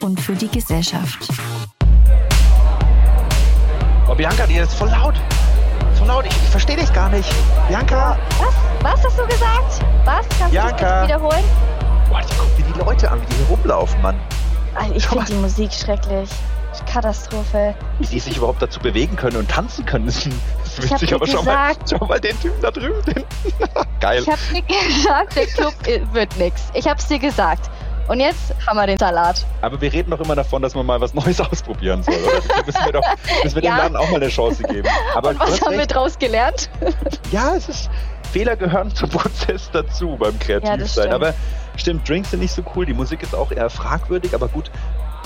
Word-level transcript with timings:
und 0.00 0.20
für 0.20 0.34
die 0.34 0.48
Gesellschaft. 0.48 1.28
Oh, 4.08 4.14
Bianca, 4.14 4.46
die 4.46 4.56
ist 4.56 4.74
voll 4.74 4.88
laut. 4.88 5.14
Voll 5.94 6.08
laut, 6.08 6.26
ich, 6.26 6.32
ich 6.32 6.48
verstehe 6.48 6.76
dich 6.76 6.92
gar 6.92 7.08
nicht. 7.08 7.32
Bianca! 7.68 8.18
Was? 8.38 8.54
Was 8.82 9.04
hast 9.04 9.18
du 9.18 9.26
gesagt? 9.26 9.84
Was? 10.04 10.26
Kannst 10.38 10.50
Bianca. 10.50 10.76
du 10.76 10.82
das 10.82 11.08
wiederholen? 11.08 11.44
Boah, 12.08 12.20
ich 12.20 12.38
guck 12.38 12.58
mir 12.58 12.72
die 12.72 12.78
Leute 12.78 13.10
an, 13.10 13.20
wie 13.20 13.26
die 13.26 13.34
hier 13.34 13.46
rumlaufen, 13.46 14.02
Mann. 14.02 14.18
Alter, 14.74 14.96
ich 14.96 15.06
finde 15.06 15.24
die 15.26 15.34
Musik 15.34 15.72
schrecklich. 15.72 16.30
Katastrophe. 16.86 17.74
Wie 17.98 18.06
die 18.06 18.20
sich 18.20 18.36
überhaupt 18.36 18.62
dazu 18.62 18.80
bewegen 18.80 19.16
können 19.16 19.36
und 19.36 19.50
tanzen 19.50 19.84
können. 19.84 20.06
Das 20.06 20.24
ist, 20.24 20.90
witzig, 20.90 21.14
aber 21.14 21.26
schau 21.26 21.42
mal, 21.42 21.74
schau 21.88 22.06
mal 22.06 22.20
den 22.20 22.38
Typen 22.40 22.60
da 22.60 22.70
drüben. 22.70 23.02
Geil. 24.00 24.22
Ich 24.22 24.28
hab 24.28 24.38
dir 24.52 24.62
gesagt, 24.86 25.36
der 25.36 25.46
Club 25.46 25.74
äh, 25.86 26.00
wird 26.12 26.36
nix. 26.38 26.70
Ich 26.74 26.86
hab's 26.86 27.06
dir 27.08 27.18
gesagt. 27.18 27.70
Und 28.08 28.20
jetzt 28.20 28.54
haben 28.66 28.76
wir 28.76 28.86
den 28.86 28.98
Salat. 28.98 29.44
Aber 29.60 29.80
wir 29.80 29.92
reden 29.92 30.10
doch 30.10 30.20
immer 30.20 30.34
davon, 30.34 30.62
dass 30.62 30.74
man 30.74 30.86
mal 30.86 31.00
was 31.00 31.12
Neues 31.14 31.40
ausprobieren 31.52 32.02
soll, 32.02 32.14
oder? 32.16 32.40
Das 32.56 32.66
müssen 32.66 32.84
wir 32.86 32.92
doch 32.92 33.04
müssen 33.44 33.56
wir 33.56 33.62
Ja. 33.64 33.74
dem 33.74 33.78
Laden 33.78 33.96
auch 33.96 34.10
mal 34.10 34.16
eine 34.16 34.28
Chance 34.28 34.62
geben. 34.62 34.88
Aber 35.14 35.34
du 35.34 35.40
Was 35.40 35.60
haben 35.60 35.72
wir 35.72 35.80
recht. 35.80 35.94
draus 35.94 36.18
gelernt? 36.18 36.70
Ja, 37.30 37.54
es 37.54 37.68
ist. 37.68 37.90
Fehler 38.32 38.56
gehören 38.56 38.94
zum 38.94 39.08
Prozess 39.10 39.70
dazu 39.72 40.16
beim 40.18 40.38
Kreativsein. 40.38 40.86
stimmt. 40.88 41.14
aber 41.14 41.34
stimmt, 41.76 42.08
Drinks 42.08 42.30
sind 42.30 42.40
nicht 42.40 42.52
so 42.54 42.62
cool. 42.76 42.84
Die 42.86 42.92
Musik 42.94 43.22
ist 43.22 43.34
auch 43.34 43.50
eher 43.52 43.70
fragwürdig, 43.70 44.34
aber 44.34 44.48
gut, 44.48 44.70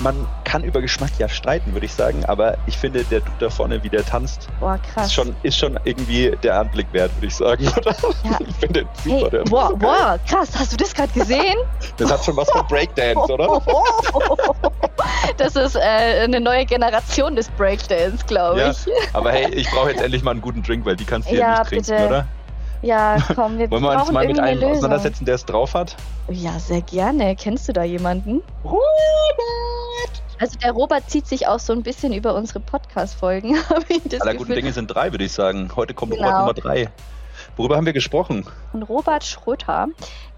man 0.03 0.27
kann 0.45 0.65
über 0.65 0.81
Geschmack 0.81 1.11
ja 1.19 1.29
streiten, 1.29 1.73
würde 1.73 1.87
ich 1.87 1.93
sagen. 1.95 2.25
Aber 2.27 2.57
ich 2.67 2.77
finde, 2.77 3.05
der 3.05 3.21
Dude 3.21 3.33
da 3.39 3.51
vorne, 3.51 3.83
wie 3.83 3.89
der 3.89 4.05
tanzt, 4.05 4.49
Boah, 4.61 4.79
krass. 4.93 5.07
ist 5.07 5.15
schon, 5.15 5.35
ist 5.43 5.57
schon 5.59 5.79
irgendwie 5.85 6.37
der 6.43 6.59
Anblick 6.61 6.87
wert, 6.93 7.15
würde 7.17 7.27
ich 7.29 7.35
sagen. 7.35 7.67
Oder? 7.77 7.95
Ja. 8.25 8.39
Ich 8.49 8.57
finde 8.57 8.85
den 8.85 8.89
super. 9.05 9.25
Hey, 9.25 9.31
der 9.31 9.43
ist 9.43 9.51
boah, 9.51 9.69
so 9.71 9.77
boah, 9.77 10.19
krass. 10.29 10.49
Hast 10.59 10.73
du 10.73 10.77
das 10.77 10.93
gerade 10.95 11.13
gesehen? 11.13 11.57
Das 11.97 12.11
hat 12.11 12.25
schon 12.25 12.37
was 12.37 12.51
von 12.51 12.67
Breakdance, 12.67 13.33
oder? 13.33 13.61
Das 15.37 15.57
ist 15.57 15.77
äh, 15.77 15.81
eine 15.81 16.41
neue 16.41 16.65
Generation 16.67 17.35
des 17.37 17.49
Breakdance, 17.51 18.25
glaube 18.27 18.61
Ja, 18.61 18.71
ich. 18.71 18.77
aber 19.13 19.33
hey, 19.33 19.49
ich 19.55 19.71
brauche 19.71 19.91
jetzt 19.91 20.03
endlich 20.03 20.23
mal 20.23 20.33
einen 20.33 20.41
guten 20.41 20.63
Drink, 20.63 20.85
weil 20.85 20.97
die 20.97 21.05
kannst 21.05 21.31
du 21.31 21.35
ja, 21.35 21.41
Ja, 21.41 21.59
nicht 21.61 21.69
trinken, 21.69 21.87
bitte. 21.91 22.07
oder? 22.07 22.27
Ja, 22.83 23.17
komm, 23.35 23.59
wir 23.59 23.71
Wollen 23.71 23.83
wir 23.83 24.01
uns 24.01 24.11
mal 24.13 24.27
mit 24.27 24.39
einem 24.39 24.59
Lösung. 24.61 24.73
auseinandersetzen, 24.79 25.25
der 25.25 25.37
es 25.37 25.45
drauf 25.45 25.75
hat? 25.75 25.97
Ja, 26.29 26.59
sehr 26.59 26.83
gerne. 26.83 27.37
Kennst 27.37 27.69
du 27.69 27.73
da 27.73 27.85
jemanden? 27.85 28.43
Robert! 28.65 30.23
Also 30.39 30.59
der 30.59 30.73
Robert 30.73 31.09
zieht 31.09 31.27
sich 31.27 31.47
auch 31.47 31.61
so 31.61 31.73
ein 31.73 31.83
bisschen 31.83 32.13
über 32.13 32.35
unsere 32.35 32.59
Podcast-Folgen, 32.61 33.57
habe 33.71 33.85
ich 33.89 34.03
das 34.07 34.21
Aller 34.23 34.33
guten 34.33 34.49
Gefühl. 34.49 34.57
Dinge 34.57 34.73
sind 34.73 34.89
drei, 34.89 35.13
würde 35.13 35.25
ich 35.25 35.33
sagen. 35.33 35.71
Heute 35.77 35.95
kommt 35.95 36.13
Genau. 36.15 36.27
Robert 36.41 36.65
Nummer 36.65 36.75
drei. 36.75 36.91
Worüber 37.57 37.77
haben 37.77 37.87
wir 37.87 37.93
gesprochen? 37.93 38.47
Robert 38.89 39.25
Schröter. 39.25 39.89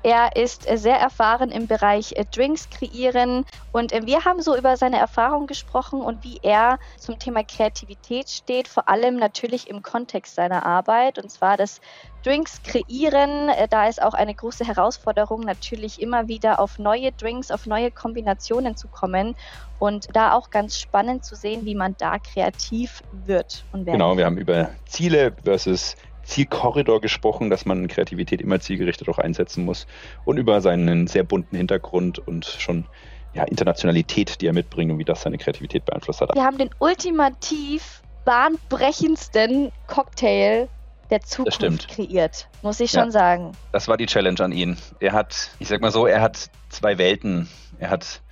Er 0.02 0.36
ist 0.36 0.64
sehr 0.64 0.98
erfahren 0.98 1.50
im 1.50 1.66
Bereich 1.66 2.12
äh, 2.12 2.26
Drinks 2.30 2.68
kreieren 2.68 3.46
und 3.72 3.90
äh, 3.90 4.04
wir 4.04 4.26
haben 4.26 4.42
so 4.42 4.54
über 4.54 4.76
seine 4.76 4.98
Erfahrungen 4.98 5.46
gesprochen 5.46 6.02
und 6.02 6.22
wie 6.22 6.40
er 6.42 6.78
zum 6.98 7.18
Thema 7.18 7.42
Kreativität 7.42 8.28
steht, 8.28 8.68
vor 8.68 8.86
allem 8.90 9.16
natürlich 9.16 9.70
im 9.70 9.80
Kontext 9.82 10.34
seiner 10.34 10.66
Arbeit 10.66 11.18
und 11.18 11.30
zwar 11.30 11.56
das 11.56 11.80
Drinks 12.22 12.62
kreieren. 12.64 13.48
Äh, 13.48 13.66
Da 13.66 13.88
ist 13.88 14.02
auch 14.02 14.12
eine 14.12 14.34
große 14.34 14.66
Herausforderung, 14.66 15.40
natürlich 15.40 16.02
immer 16.02 16.28
wieder 16.28 16.60
auf 16.60 16.78
neue 16.78 17.12
Drinks, 17.12 17.50
auf 17.50 17.64
neue 17.64 17.90
Kombinationen 17.90 18.76
zu 18.76 18.88
kommen 18.88 19.34
und 19.78 20.08
da 20.12 20.32
auch 20.34 20.50
ganz 20.50 20.78
spannend 20.78 21.24
zu 21.24 21.34
sehen, 21.34 21.64
wie 21.64 21.74
man 21.74 21.94
da 21.96 22.18
kreativ 22.18 23.02
wird 23.12 23.64
und 23.72 23.86
Genau, 23.86 24.18
wir 24.18 24.26
haben 24.26 24.36
über 24.36 24.68
Ziele 24.84 25.34
versus 25.44 25.96
Zielkorridor 26.24 27.00
gesprochen, 27.00 27.50
dass 27.50 27.64
man 27.64 27.88
Kreativität 27.88 28.40
immer 28.40 28.60
zielgerichtet 28.60 29.08
auch 29.08 29.18
einsetzen 29.18 29.64
muss 29.64 29.86
und 30.24 30.38
über 30.38 30.60
seinen 30.60 31.06
sehr 31.06 31.24
bunten 31.24 31.56
Hintergrund 31.56 32.18
und 32.18 32.44
schon 32.46 32.86
ja, 33.32 33.44
Internationalität, 33.44 34.40
die 34.40 34.46
er 34.46 34.52
mitbringt 34.52 34.92
und 34.92 34.98
wie 34.98 35.04
das 35.04 35.22
seine 35.22 35.38
Kreativität 35.38 35.84
beeinflusst 35.84 36.20
hat. 36.20 36.34
Wir 36.34 36.44
haben 36.44 36.58
den 36.58 36.70
ultimativ 36.78 38.02
bahnbrechendsten 38.24 39.72
Cocktail 39.86 40.68
der 41.10 41.20
Zukunft 41.20 41.88
kreiert, 41.88 42.48
muss 42.62 42.80
ich 42.80 42.92
Ja. 42.92 43.02
schon 43.02 43.10
sagen. 43.10 43.52
Das 43.72 43.88
war 43.88 43.96
die 43.96 44.06
Challenge 44.06 44.40
an 44.40 44.52
ihn. 44.52 44.78
Er 45.00 45.12
hat, 45.12 45.50
ich 45.58 45.68
sag 45.68 45.80
mal 45.80 45.90
so, 45.90 46.06
er 46.06 46.20
hat 46.22 46.50
zwei 46.70 46.96
Welten. 46.98 47.48
Er 47.78 47.90
hat 47.90 48.22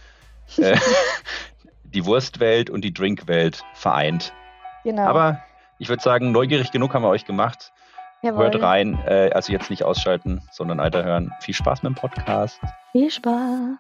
äh, 0.57 0.77
die 1.85 2.07
Wurstwelt 2.07 2.71
und 2.71 2.83
die 2.83 2.95
Drinkwelt 2.95 3.63
vereint. 3.75 4.33
Genau. 4.85 5.03
Aber 5.03 5.43
ich 5.79 5.89
würde 5.89 6.03
sagen, 6.03 6.33
neugierig 6.33 6.71
genug 6.71 6.95
haben 6.95 7.03
wir 7.03 7.09
euch 7.11 7.25
gemacht. 7.25 7.73
Jawohl. 8.23 8.45
Hört 8.45 8.63
rein, 8.63 8.99
äh, 9.05 9.31
also 9.35 9.53
jetzt 9.53 9.69
nicht 9.69 9.83
ausschalten, 9.83 10.41
sondern 10.53 10.79
weiterhören. 10.79 11.33
Viel 11.41 11.55
Spaß 11.55 11.83
mit 11.83 11.91
dem 11.91 11.97
Podcast. 11.97 12.61
Viel 12.93 13.11
Spaß. 13.11 13.79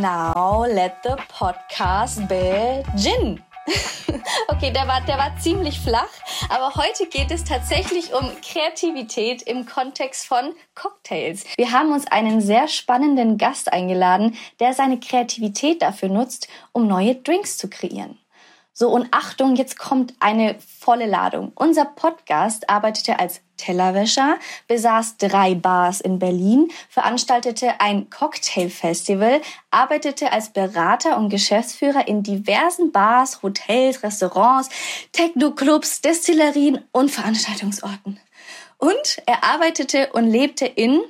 Now 0.00 0.64
let 0.66 0.94
the 1.04 1.14
podcast 1.28 2.26
begin. 2.28 3.42
Okay, 4.48 4.72
der 4.72 4.88
war, 4.88 5.00
der 5.02 5.16
war 5.16 5.36
ziemlich 5.38 5.78
flach, 5.78 6.10
aber 6.48 6.74
heute 6.74 7.06
geht 7.06 7.30
es 7.30 7.44
tatsächlich 7.44 8.12
um 8.12 8.28
Kreativität 8.42 9.42
im 9.42 9.64
Kontext 9.64 10.26
von 10.26 10.54
Cocktails. 10.74 11.44
Wir 11.56 11.70
haben 11.70 11.92
uns 11.92 12.06
einen 12.08 12.40
sehr 12.40 12.66
spannenden 12.68 13.38
Gast 13.38 13.72
eingeladen, 13.72 14.36
der 14.58 14.74
seine 14.74 14.98
Kreativität 14.98 15.82
dafür 15.82 16.08
nutzt, 16.08 16.48
um 16.72 16.88
neue 16.88 17.14
Drinks 17.14 17.56
zu 17.56 17.70
kreieren. 17.70 18.18
So, 18.72 18.88
und 18.88 19.08
Achtung, 19.10 19.56
jetzt 19.56 19.78
kommt 19.78 20.14
eine 20.20 20.56
volle 20.60 21.06
Ladung. 21.06 21.52
Unser 21.54 21.84
Podcast 21.84 22.70
arbeitete 22.70 23.18
als 23.18 23.40
Tellerwäscher, 23.56 24.38
besaß 24.68 25.18
drei 25.18 25.54
Bars 25.54 26.00
in 26.00 26.18
Berlin, 26.18 26.70
veranstaltete 26.88 27.80
ein 27.80 28.08
Cocktailfestival, 28.08 29.42
arbeitete 29.70 30.32
als 30.32 30.50
Berater 30.50 31.18
und 31.18 31.28
Geschäftsführer 31.28 32.08
in 32.08 32.22
diversen 32.22 32.90
Bars, 32.90 33.42
Hotels, 33.42 34.02
Restaurants, 34.02 34.70
Techno-Clubs, 35.12 36.00
Destillerien 36.00 36.82
und 36.92 37.10
Veranstaltungsorten. 37.10 38.18
Und 38.78 39.22
er 39.26 39.44
arbeitete 39.44 40.10
und 40.14 40.30
lebte 40.30 40.64
in 40.64 41.02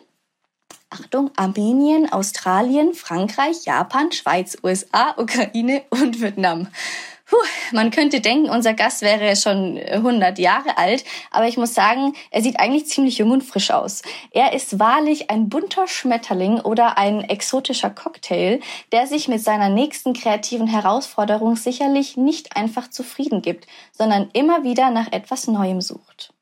Achtung, 0.90 1.30
Armenien, 1.36 2.12
Australien, 2.12 2.94
Frankreich, 2.94 3.64
Japan, 3.64 4.10
Schweiz, 4.10 4.58
USA, 4.64 5.14
Ukraine 5.16 5.84
und 5.90 6.20
Vietnam. 6.20 6.66
Puh, 7.30 7.36
man 7.70 7.92
könnte 7.92 8.20
denken, 8.20 8.50
unser 8.50 8.74
Gast 8.74 9.02
wäre 9.02 9.36
schon 9.36 9.78
100 9.78 10.36
Jahre 10.40 10.76
alt, 10.76 11.04
aber 11.30 11.46
ich 11.46 11.56
muss 11.56 11.74
sagen, 11.74 12.14
er 12.32 12.42
sieht 12.42 12.58
eigentlich 12.58 12.86
ziemlich 12.86 13.18
jung 13.18 13.30
und 13.30 13.44
frisch 13.44 13.70
aus. 13.70 14.02
Er 14.32 14.52
ist 14.52 14.80
wahrlich 14.80 15.30
ein 15.30 15.48
bunter 15.48 15.86
Schmetterling 15.86 16.58
oder 16.58 16.98
ein 16.98 17.22
exotischer 17.22 17.90
Cocktail, 17.90 18.58
der 18.90 19.06
sich 19.06 19.28
mit 19.28 19.44
seiner 19.44 19.68
nächsten 19.68 20.12
kreativen 20.12 20.66
Herausforderung 20.66 21.54
sicherlich 21.54 22.16
nicht 22.16 22.56
einfach 22.56 22.90
zufrieden 22.90 23.42
gibt, 23.42 23.68
sondern 23.92 24.28
immer 24.32 24.64
wieder 24.64 24.90
nach 24.90 25.12
etwas 25.12 25.46
Neuem 25.46 25.80
sucht. 25.80 26.34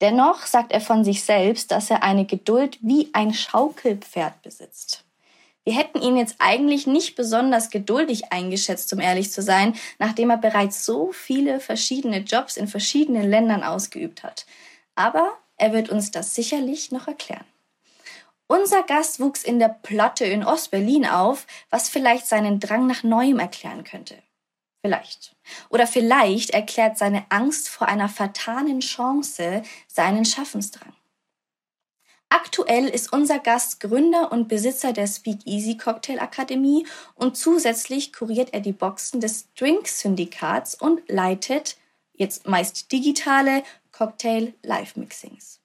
Dennoch 0.00 0.46
sagt 0.46 0.72
er 0.72 0.80
von 0.80 1.04
sich 1.04 1.24
selbst, 1.24 1.70
dass 1.72 1.90
er 1.90 2.02
eine 2.02 2.24
Geduld 2.24 2.78
wie 2.80 3.10
ein 3.12 3.34
Schaukelpferd 3.34 4.40
besitzt. 4.40 5.05
Wir 5.66 5.74
hätten 5.74 6.00
ihn 6.00 6.16
jetzt 6.16 6.36
eigentlich 6.38 6.86
nicht 6.86 7.16
besonders 7.16 7.70
geduldig 7.70 8.32
eingeschätzt, 8.32 8.92
um 8.92 9.00
ehrlich 9.00 9.32
zu 9.32 9.42
sein, 9.42 9.74
nachdem 9.98 10.30
er 10.30 10.36
bereits 10.36 10.84
so 10.84 11.10
viele 11.10 11.58
verschiedene 11.58 12.18
Jobs 12.18 12.56
in 12.56 12.68
verschiedenen 12.68 13.28
Ländern 13.28 13.64
ausgeübt 13.64 14.22
hat. 14.22 14.46
Aber 14.94 15.36
er 15.56 15.72
wird 15.72 15.88
uns 15.88 16.12
das 16.12 16.36
sicherlich 16.36 16.92
noch 16.92 17.08
erklären. 17.08 17.44
Unser 18.46 18.84
Gast 18.84 19.18
wuchs 19.18 19.42
in 19.42 19.58
der 19.58 19.70
Plotte 19.70 20.24
in 20.24 20.44
Ostberlin 20.44 21.04
auf, 21.04 21.48
was 21.68 21.88
vielleicht 21.88 22.28
seinen 22.28 22.60
Drang 22.60 22.86
nach 22.86 23.02
Neuem 23.02 23.40
erklären 23.40 23.82
könnte. 23.82 24.22
Vielleicht. 24.82 25.34
Oder 25.68 25.88
vielleicht 25.88 26.50
erklärt 26.50 26.96
seine 26.96 27.24
Angst 27.28 27.68
vor 27.68 27.88
einer 27.88 28.08
vertanen 28.08 28.78
Chance 28.78 29.62
seinen 29.88 30.24
Schaffensdrang. 30.24 30.92
Aktuell 32.28 32.88
ist 32.88 33.12
unser 33.12 33.38
Gast 33.38 33.80
Gründer 33.80 34.32
und 34.32 34.48
Besitzer 34.48 34.92
der 34.92 35.06
Speakeasy 35.06 35.76
Cocktail 35.76 36.18
Akademie 36.18 36.86
und 37.14 37.36
zusätzlich 37.36 38.12
kuriert 38.12 38.52
er 38.52 38.60
die 38.60 38.72
Boxen 38.72 39.20
des 39.20 39.52
Drink-Syndikats 39.54 40.74
und 40.74 41.00
leitet 41.08 41.76
jetzt 42.14 42.48
meist 42.48 42.90
digitale 42.90 43.62
Cocktail 43.92 44.54
Live-Mixings. 44.62 45.60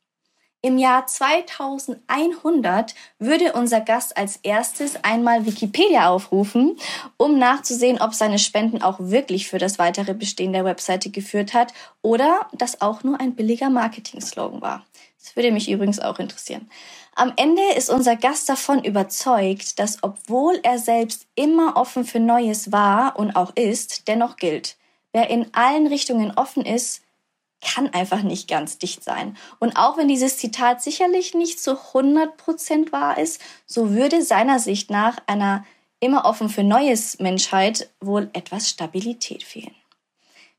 Im 0.64 0.78
Jahr 0.78 1.08
2100 1.08 2.94
würde 3.18 3.54
unser 3.54 3.82
Gast 3.82 4.16
als 4.16 4.38
erstes 4.44 5.04
einmal 5.04 5.48
Wikipedia 5.48 6.08
aufrufen, 6.08 6.78
um 7.18 7.40
nachzusehen, 7.40 8.00
ob 8.00 8.14
seine 8.14 8.38
Spenden 8.38 8.84
auch 8.84 8.98
wirklich 9.00 9.48
für 9.48 9.58
das 9.58 9.80
weitere 9.80 10.14
Bestehen 10.14 10.54
der 10.54 10.64
Webseite 10.64 11.10
geführt 11.10 11.56
hat 11.56 11.74
oder 12.04 12.48
das 12.54 12.80
auch 12.80 13.04
nur 13.04 13.20
ein 13.20 13.34
billiger 13.34 13.72
Marketing-Slogan 13.72 14.62
war. 14.62 14.86
Das 15.24 15.36
würde 15.36 15.52
mich 15.52 15.70
übrigens 15.70 16.00
auch 16.00 16.20
interessieren. 16.20 16.70
Am 17.14 17.34
Ende 17.36 17.62
ist 17.76 17.90
unser 17.90 18.16
Gast 18.16 18.50
davon 18.50 18.84
überzeugt, 18.84 19.80
dass 19.80 20.02
obwohl 20.02 20.60
er 20.64 20.80
selbst 20.80 21.28
immer 21.36 21.78
offen 21.78 22.06
für 22.06 22.20
Neues 22.20 22.72
war 22.72 23.20
und 23.20 23.36
auch 23.36 23.56
ist, 23.56 24.08
dennoch 24.08 24.38
gilt. 24.38 24.78
Wer 25.12 25.30
in 25.30 25.54
allen 25.54 25.88
Richtungen 25.88 26.32
offen 26.32 26.66
ist, 26.66 27.02
kann 27.62 27.94
einfach 27.94 28.24
nicht 28.24 28.48
ganz 28.48 28.80
dicht 28.80 29.04
sein. 29.04 29.38
Und 29.60 29.78
auch 29.78 29.98
wenn 29.98 30.08
dieses 30.08 30.38
Zitat 30.38 30.82
sicherlich 30.82 31.36
nicht 31.36 31.62
zu 31.62 31.74
100% 31.74 32.92
wahr 32.92 33.18
ist, 33.20 33.40
so 33.68 33.92
würde 33.92 34.24
seiner 34.24 34.60
Sicht 34.60 34.90
nach 34.90 35.18
einer 35.28 35.64
immer 36.00 36.26
offen 36.26 36.50
für 36.50 36.64
Neues 36.64 37.20
Menschheit 37.20 37.90
wohl 38.00 38.32
etwas 38.34 38.70
Stabilität 38.70 39.44
fehlen. 39.44 39.76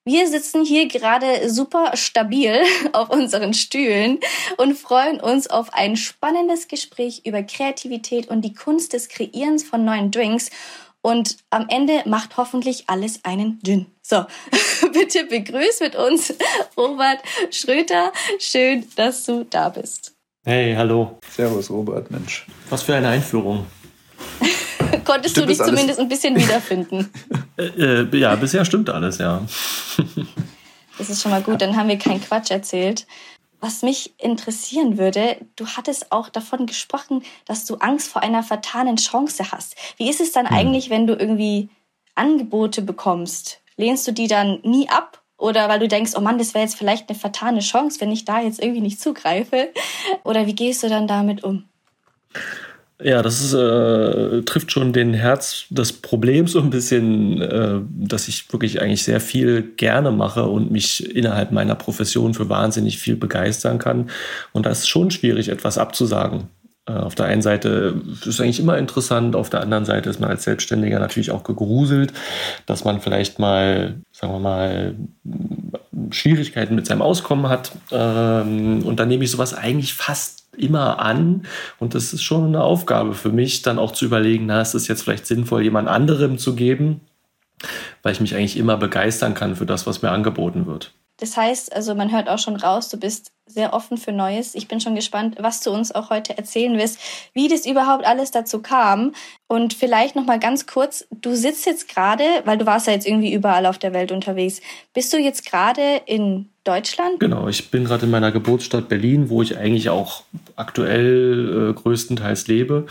Wir 0.04 0.26
sitzen 0.26 0.64
hier 0.64 0.88
gerade 0.88 1.48
super 1.48 1.96
stabil 1.96 2.60
auf 2.92 3.10
unseren 3.10 3.54
Stühlen 3.54 4.18
und 4.56 4.74
freuen 4.74 5.20
uns 5.20 5.48
auf 5.48 5.72
ein 5.72 5.96
spannendes 5.96 6.66
Gespräch 6.66 7.22
über 7.24 7.44
Kreativität 7.44 8.26
und 8.26 8.42
die 8.42 8.52
Kunst 8.52 8.94
des 8.94 9.08
Kreierens 9.08 9.62
von 9.62 9.84
neuen 9.84 10.10
Drinks. 10.10 10.50
Und 11.02 11.36
am 11.50 11.66
Ende 11.68 12.02
macht 12.04 12.36
hoffentlich 12.36 12.84
alles 12.88 13.20
einen 13.24 13.60
Gin. 13.64 13.86
So, 14.02 14.24
bitte 14.92 15.24
begrüß 15.24 15.80
mit 15.80 15.94
uns 15.94 16.34
Robert 16.76 17.20
Schröter. 17.50 18.12
Schön, 18.40 18.84
dass 18.96 19.24
du 19.24 19.44
da 19.44 19.68
bist. 19.68 20.14
Hey, 20.44 20.74
hallo. 20.76 21.18
Servus, 21.28 21.70
Robert, 21.70 22.10
Mensch. 22.10 22.46
Was 22.70 22.82
für 22.82 22.96
eine 22.96 23.08
Einführung. 23.08 23.66
Konntest 25.04 25.34
stimmt 25.34 25.48
du 25.48 25.52
dich 25.52 25.58
zumindest 25.58 26.00
ein 26.00 26.08
bisschen 26.08 26.36
wiederfinden? 26.36 27.10
äh, 27.56 28.02
äh, 28.02 28.18
ja, 28.18 28.34
bisher 28.36 28.64
stimmt 28.64 28.90
alles, 28.90 29.18
ja. 29.18 29.42
das 30.98 31.10
ist 31.10 31.22
schon 31.22 31.30
mal 31.30 31.42
gut, 31.42 31.60
dann 31.60 31.76
haben 31.76 31.88
wir 31.88 31.98
keinen 31.98 32.20
Quatsch 32.20 32.50
erzählt. 32.50 33.06
Was 33.60 33.82
mich 33.82 34.14
interessieren 34.18 34.98
würde, 34.98 35.36
du 35.54 35.66
hattest 35.66 36.10
auch 36.10 36.28
davon 36.28 36.66
gesprochen, 36.66 37.22
dass 37.44 37.64
du 37.64 37.76
Angst 37.76 38.08
vor 38.08 38.22
einer 38.22 38.42
vertanen 38.42 38.96
Chance 38.96 39.52
hast. 39.52 39.76
Wie 39.98 40.10
ist 40.10 40.20
es 40.20 40.32
dann 40.32 40.48
hm. 40.48 40.56
eigentlich, 40.56 40.90
wenn 40.90 41.06
du 41.06 41.14
irgendwie 41.14 41.68
Angebote 42.14 42.82
bekommst? 42.82 43.60
Lehnst 43.76 44.06
du 44.06 44.12
die 44.12 44.26
dann 44.26 44.60
nie 44.64 44.88
ab? 44.88 45.22
Oder 45.38 45.68
weil 45.68 45.80
du 45.80 45.88
denkst, 45.88 46.12
oh 46.16 46.20
Mann, 46.20 46.38
das 46.38 46.54
wäre 46.54 46.64
jetzt 46.64 46.76
vielleicht 46.76 47.08
eine 47.08 47.18
vertane 47.18 47.60
Chance, 47.60 48.00
wenn 48.00 48.12
ich 48.12 48.24
da 48.24 48.40
jetzt 48.40 48.62
irgendwie 48.62 48.80
nicht 48.80 49.00
zugreife? 49.00 49.72
Oder 50.24 50.46
wie 50.46 50.54
gehst 50.54 50.82
du 50.82 50.88
dann 50.88 51.08
damit 51.08 51.42
um? 51.42 51.64
Ja, 53.00 53.22
das 53.22 53.40
ist, 53.40 53.52
äh, 53.54 54.42
trifft 54.42 54.70
schon 54.70 54.92
den 54.92 55.12
Herz 55.12 55.64
des 55.70 55.92
Problems 55.92 56.52
so 56.52 56.60
ein 56.60 56.70
bisschen, 56.70 57.40
äh, 57.42 57.80
dass 57.88 58.28
ich 58.28 58.52
wirklich 58.52 58.80
eigentlich 58.80 59.02
sehr 59.02 59.20
viel 59.20 59.62
gerne 59.76 60.12
mache 60.12 60.44
und 60.44 60.70
mich 60.70 61.14
innerhalb 61.14 61.50
meiner 61.50 61.74
Profession 61.74 62.34
für 62.34 62.48
wahnsinnig 62.48 62.98
viel 62.98 63.16
begeistern 63.16 63.78
kann. 63.78 64.10
Und 64.52 64.66
da 64.66 64.70
ist 64.70 64.88
schon 64.88 65.10
schwierig, 65.10 65.48
etwas 65.48 65.78
abzusagen. 65.78 66.48
Äh, 66.86 66.92
auf 66.92 67.14
der 67.14 67.26
einen 67.26 67.42
Seite 67.42 68.00
ist 68.12 68.26
es 68.26 68.40
eigentlich 68.40 68.60
immer 68.60 68.78
interessant, 68.78 69.36
auf 69.36 69.50
der 69.50 69.62
anderen 69.62 69.84
Seite 69.84 70.10
ist 70.10 70.20
man 70.20 70.30
als 70.30 70.44
Selbstständiger 70.44 70.98
natürlich 70.98 71.30
auch 71.30 71.44
gegruselt, 71.44 72.12
dass 72.66 72.84
man 72.84 73.00
vielleicht 73.00 73.38
mal, 73.38 73.94
sagen 74.12 74.32
wir 74.32 74.40
mal, 74.40 74.94
Schwierigkeiten 76.10 76.74
mit 76.74 76.86
seinem 76.86 77.02
Auskommen 77.02 77.48
hat. 77.48 77.72
Ähm, 77.90 78.82
und 78.84 78.98
dann 78.98 79.08
nehme 79.08 79.24
ich 79.24 79.30
sowas 79.30 79.54
eigentlich 79.54 79.94
fast 79.94 80.41
immer 80.56 80.98
an. 81.00 81.46
Und 81.78 81.94
das 81.94 82.12
ist 82.12 82.22
schon 82.22 82.46
eine 82.46 82.62
Aufgabe 82.62 83.14
für 83.14 83.30
mich, 83.30 83.62
dann 83.62 83.78
auch 83.78 83.92
zu 83.92 84.04
überlegen, 84.04 84.46
na, 84.46 84.60
ist 84.60 84.74
es 84.74 84.88
jetzt 84.88 85.02
vielleicht 85.02 85.26
sinnvoll, 85.26 85.62
jemand 85.62 85.88
anderem 85.88 86.38
zu 86.38 86.54
geben, 86.54 87.00
weil 88.02 88.12
ich 88.12 88.20
mich 88.20 88.34
eigentlich 88.34 88.56
immer 88.56 88.76
begeistern 88.76 89.34
kann 89.34 89.56
für 89.56 89.66
das, 89.66 89.86
was 89.86 90.02
mir 90.02 90.10
angeboten 90.10 90.66
wird. 90.66 90.92
Das 91.18 91.36
heißt, 91.36 91.72
also 91.72 91.94
man 91.94 92.10
hört 92.10 92.28
auch 92.28 92.40
schon 92.40 92.56
raus, 92.56 92.88
du 92.88 92.96
bist 92.96 93.30
sehr 93.46 93.74
offen 93.74 93.96
für 93.96 94.10
Neues. 94.10 94.56
Ich 94.56 94.66
bin 94.66 94.80
schon 94.80 94.96
gespannt, 94.96 95.36
was 95.38 95.60
du 95.60 95.70
uns 95.70 95.92
auch 95.92 96.10
heute 96.10 96.36
erzählen 96.36 96.76
wirst, 96.78 96.98
wie 97.32 97.46
das 97.46 97.64
überhaupt 97.64 98.04
alles 98.04 98.32
dazu 98.32 98.60
kam. 98.60 99.12
Und 99.46 99.72
vielleicht 99.74 100.16
noch 100.16 100.24
mal 100.24 100.40
ganz 100.40 100.66
kurz, 100.66 101.06
du 101.10 101.36
sitzt 101.36 101.66
jetzt 101.66 101.88
gerade, 101.88 102.24
weil 102.44 102.58
du 102.58 102.66
warst 102.66 102.88
ja 102.88 102.92
jetzt 102.94 103.06
irgendwie 103.06 103.32
überall 103.32 103.66
auf 103.66 103.78
der 103.78 103.92
Welt 103.92 104.10
unterwegs. 104.10 104.60
Bist 104.94 105.12
du 105.12 105.18
jetzt 105.18 105.44
gerade 105.44 106.00
in 106.06 106.48
Deutschland? 106.64 107.20
Genau, 107.20 107.46
ich 107.46 107.70
bin 107.70 107.84
gerade 107.84 108.06
in 108.06 108.10
meiner 108.10 108.32
Geburtsstadt 108.32 108.88
Berlin, 108.88 109.28
wo 109.28 109.42
ich 109.42 109.56
eigentlich 109.56 109.90
auch 109.90 110.22
aktuell 110.56 111.70
äh, 111.70 111.72
größtenteils 111.72 112.46
lebe. 112.48 112.86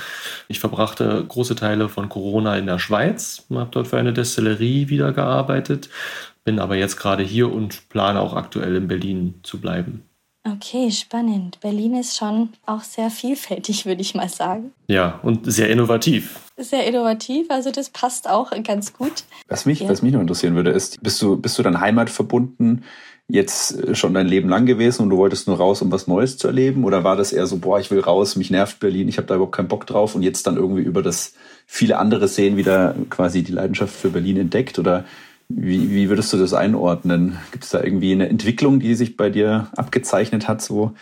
Ich 0.48 0.60
verbrachte 0.60 1.24
große 1.28 1.56
Teile 1.56 1.90
von 1.90 2.10
Corona 2.10 2.58
in 2.58 2.66
der 2.66 2.80
Schweiz, 2.80 3.46
habe 3.54 3.70
dort 3.72 3.88
für 3.88 3.98
eine 3.98 4.14
Destillerie 4.14 4.90
wieder 4.90 5.12
gearbeitet 5.12 5.90
bin 6.44 6.60
aber 6.60 6.76
jetzt 6.76 6.98
gerade 6.98 7.24
hier 7.24 7.52
und 7.52 7.90
plane 7.90 8.20
auch 8.20 8.34
aktuell 8.34 8.76
in 8.76 8.88
Berlin 8.88 9.36
zu 9.44 9.60
bleiben. 9.60 10.04
Okay, 10.44 10.90
spannend. 10.90 11.60
Berlin 11.60 11.96
ist 11.96 12.18
schon 12.18 12.50
auch 12.66 12.82
sehr 12.82 13.12
vielfältig, 13.12 13.86
würde 13.86 14.02
ich 14.02 14.16
mal 14.16 14.30
sagen. 14.30 14.72
Ja, 14.88 15.20
und 15.22 15.52
sehr 15.52 15.70
innovativ. 15.70 16.40
Sehr 16.58 16.86
innovativ, 16.88 17.50
also 17.50 17.72
das 17.72 17.90
passt 17.90 18.30
auch 18.30 18.52
ganz 18.64 18.94
gut. 18.94 19.24
Was 19.48 19.66
mich, 19.66 19.82
ja. 19.82 19.90
was 19.90 20.02
mich 20.02 20.14
noch 20.14 20.22
interessieren 20.22 20.56
würde, 20.56 20.72
ist, 20.72 21.02
bist 21.02 21.22
du, 21.22 21.38
bist 21.38 21.58
du 21.58 21.64
dann 21.64 21.80
heimatverbunden 21.80 22.84
jetzt 23.32 23.80
äh, 23.80 23.96
schon 23.96 24.14
dein 24.14 24.28
Leben 24.28 24.50
lang 24.50 24.66
gewesen 24.66 25.04
und 25.04 25.10
du 25.10 25.18
wolltest 25.18 25.48
nur 25.48 25.58
raus, 25.58 25.82
um 25.82 25.92
was 25.92 26.08
Neues 26.08 26.38
zu 26.38 26.48
erleben? 26.48 26.84
Oder 26.84 27.04
war 27.04 27.16
das 27.16 27.34
eher 27.34 27.48
so, 27.48 27.58
boah, 27.58 27.80
ich 27.80 27.92
will 27.92 28.00
raus, 28.00 28.36
mich 28.36 28.52
nervt 28.52 28.80
Berlin, 28.80 29.08
ich 29.08 29.18
habe 29.18 29.28
da 29.28 29.36
überhaupt 29.36 29.56
keinen 29.56 29.68
Bock 29.68 29.88
drauf 29.88 30.16
und 30.16 30.22
jetzt 30.22 30.46
dann 30.48 30.58
irgendwie 30.58 30.84
über 30.84 31.02
das 31.02 31.34
viele 31.66 31.98
andere 31.98 32.28
sehen 32.28 32.58
wieder 32.58 32.96
quasi 33.10 33.44
die 33.44 33.54
Leidenschaft 33.54 33.96
für 33.96 34.10
Berlin 34.10 34.38
entdeckt? 34.38 34.80
Oder 34.80 35.06
wie, 35.50 35.92
wie 35.92 36.10
würdest 36.10 36.32
du 36.34 36.38
das 36.38 36.54
einordnen? 36.54 37.38
Gibt 37.52 37.64
es 37.64 37.72
da 37.72 37.84
irgendwie 37.84 38.12
eine 38.12 38.30
Entwicklung, 38.30 38.80
die 38.80 38.96
sich 38.96 39.18
bei 39.18 39.30
dir 39.30 39.68
abgezeichnet 39.76 40.48
hat, 40.48 40.62
so 40.62 40.94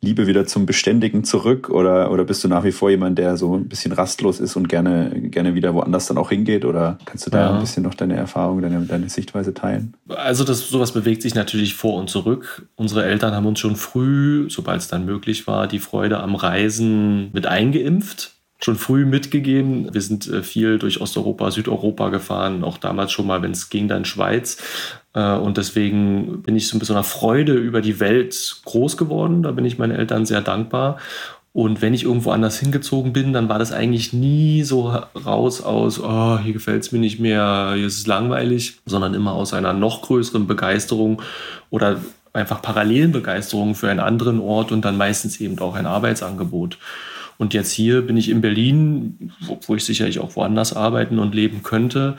Liebe 0.00 0.26
wieder 0.26 0.46
zum 0.46 0.64
Beständigen 0.64 1.24
zurück? 1.24 1.70
Oder, 1.70 2.10
oder 2.10 2.24
bist 2.24 2.44
du 2.44 2.48
nach 2.48 2.64
wie 2.64 2.72
vor 2.72 2.90
jemand, 2.90 3.18
der 3.18 3.36
so 3.36 3.56
ein 3.56 3.68
bisschen 3.68 3.92
rastlos 3.92 4.38
ist 4.38 4.56
und 4.56 4.68
gerne, 4.68 5.10
gerne 5.30 5.54
wieder 5.54 5.74
woanders 5.74 6.06
dann 6.06 6.18
auch 6.18 6.30
hingeht? 6.30 6.64
Oder 6.64 6.98
kannst 7.04 7.26
du 7.26 7.30
da 7.30 7.40
ja. 7.40 7.54
ein 7.54 7.60
bisschen 7.60 7.82
noch 7.82 7.94
deine 7.94 8.16
Erfahrung, 8.16 8.62
deine, 8.62 8.80
deine 8.82 9.08
Sichtweise 9.08 9.54
teilen? 9.54 9.94
Also 10.08 10.44
das, 10.44 10.68
sowas 10.68 10.92
bewegt 10.92 11.22
sich 11.22 11.34
natürlich 11.34 11.74
vor 11.74 11.98
und 11.98 12.08
zurück. 12.08 12.68
Unsere 12.76 13.04
Eltern 13.04 13.34
haben 13.34 13.46
uns 13.46 13.58
schon 13.58 13.76
früh, 13.76 14.48
sobald 14.48 14.80
es 14.80 14.88
dann 14.88 15.04
möglich 15.04 15.46
war, 15.46 15.66
die 15.66 15.80
Freude 15.80 16.20
am 16.20 16.36
Reisen 16.36 17.30
mit 17.32 17.46
eingeimpft 17.46 18.37
schon 18.60 18.76
früh 18.76 19.04
mitgegeben. 19.04 19.92
Wir 19.92 20.00
sind 20.00 20.28
äh, 20.28 20.42
viel 20.42 20.78
durch 20.78 21.00
Osteuropa, 21.00 21.50
Südeuropa 21.50 22.08
gefahren, 22.08 22.64
auch 22.64 22.78
damals 22.78 23.12
schon 23.12 23.26
mal, 23.26 23.42
wenn 23.42 23.52
es 23.52 23.70
ging, 23.70 23.88
dann 23.88 24.04
Schweiz. 24.04 24.58
Äh, 25.14 25.34
und 25.34 25.56
deswegen 25.56 26.42
bin 26.42 26.56
ich 26.56 26.68
so 26.68 26.76
mit 26.76 26.86
so 26.86 26.92
einer 26.92 27.04
Freude 27.04 27.54
über 27.54 27.80
die 27.80 28.00
Welt 28.00 28.60
groß 28.64 28.96
geworden. 28.96 29.42
Da 29.42 29.52
bin 29.52 29.64
ich 29.64 29.78
meinen 29.78 29.96
Eltern 29.96 30.26
sehr 30.26 30.40
dankbar. 30.40 30.98
Und 31.52 31.82
wenn 31.82 31.94
ich 31.94 32.04
irgendwo 32.04 32.30
anders 32.30 32.58
hingezogen 32.58 33.12
bin, 33.12 33.32
dann 33.32 33.48
war 33.48 33.58
das 33.58 33.72
eigentlich 33.72 34.12
nie 34.12 34.62
so 34.62 34.88
raus 35.24 35.62
aus, 35.62 35.98
oh, 35.98 36.38
hier 36.38 36.52
gefällt 36.52 36.84
es 36.84 36.92
mir 36.92 36.98
nicht 36.98 37.18
mehr, 37.18 37.72
hier 37.74 37.86
ist 37.86 37.98
es 37.98 38.06
langweilig, 38.06 38.78
sondern 38.86 39.14
immer 39.14 39.32
aus 39.32 39.54
einer 39.54 39.72
noch 39.72 40.02
größeren 40.02 40.46
Begeisterung 40.46 41.22
oder 41.70 42.00
einfach 42.32 42.62
parallelen 42.62 43.12
Begeisterung 43.12 43.74
für 43.74 43.90
einen 43.90 43.98
anderen 43.98 44.40
Ort 44.40 44.70
und 44.70 44.84
dann 44.84 44.96
meistens 44.96 45.40
eben 45.40 45.58
auch 45.58 45.74
ein 45.74 45.86
Arbeitsangebot. 45.86 46.78
Und 47.38 47.54
jetzt 47.54 47.72
hier 47.72 48.02
bin 48.02 48.16
ich 48.16 48.28
in 48.28 48.40
Berlin, 48.40 49.32
wo, 49.40 49.74
ich 49.74 49.84
sicherlich 49.84 50.18
auch 50.18 50.36
woanders 50.36 50.74
arbeiten 50.74 51.18
und 51.18 51.34
leben 51.34 51.62
könnte, 51.62 52.16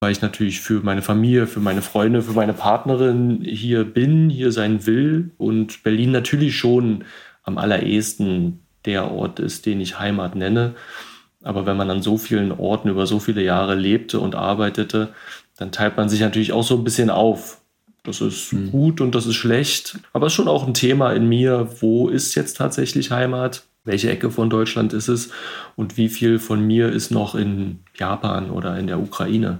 weil 0.00 0.12
ich 0.12 0.22
natürlich 0.22 0.60
für 0.60 0.80
meine 0.80 1.02
Familie, 1.02 1.46
für 1.46 1.60
meine 1.60 1.82
Freunde, 1.82 2.22
für 2.22 2.32
meine 2.32 2.54
Partnerin 2.54 3.42
hier 3.44 3.84
bin, 3.84 4.30
hier 4.30 4.50
sein 4.50 4.86
will 4.86 5.30
und 5.38 5.82
Berlin 5.82 6.10
natürlich 6.10 6.56
schon 6.56 7.04
am 7.44 7.58
allerersten 7.58 8.60
der 8.84 9.12
Ort 9.12 9.38
ist, 9.38 9.66
den 9.66 9.80
ich 9.80 9.98
Heimat 9.98 10.34
nenne. 10.34 10.74
Aber 11.44 11.66
wenn 11.66 11.76
man 11.76 11.90
an 11.90 12.02
so 12.02 12.18
vielen 12.18 12.50
Orten 12.52 12.88
über 12.88 13.06
so 13.06 13.20
viele 13.20 13.42
Jahre 13.42 13.74
lebte 13.74 14.20
und 14.20 14.34
arbeitete, 14.34 15.10
dann 15.56 15.70
teilt 15.70 15.96
man 15.96 16.08
sich 16.08 16.20
natürlich 16.20 16.52
auch 16.52 16.64
so 16.64 16.76
ein 16.76 16.84
bisschen 16.84 17.10
auf. 17.10 17.60
Das 18.04 18.20
ist 18.20 18.52
mhm. 18.52 18.70
gut 18.70 19.00
und 19.00 19.14
das 19.14 19.26
ist 19.26 19.36
schlecht. 19.36 19.98
Aber 20.12 20.26
es 20.26 20.32
ist 20.32 20.36
schon 20.36 20.48
auch 20.48 20.66
ein 20.66 20.74
Thema 20.74 21.12
in 21.12 21.28
mir, 21.28 21.68
wo 21.80 22.08
ist 22.08 22.34
jetzt 22.34 22.56
tatsächlich 22.56 23.10
Heimat? 23.10 23.64
Welche 23.84 24.10
Ecke 24.10 24.30
von 24.30 24.50
Deutschland 24.50 24.92
ist 24.92 25.08
es 25.08 25.30
und 25.76 25.96
wie 25.96 26.08
viel 26.08 26.38
von 26.38 26.64
mir 26.64 26.90
ist 26.90 27.10
noch 27.10 27.34
in 27.34 27.80
Japan 27.96 28.50
oder 28.50 28.78
in 28.78 28.86
der 28.86 29.00
Ukraine. 29.00 29.58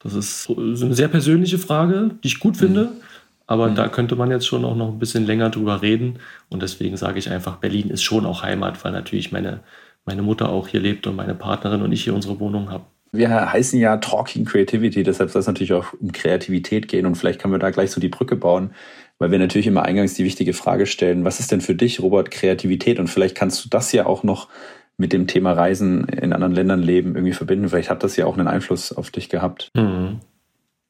Das 0.00 0.14
ist 0.14 0.50
eine 0.50 0.94
sehr 0.94 1.08
persönliche 1.08 1.58
Frage, 1.58 2.10
die 2.22 2.28
ich 2.28 2.40
gut 2.40 2.58
finde, 2.58 2.84
mhm. 2.84 3.00
aber 3.46 3.70
mhm. 3.70 3.74
da 3.74 3.88
könnte 3.88 4.16
man 4.16 4.30
jetzt 4.30 4.46
schon 4.46 4.64
auch 4.64 4.76
noch 4.76 4.88
ein 4.88 4.98
bisschen 4.98 5.24
länger 5.24 5.48
drüber 5.48 5.80
reden 5.80 6.18
und 6.50 6.62
deswegen 6.62 6.96
sage 6.96 7.18
ich 7.18 7.30
einfach, 7.30 7.56
Berlin 7.56 7.88
ist 7.88 8.02
schon 8.02 8.26
auch 8.26 8.42
Heimat, 8.42 8.84
weil 8.84 8.92
natürlich 8.92 9.32
meine, 9.32 9.60
meine 10.04 10.22
Mutter 10.22 10.50
auch 10.50 10.68
hier 10.68 10.80
lebt 10.80 11.06
und 11.06 11.16
meine 11.16 11.34
Partnerin 11.34 11.80
und 11.80 11.92
ich 11.92 12.04
hier 12.04 12.14
unsere 12.14 12.38
Wohnung 12.38 12.70
haben. 12.70 12.84
Wir 13.12 13.30
heißen 13.30 13.78
ja 13.78 13.96
Talking 13.96 14.44
Creativity, 14.44 15.04
deshalb 15.04 15.30
soll 15.30 15.40
es 15.40 15.46
natürlich 15.46 15.72
auch 15.72 15.92
um 16.00 16.10
Kreativität 16.10 16.88
gehen 16.88 17.06
und 17.06 17.14
vielleicht 17.14 17.40
können 17.40 17.54
wir 17.54 17.60
da 17.60 17.70
gleich 17.70 17.92
so 17.92 18.00
die 18.00 18.08
Brücke 18.08 18.36
bauen 18.36 18.70
weil 19.18 19.30
wir 19.30 19.38
natürlich 19.38 19.66
immer 19.66 19.84
eingangs 19.84 20.14
die 20.14 20.24
wichtige 20.24 20.52
Frage 20.52 20.86
stellen, 20.86 21.24
was 21.24 21.40
ist 21.40 21.52
denn 21.52 21.60
für 21.60 21.74
dich, 21.74 22.00
Robert, 22.00 22.30
Kreativität? 22.30 22.98
Und 22.98 23.08
vielleicht 23.08 23.36
kannst 23.36 23.64
du 23.64 23.68
das 23.68 23.92
ja 23.92 24.06
auch 24.06 24.22
noch 24.22 24.48
mit 24.96 25.12
dem 25.12 25.26
Thema 25.26 25.52
Reisen 25.52 26.04
in 26.08 26.32
anderen 26.32 26.54
Ländern 26.54 26.82
leben 26.82 27.14
irgendwie 27.14 27.32
verbinden. 27.32 27.68
Vielleicht 27.68 27.90
hat 27.90 28.02
das 28.02 28.16
ja 28.16 28.26
auch 28.26 28.38
einen 28.38 28.48
Einfluss 28.48 28.92
auf 28.92 29.10
dich 29.10 29.28
gehabt. 29.28 29.70
Mhm. 29.74 30.20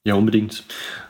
Ja, 0.05 0.15
unbedingt. 0.15 0.65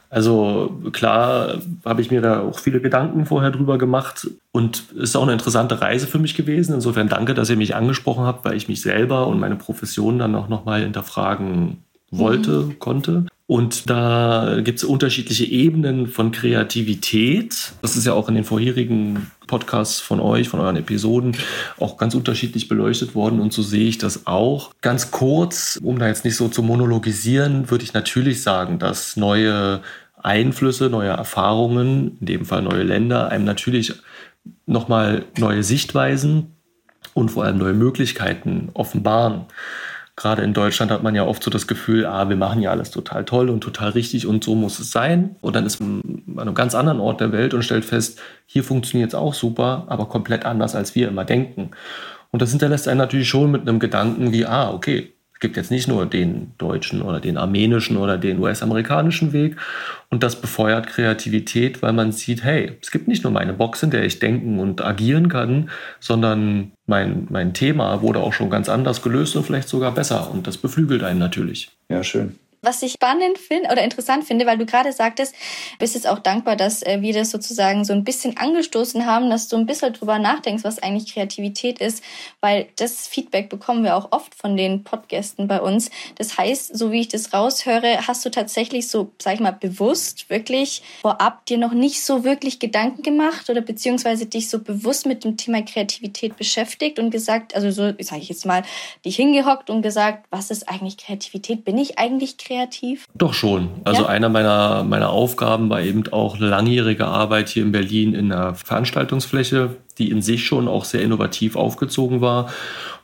Also 0.08 0.80
klar 0.92 1.58
habe 1.84 2.00
ich 2.00 2.12
mir 2.12 2.20
da 2.20 2.40
auch 2.40 2.60
viele 2.60 2.80
Gedanken 2.80 3.26
vorher 3.26 3.50
drüber 3.50 3.78
gemacht 3.78 4.30
und 4.52 4.84
es 4.92 5.10
ist 5.10 5.16
auch 5.16 5.24
eine 5.24 5.32
interessante 5.32 5.80
Reise 5.80 6.06
für 6.06 6.20
mich 6.20 6.36
gewesen. 6.36 6.72
Insofern 6.72 7.08
danke, 7.08 7.34
dass 7.34 7.50
ihr 7.50 7.56
mich 7.56 7.74
angesprochen 7.74 8.24
habt, 8.24 8.44
weil 8.44 8.56
ich 8.56 8.68
mich 8.68 8.80
selber 8.80 9.26
und 9.26 9.40
meine 9.40 9.56
Profession 9.56 10.20
dann 10.20 10.36
auch 10.36 10.48
nochmal 10.48 10.82
hinterfragen 10.82 11.78
wollte, 12.12 12.60
mhm. 12.60 12.78
konnte. 12.78 13.26
Und 13.46 13.90
da 13.90 14.60
gibt 14.64 14.78
es 14.78 14.84
unterschiedliche 14.84 15.44
Ebenen 15.44 16.06
von 16.06 16.32
Kreativität. 16.32 17.72
Das 17.82 17.94
ist 17.94 18.06
ja 18.06 18.14
auch 18.14 18.30
in 18.30 18.36
den 18.36 18.44
vorherigen 18.44 19.30
Podcasts 19.46 20.00
von 20.00 20.18
euch, 20.18 20.48
von 20.48 20.60
euren 20.60 20.76
Episoden, 20.76 21.36
auch 21.78 21.98
ganz 21.98 22.14
unterschiedlich 22.14 22.68
beleuchtet 22.68 23.14
worden. 23.14 23.40
Und 23.40 23.52
so 23.52 23.62
sehe 23.62 23.86
ich 23.86 23.98
das 23.98 24.26
auch. 24.26 24.72
Ganz 24.80 25.10
kurz, 25.10 25.78
um 25.82 25.98
da 25.98 26.08
jetzt 26.08 26.24
nicht 26.24 26.36
so 26.36 26.48
zu 26.48 26.62
monologisieren, 26.62 27.70
würde 27.70 27.84
ich 27.84 27.92
natürlich 27.92 28.42
sagen, 28.42 28.78
dass 28.78 29.16
neue 29.16 29.82
Einflüsse, 30.22 30.88
neue 30.88 31.10
Erfahrungen, 31.10 32.16
in 32.20 32.26
dem 32.26 32.44
Fall 32.46 32.62
neue 32.62 32.82
Länder, 32.82 33.28
einem 33.28 33.44
natürlich 33.44 33.92
nochmal 34.64 35.26
neue 35.36 35.62
Sichtweisen 35.62 36.56
und 37.12 37.30
vor 37.30 37.44
allem 37.44 37.58
neue 37.58 37.74
Möglichkeiten 37.74 38.70
offenbaren 38.72 39.44
gerade 40.16 40.42
in 40.42 40.54
Deutschland 40.54 40.92
hat 40.92 41.02
man 41.02 41.14
ja 41.14 41.24
oft 41.24 41.42
so 41.42 41.50
das 41.50 41.66
Gefühl, 41.66 42.06
ah, 42.06 42.28
wir 42.28 42.36
machen 42.36 42.62
ja 42.62 42.70
alles 42.70 42.90
total 42.90 43.24
toll 43.24 43.50
und 43.50 43.60
total 43.60 43.90
richtig 43.90 44.26
und 44.26 44.44
so 44.44 44.54
muss 44.54 44.78
es 44.78 44.90
sein. 44.90 45.36
Und 45.40 45.56
dann 45.56 45.66
ist 45.66 45.80
man 45.80 46.02
an 46.36 46.40
einem 46.40 46.54
ganz 46.54 46.74
anderen 46.74 47.00
Ort 47.00 47.20
der 47.20 47.32
Welt 47.32 47.54
und 47.54 47.64
stellt 47.64 47.84
fest, 47.84 48.20
hier 48.46 48.62
funktioniert 48.62 49.08
es 49.10 49.14
auch 49.14 49.34
super, 49.34 49.84
aber 49.88 50.06
komplett 50.06 50.44
anders, 50.44 50.74
als 50.74 50.94
wir 50.94 51.08
immer 51.08 51.24
denken. 51.24 51.70
Und 52.30 52.42
das 52.42 52.50
hinterlässt 52.50 52.88
einen 52.88 52.98
natürlich 52.98 53.28
schon 53.28 53.50
mit 53.50 53.62
einem 53.62 53.78
Gedanken 53.78 54.32
wie, 54.32 54.46
ah, 54.46 54.70
okay, 54.72 55.13
gibt 55.44 55.58
jetzt 55.58 55.70
nicht 55.70 55.88
nur 55.88 56.06
den 56.06 56.52
deutschen 56.56 57.02
oder 57.02 57.20
den 57.20 57.36
armenischen 57.36 57.98
oder 57.98 58.16
den 58.16 58.38
US-amerikanischen 58.38 59.34
Weg. 59.34 59.56
Und 60.08 60.22
das 60.22 60.40
befeuert 60.40 60.86
Kreativität, 60.86 61.82
weil 61.82 61.92
man 61.92 62.12
sieht, 62.12 62.42
hey, 62.42 62.72
es 62.80 62.90
gibt 62.90 63.08
nicht 63.08 63.24
nur 63.24 63.32
meine 63.32 63.52
Box, 63.52 63.82
in 63.82 63.90
der 63.90 64.04
ich 64.04 64.20
denken 64.20 64.58
und 64.58 64.82
agieren 64.82 65.28
kann, 65.28 65.68
sondern 66.00 66.72
mein, 66.86 67.26
mein 67.28 67.52
Thema 67.52 68.00
wurde 68.00 68.20
auch 68.20 68.32
schon 68.32 68.48
ganz 68.48 68.70
anders 68.70 69.02
gelöst 69.02 69.36
und 69.36 69.44
vielleicht 69.44 69.68
sogar 69.68 69.92
besser. 69.92 70.30
Und 70.30 70.46
das 70.46 70.56
beflügelt 70.56 71.02
einen 71.02 71.18
natürlich. 71.18 71.70
Ja, 71.90 72.02
schön. 72.02 72.36
Was 72.64 72.82
ich 72.82 72.92
spannend 72.92 73.36
finde 73.36 73.68
oder 73.70 73.82
interessant 73.82 74.24
finde, 74.24 74.46
weil 74.46 74.56
du 74.56 74.64
gerade 74.64 74.90
sagtest, 74.90 75.34
bist 75.78 75.94
jetzt 75.94 76.06
auch 76.06 76.18
dankbar, 76.18 76.56
dass 76.56 76.82
äh, 76.82 77.02
wir 77.02 77.12
das 77.12 77.30
sozusagen 77.30 77.84
so 77.84 77.92
ein 77.92 78.04
bisschen 78.04 78.38
angestoßen 78.38 79.04
haben, 79.04 79.28
dass 79.28 79.48
du 79.48 79.56
ein 79.56 79.66
bisschen 79.66 79.92
drüber 79.92 80.18
nachdenkst, 80.18 80.64
was 80.64 80.82
eigentlich 80.82 81.12
Kreativität 81.12 81.78
ist, 81.78 82.02
weil 82.40 82.68
das 82.76 83.06
Feedback 83.06 83.50
bekommen 83.50 83.84
wir 83.84 83.96
auch 83.96 84.12
oft 84.12 84.34
von 84.34 84.56
den 84.56 84.82
Podgästen 84.82 85.46
bei 85.46 85.60
uns. 85.60 85.90
Das 86.16 86.38
heißt, 86.38 86.76
so 86.76 86.90
wie 86.90 87.00
ich 87.00 87.08
das 87.08 87.34
raushöre, 87.34 88.06
hast 88.06 88.24
du 88.24 88.30
tatsächlich 88.30 88.88
so, 88.88 89.12
sag 89.20 89.34
ich 89.34 89.40
mal, 89.40 89.52
bewusst 89.52 90.30
wirklich 90.30 90.82
vorab 91.02 91.44
dir 91.44 91.58
noch 91.58 91.72
nicht 91.72 92.02
so 92.02 92.24
wirklich 92.24 92.60
Gedanken 92.60 93.02
gemacht 93.02 93.50
oder 93.50 93.60
beziehungsweise 93.60 94.24
dich 94.24 94.48
so 94.48 94.58
bewusst 94.58 95.04
mit 95.04 95.24
dem 95.24 95.36
Thema 95.36 95.60
Kreativität 95.62 96.38
beschäftigt 96.38 96.98
und 96.98 97.10
gesagt, 97.10 97.54
also 97.54 97.70
so, 97.70 97.92
sage 98.00 98.22
ich 98.22 98.30
jetzt 98.30 98.46
mal, 98.46 98.62
dich 99.04 99.16
hingehockt 99.16 99.68
und 99.68 99.82
gesagt, 99.82 100.26
was 100.30 100.50
ist 100.50 100.68
eigentlich 100.68 100.96
Kreativität? 100.96 101.66
Bin 101.66 101.76
ich 101.76 101.98
eigentlich 101.98 102.38
kreativ? 102.38 102.53
Kreativ? 102.54 103.06
Doch 103.14 103.34
schon. 103.34 103.68
Also 103.84 104.02
ja? 104.02 104.08
einer 104.08 104.28
meiner, 104.28 104.84
meiner 104.84 105.10
Aufgaben 105.10 105.70
war 105.70 105.82
eben 105.82 106.04
auch 106.12 106.38
langjährige 106.38 107.06
Arbeit 107.06 107.48
hier 107.48 107.62
in 107.62 107.72
Berlin 107.72 108.14
in 108.14 108.32
einer 108.32 108.54
Veranstaltungsfläche, 108.54 109.76
die 109.98 110.10
in 110.10 110.22
sich 110.22 110.44
schon 110.44 110.68
auch 110.68 110.84
sehr 110.84 111.02
innovativ 111.02 111.56
aufgezogen 111.56 112.20
war. 112.20 112.50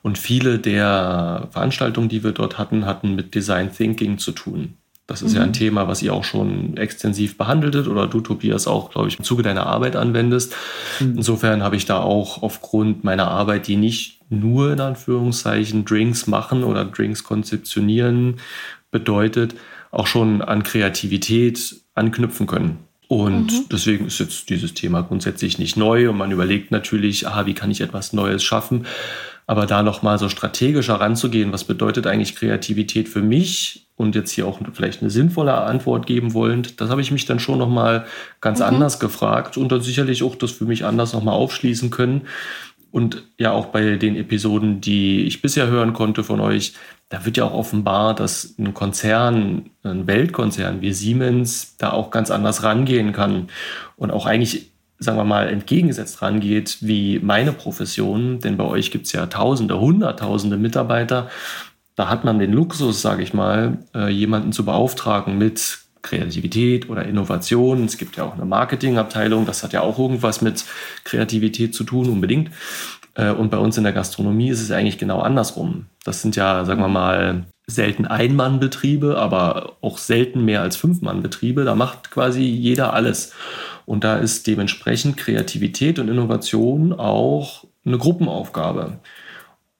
Und 0.02 0.19
viele 0.19 0.59
der 0.59 1.49
Veranstaltungen, 1.50 2.09
die 2.09 2.25
wir 2.25 2.33
dort 2.33 2.59
hatten, 2.59 2.87
hatten 2.87 3.14
mit 3.14 3.35
Design 3.35 3.73
Thinking 3.73 4.19
zu 4.19 4.33
tun. 4.33 4.75
Das 5.07 5.23
ist 5.23 5.33
mhm. 5.33 5.37
ja 5.37 5.42
ein 5.42 5.49
mhm. 5.49 5.54
Thema, 5.54 5.88
was 5.88 6.02
ihr 6.02 6.14
auch 6.14 6.25
schon 6.25 6.76
extensiv 6.76 7.37
behandeltet 7.37 7.88
oder 7.88 8.07
du, 8.07 8.21
Tobias, 8.21 8.69
auch, 8.69 8.90
glaube 8.90 9.09
ich, 9.09 9.19
im 9.19 9.25
Zuge 9.25 9.42
deiner 9.42 9.66
Arbeit 9.66 9.97
anwendest. 9.97 10.54
Mhm. 11.00 11.16
Insofern 11.16 11.62
habe 11.62 11.76
ich 11.76 11.85
da 11.85 12.00
auch 12.00 12.42
aufgrund 12.42 13.02
meiner 13.02 13.28
Arbeit, 13.28 13.66
die 13.66 13.76
nicht 13.76 14.21
nur 14.30 14.73
in 14.73 14.80
Anführungszeichen 14.80 15.85
Drinks 15.85 16.28
machen 16.28 16.62
oder 16.62 16.85
Drinks 16.85 17.25
konzeptionieren 17.25 18.37
bedeutet, 18.90 19.54
auch 19.90 20.06
schon 20.06 20.42
an 20.42 20.62
Kreativität 20.62 21.80
anknüpfen 21.94 22.47
können. 22.47 22.78
Und 23.09 23.52
mhm. 23.52 23.64
deswegen 23.73 24.06
ist 24.06 24.20
jetzt 24.20 24.50
dieses 24.50 24.73
Thema 24.73 25.02
grundsätzlich 25.02 25.59
nicht 25.59 25.76
neu 25.76 26.11
und 26.11 26.16
man 26.16 26.30
überlegt 26.30 26.70
natürlich, 26.70 27.26
ah, 27.26 27.44
wie 27.44 27.54
kann 27.54 27.70
ich 27.70 27.80
etwas 27.80 28.12
Neues 28.12 28.44
schaffen? 28.44 28.87
Aber 29.49 29.66
da 29.66 29.82
nochmal 29.82 30.16
so 30.16 30.28
strategischer 30.28 30.94
ranzugehen, 30.94 31.52
was 31.52 31.64
bedeutet 31.64 32.06
eigentlich 32.06 32.37
Kreativität 32.37 33.09
für 33.09 33.20
mich 33.20 33.88
und 33.97 34.14
jetzt 34.14 34.30
hier 34.30 34.47
auch 34.47 34.61
vielleicht 34.73 35.02
eine 35.02 35.11
sinnvolle 35.11 35.54
Antwort 35.54 36.06
geben 36.06 36.35
wollend, 36.35 36.80
das 36.80 36.88
habe 36.88 37.00
ich 37.00 37.11
mich 37.11 37.26
dann 37.26 37.40
schon 37.40 37.59
nochmal 37.59 38.06
ganz 38.40 38.61
mhm. 38.61 38.66
anders 38.66 39.00
gefragt 39.00 39.56
und 39.56 39.73
dann 39.73 39.80
sicherlich 39.80 40.23
auch 40.23 40.37
das 40.37 40.52
für 40.52 40.66
mich 40.66 40.85
anders 40.85 41.12
nochmal 41.12 41.35
aufschließen 41.35 41.90
können. 41.90 42.23
Und 42.90 43.25
ja, 43.38 43.52
auch 43.52 43.66
bei 43.66 43.97
den 43.97 44.16
Episoden, 44.16 44.80
die 44.80 45.25
ich 45.25 45.42
bisher 45.42 45.68
hören 45.68 45.92
konnte 45.92 46.25
von 46.25 46.40
euch, 46.40 46.75
da 47.09 47.25
wird 47.25 47.37
ja 47.37 47.44
auch 47.44 47.54
offenbar, 47.54 48.14
dass 48.14 48.54
ein 48.59 48.73
Konzern, 48.73 49.70
ein 49.82 50.06
Weltkonzern 50.06 50.80
wie 50.80 50.92
Siemens 50.92 51.76
da 51.76 51.92
auch 51.92 52.11
ganz 52.11 52.30
anders 52.30 52.62
rangehen 52.62 53.12
kann 53.12 53.49
und 53.97 54.12
auch 54.12 54.26
eigentlich, 54.26 54.70
sagen 54.99 55.18
wir 55.18 55.25
mal, 55.25 55.49
entgegengesetzt 55.49 56.23
rangeht 56.23 56.78
wie 56.80 57.18
meine 57.18 57.52
Profession. 57.52 58.38
Denn 58.38 58.56
bei 58.56 58.64
euch 58.64 58.92
gibt 58.92 59.06
es 59.06 59.12
ja 59.12 59.26
Tausende, 59.26 59.80
Hunderttausende 59.80 60.56
Mitarbeiter. 60.56 61.30
Da 61.97 62.09
hat 62.09 62.25
man 62.25 62.38
den 62.38 62.52
Luxus, 62.52 63.02
sage 63.02 63.23
ich 63.25 63.35
mal, 63.35 63.78
äh, 63.94 64.09
jemanden 64.09 64.52
zu 64.52 64.64
beauftragen 64.64 65.37
mit 65.37 65.80
Kreativität 66.02 66.88
oder 66.88 67.04
Innovation. 67.04 67.85
Es 67.85 67.99
gibt 67.99 68.16
ja 68.16 68.25
auch 68.25 68.35
eine 68.35 68.45
Marketingabteilung, 68.45 69.47
das 69.47 69.62
hat 69.62 69.73
ja 69.73 69.83
auch 69.83 69.99
irgendwas 69.99 70.40
mit 70.40 70.64
Kreativität 71.04 71.75
zu 71.75 71.85
tun, 71.85 72.09
unbedingt. 72.09 72.50
Äh, 73.14 73.30
und 73.33 73.50
bei 73.50 73.59
uns 73.59 73.76
in 73.76 73.85
der 73.85 73.92
Gastronomie 73.92 74.50
ist 74.50 74.61
es 74.61 74.71
eigentlich 74.71 74.99
genau 74.99 75.21
andersrum. 75.21 75.87
Das 76.04 76.23
sind 76.23 76.37
ja, 76.37 76.64
sagen 76.64 76.80
wir 76.80 76.88
mal, 76.88 77.45
selten 77.66 78.07
Ein-Mann-Betriebe, 78.07 79.16
aber 79.19 79.76
auch 79.80 79.99
selten 79.99 80.45
mehr 80.45 80.62
als 80.62 80.76
Fünf-Mann-Betriebe. 80.76 81.64
Da 81.64 81.75
macht 81.75 82.11
quasi 82.11 82.42
jeder 82.42 82.92
alles. 82.92 83.33
Und 83.87 84.04
da 84.04 84.16
ist 84.16 84.47
dementsprechend 84.47 85.16
Kreativität 85.16 85.99
und 85.99 86.09
Innovation 86.09 86.92
auch 86.92 87.64
eine 87.85 87.99
Gruppenaufgabe. 87.99 88.99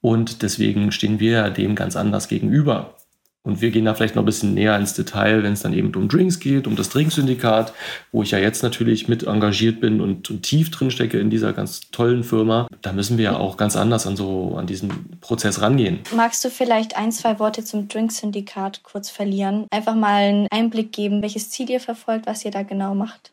Und 0.00 0.42
deswegen 0.42 0.92
stehen 0.92 1.20
wir 1.20 1.50
dem 1.50 1.74
ganz 1.74 1.96
anders 1.96 2.28
gegenüber. 2.28 2.94
Und 3.42 3.62
wir 3.62 3.70
gehen 3.70 3.87
da 3.87 3.94
vielleicht 3.94 4.16
noch 4.16 4.23
ein 4.23 4.26
bisschen 4.26 4.52
näher 4.52 4.76
ins 4.78 4.92
Detail, 4.92 5.42
wenn 5.42 5.54
es 5.54 5.62
dann 5.62 5.73
eben 5.73 5.94
um 5.94 6.09
Drinks 6.09 6.40
geht, 6.40 6.66
um 6.66 6.76
das 6.76 6.90
Drinksyndikat, 6.90 7.73
wo 8.12 8.23
ich 8.23 8.32
ja 8.32 8.38
jetzt 8.38 8.62
natürlich 8.62 9.09
mit 9.09 9.23
engagiert 9.23 9.80
bin 9.80 10.02
und, 10.02 10.28
und, 10.28 10.42
tief 10.42 10.70
drin 10.70 10.90
stecke 10.90 11.18
in 11.18 11.30
dieser 11.30 11.54
ganz 11.54 11.90
tollen 11.90 12.23
Firma. 12.23 12.66
Da 12.82 12.92
müssen 12.92 13.16
wir 13.16 13.25
ja 13.25 13.37
auch 13.37 13.56
ganz 13.56 13.76
anders 13.76 14.06
an 14.06 14.14
so 14.14 14.56
an 14.56 14.66
diesen 14.66 15.18
Prozess 15.23 15.62
rangehen. 15.62 16.00
Magst 16.14 16.44
du 16.44 16.50
vielleicht 16.50 16.99
ein, 16.99 17.12
zwei 17.12 17.38
Worte 17.38 17.64
zum 17.64 17.88
Drinksyndikat 17.88 18.82
kurz 18.82 19.09
verlieren? 19.09 19.66
Einfach 19.70 19.94
mal 19.94 20.23
einen 20.23 20.49
Einblick 20.50 20.92
geben, 20.92 21.23
welches 21.23 21.49
Ziel 21.49 21.70
ihr 21.70 21.80
verfolgt, 21.80 22.26
was 22.26 22.44
ihr 22.44 22.50
da 22.50 22.62
genau 22.62 22.94
macht. 22.94 23.32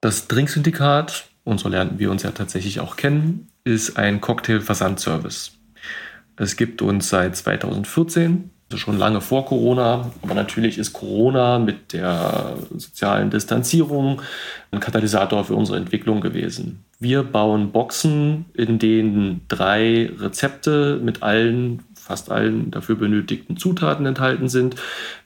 Das 0.00 0.26
Drinksyndikat, 0.28 1.26
und 1.44 1.60
so 1.60 1.68
lernen 1.68 1.98
wir 1.98 2.10
uns 2.10 2.22
ja 2.22 2.30
tatsächlich 2.30 2.80
auch 2.80 2.96
kennen, 2.96 3.48
ist 3.64 3.98
ein 3.98 4.22
Cocktail-Versandservice. 4.22 5.52
Es 6.36 6.56
gibt 6.56 6.80
uns 6.80 7.10
seit 7.10 7.36
2014 7.36 8.52
also 8.57 8.57
schon 8.76 8.98
lange 8.98 9.20
vor 9.20 9.46
Corona. 9.46 10.10
Aber 10.22 10.34
natürlich 10.34 10.78
ist 10.78 10.92
Corona 10.92 11.58
mit 11.58 11.92
der 11.92 12.56
sozialen 12.76 13.30
Distanzierung 13.30 14.20
ein 14.70 14.80
Katalysator 14.80 15.44
für 15.44 15.54
unsere 15.54 15.78
Entwicklung 15.78 16.20
gewesen. 16.20 16.84
Wir 17.00 17.22
bauen 17.22 17.72
Boxen, 17.72 18.46
in 18.54 18.78
denen 18.78 19.42
drei 19.48 20.10
Rezepte 20.18 21.00
mit 21.02 21.22
allen, 21.22 21.84
fast 21.94 22.30
allen 22.30 22.70
dafür 22.70 22.96
benötigten 22.96 23.56
Zutaten 23.56 24.04
enthalten 24.04 24.48
sind. 24.48 24.74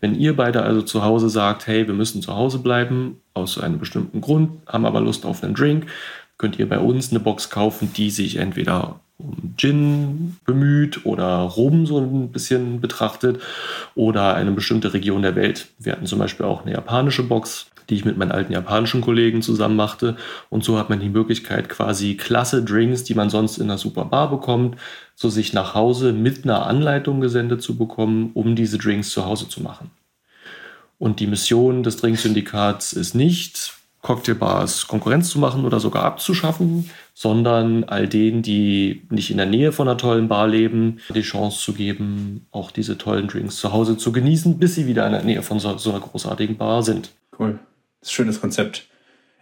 Wenn 0.01 0.15
ihr 0.15 0.37
beide 0.37 0.63
also 0.63 0.83
zu 0.83 1.03
Hause 1.03 1.29
sagt, 1.29 1.67
hey, 1.67 1.87
wir 1.87 1.95
müssen 1.95 2.23
zu 2.23 2.35
Hause 2.35 2.59
bleiben, 2.59 3.17
aus 3.35 3.59
einem 3.59 3.79
bestimmten 3.79 4.21
Grund, 4.21 4.51
haben 4.67 4.85
aber 4.87 5.01
Lust 5.01 5.25
auf 5.25 5.43
einen 5.43 5.55
Drink, 5.55 5.87
könnt 6.39 6.59
ihr 6.59 6.69
bei 6.69 6.79
uns 6.79 7.11
eine 7.11 7.21
Box 7.21 7.51
kaufen, 7.51 7.93
die 7.97 8.11
sich 8.11 8.37
entweder 8.37 9.01
um 9.19 9.55
Gin 9.57 10.37
bemüht 10.45 11.07
oder 11.07 11.39
Rum 11.39 11.87
so 11.87 11.99
ein 11.99 12.31
bisschen 12.31 12.81
betrachtet 12.81 13.41
oder 13.95 14.35
eine 14.35 14.53
bestimmte 14.53 14.93
Region 14.95 15.23
der 15.23 15.37
Welt. 15.37 15.69
Wir 15.79 15.93
hatten 15.93 16.07
zum 16.07 16.19
Beispiel 16.19 16.47
auch 16.47 16.63
eine 16.63 16.73
japanische 16.73 17.23
Box, 17.23 17.67
die 17.89 17.95
ich 17.95 18.05
mit 18.05 18.17
meinen 18.17 18.33
alten 18.33 18.53
japanischen 18.53 19.01
Kollegen 19.01 19.43
zusammen 19.43 19.77
machte. 19.77 20.17
Und 20.51 20.65
so 20.65 20.79
hat 20.79 20.91
man 20.91 21.01
die 21.01 21.09
Möglichkeit, 21.09 21.69
quasi 21.69 22.17
klasse 22.17 22.65
Drinks, 22.65 23.05
die 23.05 23.15
man 23.15 23.31
sonst 23.31 23.59
in 23.59 23.65
einer 23.65 23.79
super 23.79 24.05
Bar 24.05 24.31
bekommt, 24.31 24.77
so 25.15 25.29
sich 25.29 25.53
nach 25.53 25.75
Hause 25.75 26.13
mit 26.13 26.45
einer 26.45 26.67
Anleitung 26.67 27.21
gesendet 27.21 27.63
zu 27.63 27.77
bekommen, 27.77 28.31
um 28.35 28.57
diese 28.57 28.79
Drinks 28.79 29.11
zu 29.11 29.27
Hause 29.27 29.49
zu 29.49 29.63
machen. 29.63 29.91
Und 30.99 31.21
die 31.21 31.27
Mission 31.27 31.83
des 31.83 31.97
Drinksyndikats 31.97 32.93
ist 32.93 33.15
nicht, 33.15 33.75
Cocktailbars 34.03 34.89
Konkurrenz 34.89 35.31
zu 35.31 35.39
machen 35.39 35.65
oder 35.65 35.79
sogar 35.79 36.03
abzuschaffen, 36.03 36.91
sondern 37.15 37.85
all 37.85 38.09
denen, 38.09 38.43
die 38.43 39.07
nicht 39.11 39.31
in 39.31 39.37
der 39.37 39.47
Nähe 39.47 39.71
von 39.71 39.89
einer 39.89 39.97
tollen 39.97 40.29
Bar 40.29 40.49
leben, 40.49 40.99
die 41.15 41.23
Chance 41.23 41.61
zu 41.61 41.73
geben, 41.73 42.47
auch 42.51 42.73
diese 42.73 42.99
tollen 42.99 43.29
Drinks 43.29 43.57
zu 43.57 43.73
Hause 43.73 43.97
zu 43.97 44.11
genießen, 44.11 44.59
bis 44.59 44.75
sie 44.75 44.89
wieder 44.89 45.07
in 45.07 45.13
der 45.13 45.23
Nähe 45.23 45.43
von 45.43 45.61
so, 45.61 45.79
so 45.79 45.91
einer 45.91 46.01
großartigen 46.01 46.57
Bar 46.57 46.83
sind. 46.83 47.13
Cool. 47.39 47.61
Das 48.01 48.09
ist 48.09 48.13
ein 48.13 48.17
schönes 48.17 48.41
Konzept. 48.41 48.89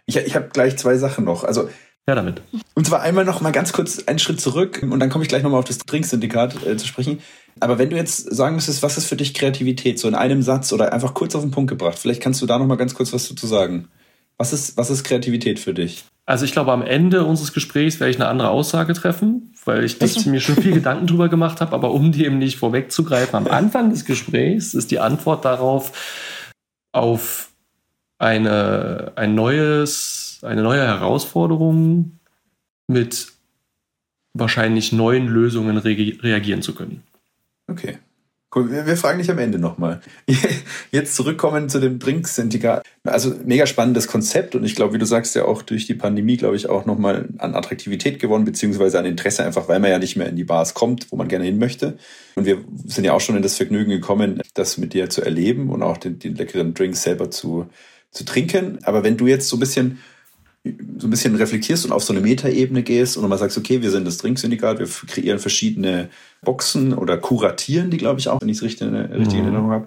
Ich, 0.05 0.15
ich 0.15 0.35
habe 0.35 0.49
gleich 0.53 0.77
zwei 0.77 0.95
Sachen 0.95 1.25
noch. 1.25 1.43
Also 1.43 1.67
ja, 2.07 2.15
damit. 2.15 2.41
Und 2.73 2.87
zwar 2.87 3.01
einmal 3.01 3.25
noch 3.25 3.41
mal 3.41 3.51
ganz 3.51 3.73
kurz 3.73 4.03
einen 4.07 4.19
Schritt 4.19 4.41
zurück 4.41 4.79
und 4.83 4.99
dann 4.99 5.09
komme 5.09 5.23
ich 5.23 5.29
gleich 5.29 5.43
noch 5.43 5.51
mal 5.51 5.59
auf 5.59 5.65
das 5.65 5.77
Trinksyndikat 5.79 6.65
äh, 6.65 6.77
zu 6.77 6.87
sprechen. 6.87 7.19
Aber 7.59 7.77
wenn 7.79 7.89
du 7.89 7.95
jetzt 7.95 8.33
sagen 8.33 8.55
müsstest, 8.55 8.81
was 8.81 8.97
ist 8.97 9.07
für 9.07 9.15
dich 9.15 9.33
Kreativität, 9.33 9.99
so 9.99 10.07
in 10.07 10.15
einem 10.15 10.41
Satz 10.41 10.73
oder 10.73 10.93
einfach 10.93 11.13
kurz 11.13 11.35
auf 11.35 11.41
den 11.41 11.51
Punkt 11.51 11.69
gebracht, 11.69 11.99
vielleicht 11.99 12.21
kannst 12.21 12.41
du 12.41 12.45
da 12.45 12.57
noch 12.57 12.65
mal 12.65 12.75
ganz 12.75 12.95
kurz 12.95 13.13
was 13.13 13.27
dazu 13.27 13.45
sagen. 13.47 13.87
Was 14.41 14.53
ist, 14.53 14.75
was 14.75 14.89
ist 14.89 15.03
Kreativität 15.03 15.59
für 15.59 15.71
dich? 15.71 16.03
Also 16.25 16.45
ich 16.45 16.51
glaube, 16.51 16.71
am 16.71 16.81
Ende 16.81 17.25
unseres 17.25 17.53
Gesprächs 17.53 17.99
werde 17.99 18.09
ich 18.09 18.17
eine 18.19 18.27
andere 18.27 18.49
Aussage 18.49 18.93
treffen, 18.93 19.53
weil 19.65 19.83
ich 19.83 19.99
das, 19.99 20.25
mir 20.25 20.39
schon 20.39 20.55
viel 20.55 20.73
Gedanken 20.73 21.05
drüber 21.05 21.29
gemacht 21.29 21.61
habe. 21.61 21.73
Aber 21.73 21.91
um 21.91 22.11
dem 22.11 22.39
nicht 22.39 22.57
vorwegzugreifen, 22.57 23.35
am 23.35 23.45
Anfang 23.45 23.91
des 23.91 24.03
Gesprächs 24.03 24.73
ist 24.73 24.89
die 24.89 24.97
Antwort 24.97 25.45
darauf 25.45 26.41
auf 26.91 27.51
eine, 28.17 29.11
ein 29.15 29.35
neues, 29.35 30.39
eine 30.41 30.63
neue 30.63 30.87
Herausforderung 30.87 32.17
mit 32.87 33.27
wahrscheinlich 34.33 34.91
neuen 34.91 35.27
Lösungen 35.27 35.77
reagieren 35.77 36.63
zu 36.63 36.73
können. 36.73 37.03
Okay. 37.67 37.99
Cool. 38.53 38.69
Wir, 38.69 38.97
fragen 38.97 39.19
dich 39.19 39.31
am 39.31 39.37
Ende 39.37 39.59
nochmal. 39.59 40.01
Jetzt 40.91 41.15
zurückkommen 41.15 41.69
zu 41.69 41.79
dem 41.79 41.99
Drinksyndikat. 41.99 42.85
Also 43.05 43.33
mega 43.45 43.65
spannendes 43.65 44.07
Konzept 44.07 44.55
und 44.55 44.65
ich 44.65 44.75
glaube, 44.75 44.93
wie 44.93 44.97
du 44.97 45.05
sagst, 45.05 45.35
ja 45.35 45.45
auch 45.45 45.61
durch 45.61 45.87
die 45.87 45.93
Pandemie, 45.93 46.35
glaube 46.35 46.57
ich, 46.57 46.67
auch 46.67 46.85
nochmal 46.85 47.29
an 47.37 47.55
Attraktivität 47.55 48.19
gewonnen, 48.19 48.43
beziehungsweise 48.43 48.99
an 48.99 49.05
Interesse, 49.05 49.45
einfach 49.45 49.69
weil 49.69 49.79
man 49.79 49.89
ja 49.89 49.99
nicht 49.99 50.17
mehr 50.17 50.27
in 50.27 50.35
die 50.35 50.43
Bars 50.43 50.73
kommt, 50.73 51.09
wo 51.11 51.15
man 51.15 51.29
gerne 51.29 51.45
hin 51.45 51.59
möchte. 51.59 51.97
Und 52.35 52.43
wir 52.45 52.57
sind 52.85 53.05
ja 53.05 53.13
auch 53.13 53.21
schon 53.21 53.37
in 53.37 53.41
das 53.41 53.55
Vergnügen 53.55 53.89
gekommen, 53.89 54.41
das 54.53 54.77
mit 54.77 54.93
dir 54.93 55.09
zu 55.09 55.21
erleben 55.21 55.69
und 55.69 55.81
auch 55.81 55.95
den, 55.95 56.19
den 56.19 56.35
leckeren 56.35 56.73
Drinks 56.73 57.03
selber 57.03 57.31
zu, 57.31 57.67
zu 58.11 58.25
trinken. 58.25 58.79
Aber 58.83 59.05
wenn 59.05 59.15
du 59.15 59.27
jetzt 59.27 59.47
so 59.47 59.55
ein 59.55 59.61
bisschen 59.61 59.99
so 60.99 61.07
ein 61.07 61.09
bisschen 61.09 61.35
reflektierst 61.35 61.85
und 61.85 61.91
auf 61.91 62.03
so 62.03 62.13
eine 62.13 62.21
Metaebene 62.21 62.83
gehst 62.83 63.17
und 63.17 63.27
mal 63.27 63.37
sagst, 63.37 63.57
okay, 63.57 63.81
wir 63.81 63.89
sind 63.89 64.05
das 64.05 64.17
Trinksyndikat, 64.17 64.77
wir 64.77 64.87
kreieren 65.07 65.39
verschiedene 65.39 66.09
Boxen 66.43 66.93
oder 66.93 67.17
kuratieren 67.17 67.91
die, 67.91 67.97
glaube 67.97 68.19
ich, 68.19 68.27
auch, 68.27 68.41
wenn 68.41 68.49
ich 68.49 68.57
es 68.57 68.63
richtig, 68.63 68.87
in 68.87 68.93
mhm. 68.93 68.99
Erinnerung 69.11 69.71
habe. 69.71 69.85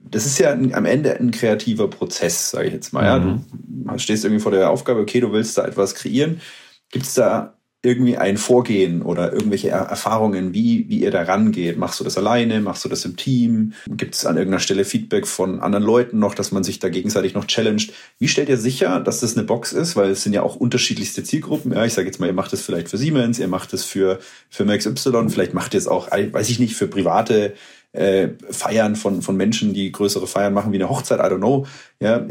Das 0.00 0.26
ist 0.26 0.38
ja 0.38 0.52
ein, 0.52 0.74
am 0.74 0.84
Ende 0.84 1.18
ein 1.18 1.30
kreativer 1.30 1.88
Prozess, 1.88 2.50
sage 2.50 2.68
ich 2.68 2.72
jetzt 2.74 2.92
mal. 2.92 3.20
Mhm. 3.20 3.44
Ja, 3.86 3.92
du 3.92 3.98
stehst 3.98 4.24
irgendwie 4.24 4.42
vor 4.42 4.52
der 4.52 4.70
Aufgabe, 4.70 5.00
okay, 5.00 5.20
du 5.20 5.32
willst 5.32 5.56
da 5.58 5.66
etwas 5.66 5.94
kreieren. 5.94 6.40
Gibt 6.90 7.06
es 7.06 7.14
da 7.14 7.56
irgendwie 7.84 8.16
ein 8.16 8.36
Vorgehen 8.36 9.02
oder 9.02 9.32
irgendwelche 9.32 9.70
Erfahrungen, 9.70 10.54
wie, 10.54 10.88
wie 10.88 11.00
ihr 11.02 11.10
da 11.10 11.22
rangeht? 11.22 11.76
Machst 11.76 11.98
du 11.98 12.04
das 12.04 12.16
alleine? 12.16 12.60
Machst 12.60 12.84
du 12.84 12.88
das 12.88 13.04
im 13.04 13.16
Team? 13.16 13.72
Gibt 13.88 14.14
es 14.14 14.24
an 14.24 14.36
irgendeiner 14.36 14.60
Stelle 14.60 14.84
Feedback 14.84 15.26
von 15.26 15.60
anderen 15.60 15.84
Leuten 15.84 16.20
noch, 16.20 16.36
dass 16.36 16.52
man 16.52 16.62
sich 16.62 16.78
da 16.78 16.88
gegenseitig 16.88 17.34
noch 17.34 17.46
challenged? 17.46 17.92
Wie 18.20 18.28
stellt 18.28 18.48
ihr 18.48 18.56
sicher, 18.56 19.00
dass 19.00 19.18
das 19.20 19.36
eine 19.36 19.44
Box 19.44 19.72
ist? 19.72 19.96
Weil 19.96 20.10
es 20.10 20.22
sind 20.22 20.32
ja 20.32 20.44
auch 20.44 20.54
unterschiedlichste 20.54 21.24
Zielgruppen. 21.24 21.72
Ja, 21.72 21.84
ich 21.84 21.92
sage 21.92 22.06
jetzt 22.06 22.20
mal, 22.20 22.26
ihr 22.26 22.32
macht 22.32 22.52
es 22.52 22.62
vielleicht 22.62 22.88
für 22.88 22.98
Siemens, 22.98 23.40
ihr 23.40 23.48
macht 23.48 23.72
es 23.72 23.84
für 23.84 24.20
Firma 24.48 24.76
XY, 24.76 25.28
vielleicht 25.28 25.54
macht 25.54 25.74
ihr 25.74 25.78
es 25.78 25.88
auch, 25.88 26.10
weiß 26.12 26.50
ich 26.50 26.60
nicht, 26.60 26.76
für 26.76 26.86
private 26.86 27.54
äh, 27.92 28.28
Feiern 28.50 28.94
von, 28.94 29.22
von 29.22 29.36
Menschen, 29.36 29.74
die 29.74 29.90
größere 29.90 30.28
Feiern 30.28 30.54
machen 30.54 30.72
wie 30.72 30.76
eine 30.76 30.88
Hochzeit, 30.88 31.18
I 31.18 31.24
don't 31.24 31.38
know. 31.38 31.66
Ja, 32.00 32.26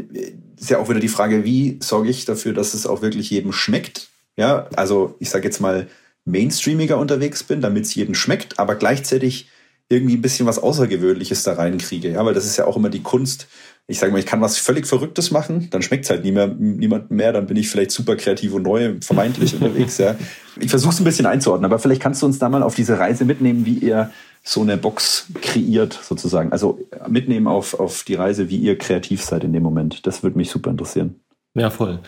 ist 0.58 0.70
ja 0.70 0.78
auch 0.78 0.88
wieder 0.88 1.00
die 1.00 1.08
Frage, 1.08 1.44
wie 1.44 1.78
sorge 1.82 2.08
ich 2.08 2.24
dafür, 2.24 2.54
dass 2.54 2.72
es 2.72 2.86
auch 2.86 3.02
wirklich 3.02 3.28
jedem 3.30 3.52
schmeckt? 3.52 4.11
Ja, 4.36 4.68
also 4.76 5.16
ich 5.18 5.30
sage 5.30 5.44
jetzt 5.44 5.60
mal 5.60 5.88
mainstreamiger 6.24 6.98
unterwegs 6.98 7.42
bin, 7.42 7.60
damit 7.60 7.84
es 7.84 7.94
jedem 7.94 8.14
schmeckt, 8.14 8.58
aber 8.58 8.76
gleichzeitig 8.76 9.48
irgendwie 9.88 10.16
ein 10.16 10.22
bisschen 10.22 10.46
was 10.46 10.58
Außergewöhnliches 10.58 11.42
da 11.42 11.54
reinkriege. 11.54 12.10
Ja, 12.10 12.24
weil 12.24 12.34
das 12.34 12.46
ist 12.46 12.56
ja 12.56 12.66
auch 12.66 12.76
immer 12.76 12.88
die 12.88 13.02
Kunst. 13.02 13.48
Ich 13.88 13.98
sage 13.98 14.12
mal, 14.12 14.18
ich 14.18 14.26
kann 14.26 14.40
was 14.40 14.56
völlig 14.56 14.86
Verrücktes 14.86 15.32
machen, 15.32 15.68
dann 15.70 15.82
schmeckt 15.82 16.04
es 16.04 16.10
halt 16.10 16.24
nie 16.24 16.32
mehr, 16.32 16.46
niemandem 16.46 17.16
mehr, 17.16 17.32
dann 17.32 17.46
bin 17.46 17.56
ich 17.56 17.68
vielleicht 17.68 17.90
super 17.90 18.16
kreativ 18.16 18.54
und 18.54 18.62
neu, 18.62 18.94
vermeintlich 19.02 19.54
unterwegs. 19.54 19.98
Ja. 19.98 20.14
Ich 20.58 20.70
versuche 20.70 20.92
es 20.92 21.00
ein 21.00 21.04
bisschen 21.04 21.26
einzuordnen, 21.26 21.64
aber 21.66 21.78
vielleicht 21.78 22.00
kannst 22.00 22.22
du 22.22 22.26
uns 22.26 22.38
da 22.38 22.48
mal 22.48 22.62
auf 22.62 22.76
diese 22.76 22.98
Reise 22.98 23.24
mitnehmen, 23.24 23.66
wie 23.66 23.74
ihr 23.74 24.10
so 24.44 24.62
eine 24.62 24.76
Box 24.76 25.26
kreiert, 25.40 25.98
sozusagen. 26.02 26.52
Also 26.52 26.78
mitnehmen 27.08 27.48
auf, 27.48 27.78
auf 27.78 28.04
die 28.04 28.14
Reise, 28.14 28.48
wie 28.48 28.56
ihr 28.56 28.78
kreativ 28.78 29.22
seid 29.22 29.44
in 29.44 29.52
dem 29.52 29.62
Moment. 29.62 30.06
Das 30.06 30.22
würde 30.22 30.38
mich 30.38 30.50
super 30.50 30.70
interessieren. 30.70 31.16
Ja, 31.54 31.70
voll. 31.70 32.00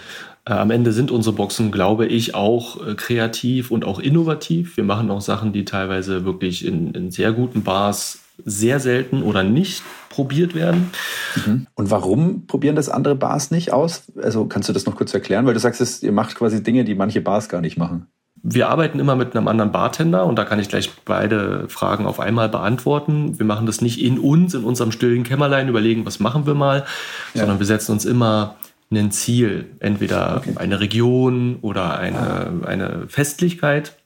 Äh, 0.47 0.53
am 0.53 0.71
Ende 0.71 0.93
sind 0.93 1.11
unsere 1.11 1.35
Boxen, 1.35 1.71
glaube 1.71 2.07
ich, 2.07 2.35
auch 2.35 2.87
äh, 2.87 2.95
kreativ 2.95 3.71
und 3.71 3.85
auch 3.85 3.99
innovativ. 3.99 4.77
Wir 4.77 4.85
machen 4.85 5.11
auch 5.11 5.21
Sachen, 5.21 5.53
die 5.53 5.65
teilweise 5.65 6.25
wirklich 6.25 6.65
in, 6.65 6.93
in 6.93 7.11
sehr 7.11 7.33
guten 7.33 7.63
Bars 7.63 8.21
sehr 8.45 8.81
selten 8.81 9.23
oder 9.23 9.45
nicht 9.45 9.83
probiert 10.09 10.55
werden. 10.55 10.91
Mhm. 11.37 11.67
Und 11.75 11.91
warum 11.91 12.47
probieren 12.47 12.77
das 12.77 12.89
andere 12.89 13.15
Bars 13.15 13.51
nicht 13.51 13.73
aus? 13.73 14.11
Also 14.21 14.47
kannst 14.47 14.69
du 14.69 14.73
das 14.73 14.87
noch 14.87 14.97
kurz 14.97 15.15
erklären? 15.15 15.47
Weil 15.47 15.55
du 15.55 15.61
sagst, 15.61 16.03
ihr 16.03 16.13
macht 16.13 16.35
quasi 16.35 16.63
Dinge, 16.63 16.85
die 16.85 16.95
manche 16.95 17.21
Bars 17.21 17.49
gar 17.49 17.61
nicht 17.61 17.77
machen. 17.77 18.09
Wir 18.43 18.69
arbeiten 18.69 18.99
immer 18.99 19.17
mit 19.17 19.35
einem 19.35 19.49
anderen 19.49 19.73
Bartender 19.73 20.27
und 20.27 20.37
da 20.37 20.45
kann 20.45 20.59
ich 20.59 20.69
gleich 20.69 20.91
beide 21.05 21.67
Fragen 21.69 22.05
auf 22.05 22.21
einmal 22.21 22.51
beantworten. 22.51 23.39
Wir 23.39 23.47
machen 23.47 23.65
das 23.65 23.81
nicht 23.81 24.03
in 24.03 24.19
uns, 24.19 24.53
in 24.53 24.65
unserem 24.65 24.93
stillen 24.93 25.23
Kämmerlein, 25.23 25.69
überlegen, 25.69 26.05
was 26.05 26.21
machen 26.21 26.45
wir 26.45 26.55
mal, 26.55 26.85
ja. 27.33 27.41
sondern 27.41 27.59
wir 27.59 27.67
setzen 27.67 27.93
uns 27.93 28.05
immer 28.05 28.57
ein 28.91 29.11
Ziel, 29.11 29.67
entweder 29.81 30.39
okay. 30.39 30.55
eine 30.57 30.81
Region 30.81 31.59
oder 31.63 31.99
eine, 31.99 32.19
ah. 32.19 32.67
eine 32.67 33.09
Festlichkeit. 33.09 33.97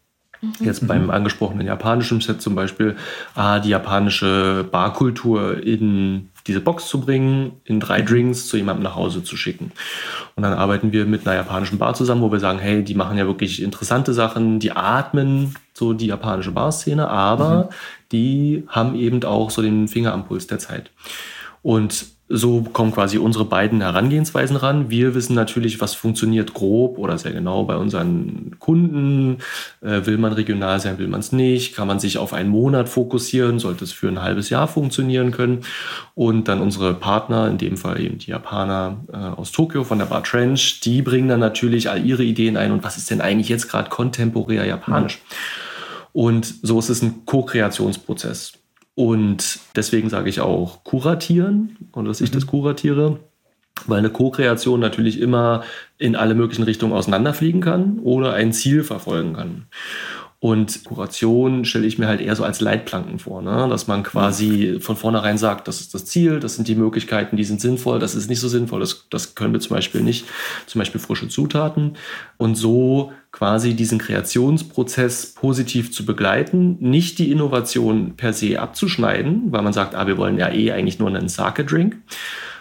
Mhm. 0.41 0.53
Jetzt 0.61 0.87
beim 0.87 1.05
mhm. 1.05 1.11
angesprochenen 1.11 1.67
japanischen 1.67 2.21
Set 2.21 2.41
zum 2.41 2.55
Beispiel, 2.55 2.97
ah, 3.35 3.59
die 3.59 3.71
japanische 3.71 4.65
Barkultur 4.71 5.63
in 5.63 6.31
diese 6.47 6.61
Box 6.61 6.89
zu 6.89 7.01
bringen, 7.01 7.53
in 7.65 7.81
drei 7.81 8.01
mhm. 8.01 8.07
Drinks 8.07 8.47
zu 8.47 8.57
jemandem 8.57 8.85
nach 8.85 8.95
Hause 8.95 9.23
zu 9.23 9.37
schicken. 9.37 9.73
Und 10.37 10.43
dann 10.43 10.55
arbeiten 10.55 10.93
wir 10.93 11.05
mit 11.07 11.27
einer 11.27 11.37
japanischen 11.37 11.79
Bar 11.79 11.95
zusammen, 11.95 12.23
wo 12.23 12.33
wir 12.33 12.41
sagen, 12.41 12.59
hey, 12.59 12.83
die 12.83 12.95
machen 12.95 13.19
ja 13.19 13.27
wirklich 13.27 13.63
interessante 13.63 14.15
Sachen, 14.15 14.61
die 14.61 14.73
atmen 14.73 15.55
so 15.75 15.93
die 15.93 16.07
japanische 16.07 16.53
Barszene, 16.53 17.09
aber 17.09 17.65
mhm. 17.65 17.69
die 18.13 18.65
haben 18.69 18.95
eben 18.95 19.23
auch 19.25 19.51
so 19.51 19.61
den 19.61 19.89
Finger 19.89 20.13
am 20.13 20.25
Puls 20.25 20.47
der 20.47 20.59
Zeit. 20.59 20.91
Und 21.63 22.07
so 22.29 22.61
kommen 22.61 22.93
quasi 22.93 23.17
unsere 23.19 23.47
beiden 23.47 23.81
Herangehensweisen 23.81 24.57
ran. 24.57 24.91
Wir 24.91 25.15
wissen 25.15 25.35
natürlich, 25.35 25.81
was 25.81 25.95
funktioniert 25.95 26.53
grob 26.53 26.99
oder 26.99 27.17
sehr 27.17 27.33
genau 27.33 27.65
bei 27.65 27.77
unseren 27.77 28.57
Kunden. 28.59 29.39
Äh, 29.81 30.05
will 30.05 30.19
man 30.19 30.35
regional 30.35 30.79
sein, 30.79 30.99
will 30.99 31.09
man 31.09 31.21
es 31.21 31.33
nicht? 31.33 31.75
Kann 31.75 31.89
man 31.89 32.01
sich 32.01 32.19
auf 32.19 32.35
einen 32.35 32.51
Monat 32.51 32.89
fokussieren? 32.89 33.59
Sollte 33.59 33.85
es 33.85 33.93
für 33.93 34.09
ein 34.09 34.21
halbes 34.21 34.51
Jahr 34.51 34.69
funktionieren 34.69 35.31
können? 35.31 35.61
Und 36.15 36.49
dann 36.49 36.61
unsere 36.61 36.93
Partner, 36.95 37.49
in 37.49 37.57
dem 37.57 37.79
Fall 37.79 38.01
eben 38.01 38.19
die 38.19 38.31
Japaner 38.31 38.99
äh, 39.11 39.17
aus 39.17 39.51
Tokio 39.51 39.85
von 39.85 39.99
der 39.99 40.07
Bar 40.07 40.23
Trench, 40.23 40.81
die 40.81 41.01
bringen 41.01 41.29
dann 41.29 41.41
natürlich 41.41 41.89
all 41.89 42.05
ihre 42.05 42.25
Ideen 42.25 42.59
ein. 42.59 42.73
Und 42.73 42.85
was 42.85 42.99
ist 42.99 43.11
denn 43.11 43.23
eigentlich 43.23 43.49
jetzt 43.49 43.69
gerade 43.71 43.89
kontemporär 43.89 44.67
japanisch? 44.67 45.19
Mhm. 45.19 45.35
Und 46.13 46.55
so 46.63 46.79
ist 46.79 46.89
es 46.89 47.01
ein 47.01 47.25
Co-Kreationsprozess. 47.25 48.58
Und 48.99 49.61
deswegen 49.77 50.11
sage 50.11 50.29
ich 50.29 50.41
auch 50.41 50.83
kuratieren 50.83 51.77
und 51.93 52.07
dass 52.07 52.21
ich 52.21 52.31
mhm. 52.31 52.35
das 52.35 52.49
kuratiere, 52.49 53.21
weil 53.87 53.99
eine 54.01 54.11
Co-Kreation 54.11 54.81
natürlich 54.81 55.21
immer 55.21 55.63
in 55.99 56.17
alle 56.17 56.35
möglichen 56.35 56.65
Richtungen 56.65 56.93
auseinanderfliegen 56.93 57.61
kann 57.61 58.01
oder 58.01 58.33
ein 58.33 58.53
Ziel 58.53 58.83
verfolgen 58.83 59.35
kann. 59.35 59.67
Und 60.41 60.83
Kuration 60.83 61.65
stelle 61.65 61.87
ich 61.87 62.01
mir 62.01 62.09
halt 62.09 62.21
eher 62.21 62.35
so 62.35 62.43
als 62.43 62.61
Leitplanken 62.61 63.21
vor, 63.21 63.41
ne? 63.41 63.69
dass 63.71 63.87
man 63.87 64.03
quasi 64.03 64.79
von 64.81 64.97
vornherein 64.97 65.39
sagt, 65.39 65.69
das 65.69 65.81
ist 65.81 65.95
das 65.95 66.05
Ziel, 66.05 66.41
das 66.41 66.57
sind 66.57 66.67
die 66.67 66.75
Möglichkeiten, 66.75 67.37
die 67.37 67.45
sind 67.45 67.61
sinnvoll, 67.61 68.01
das 68.01 68.17
ist 68.17 68.29
nicht 68.29 68.41
so 68.41 68.49
sinnvoll, 68.49 68.81
das, 68.81 69.07
das 69.11 69.37
können 69.37 69.53
wir 69.53 69.61
zum 69.61 69.77
Beispiel 69.77 70.01
nicht, 70.01 70.27
zum 70.67 70.81
Beispiel 70.81 71.01
frische 71.01 71.29
Zutaten. 71.29 71.97
Und 72.37 72.57
so 72.57 73.13
quasi 73.33 73.75
diesen 73.75 73.99
Kreationsprozess 73.99 75.35
positiv 75.35 75.93
zu 75.93 76.05
begleiten, 76.07 76.77
nicht 76.81 77.19
die 77.19 77.31
Innovation 77.31 78.17
per 78.17 78.33
se 78.33 78.61
abzuschneiden, 78.61 79.53
weil 79.53 79.63
man 79.63 79.73
sagt, 79.73 79.95
ah, 79.95 80.07
wir 80.07 80.17
wollen 80.17 80.39
ja 80.39 80.51
eh 80.51 80.73
eigentlich 80.73 80.99
nur 80.99 81.09
einen 81.09 81.29
Sake-Drink, 81.29 81.97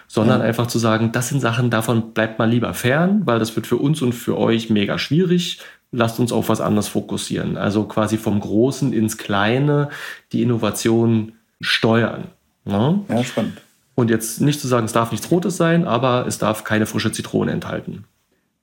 sondern 0.06 0.40
ja. 0.40 0.46
einfach 0.46 0.66
zu 0.66 0.78
sagen, 0.78 1.12
das 1.12 1.28
sind 1.28 1.40
Sachen, 1.40 1.70
davon 1.70 2.12
bleibt 2.12 2.38
mal 2.38 2.48
lieber 2.48 2.74
fern, 2.74 3.22
weil 3.24 3.38
das 3.38 3.56
wird 3.56 3.66
für 3.66 3.76
uns 3.76 4.02
und 4.02 4.12
für 4.12 4.36
euch 4.36 4.70
mega 4.70 4.98
schwierig 4.98 5.60
lasst 5.90 6.20
uns 6.20 6.32
auf 6.32 6.48
was 6.48 6.60
anderes 6.60 6.88
fokussieren. 6.88 7.56
Also 7.56 7.84
quasi 7.84 8.18
vom 8.18 8.40
Großen 8.40 8.92
ins 8.92 9.16
Kleine 9.16 9.88
die 10.32 10.42
Innovation 10.42 11.32
steuern. 11.60 12.24
Ne? 12.64 13.00
Ja, 13.08 13.24
spannend. 13.24 13.58
Und 13.94 14.10
jetzt 14.10 14.40
nicht 14.40 14.60
zu 14.60 14.68
sagen, 14.68 14.86
es 14.86 14.92
darf 14.92 15.10
nichts 15.10 15.30
Rotes 15.30 15.56
sein, 15.56 15.86
aber 15.86 16.26
es 16.26 16.38
darf 16.38 16.62
keine 16.62 16.86
frische 16.86 17.10
Zitrone 17.10 17.50
enthalten. 17.50 18.04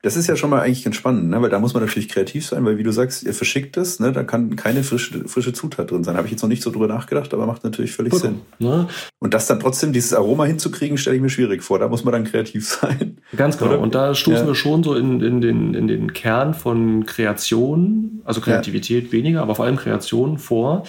Das 0.06 0.16
ist 0.16 0.28
ja 0.28 0.36
schon 0.36 0.52
mal 0.52 0.62
eigentlich 0.62 0.84
ganz 0.84 0.98
spannend, 0.98 1.32
ne? 1.32 1.42
weil 1.42 1.50
da 1.50 1.58
muss 1.58 1.74
man 1.74 1.82
natürlich 1.82 2.10
kreativ 2.10 2.46
sein, 2.46 2.64
weil 2.64 2.78
wie 2.78 2.84
du 2.84 2.92
sagst, 2.92 3.24
ihr 3.24 3.34
verschickt 3.34 3.76
es, 3.76 4.00
ne? 4.00 4.12
da 4.12 4.24
kann 4.24 4.56
keine 4.56 4.84
frische, 4.84 5.28
frische 5.28 5.52
Zutat 5.52 5.90
drin 5.90 6.04
sein. 6.04 6.16
Habe 6.16 6.28
ich 6.28 6.32
jetzt 6.32 6.44
noch 6.44 6.48
nicht 6.48 6.62
so 6.62 6.70
drüber 6.70 6.86
nachgedacht, 6.86 7.34
aber 7.34 7.48
macht 7.48 7.64
natürlich 7.64 7.92
völlig 7.92 8.12
Gut, 8.12 8.22
Sinn. 8.22 8.42
Ne? 8.60 8.88
Und 9.18 9.34
das 9.34 9.48
dann 9.48 9.60
trotzdem, 9.60 9.94
dieses 9.94 10.14
Aroma 10.14 10.46
hinzukriegen, 10.46 11.00
stelle 11.00 11.16
ich 11.16 11.24
mir 11.24 11.32
schwierig 11.32 11.64
vor. 11.64 11.80
Da 11.80 11.88
muss 11.88 12.04
man 12.04 12.12
dann 12.12 12.24
kreativ 12.24 12.70
sein. 12.82 13.18
Ganz 13.36 13.58
genau. 13.58 13.72
Oder? 13.72 13.80
Und 13.80 13.96
da 13.96 14.14
stoßen 14.14 14.42
ja. 14.42 14.46
wir 14.46 14.54
schon 14.54 14.84
so 14.84 14.94
in, 14.94 15.22
in, 15.22 15.42
den, 15.42 15.74
in 15.74 15.88
den 15.88 16.14
Kern 16.14 16.54
von 16.54 17.08
Kreation, 17.08 18.22
also 18.26 18.42
Kreativität 18.42 19.06
ja. 19.06 19.12
weniger, 19.12 19.42
aber 19.42 19.56
vor 19.56 19.66
allem 19.66 19.76
Kreation 19.76 20.38
vor 20.38 20.84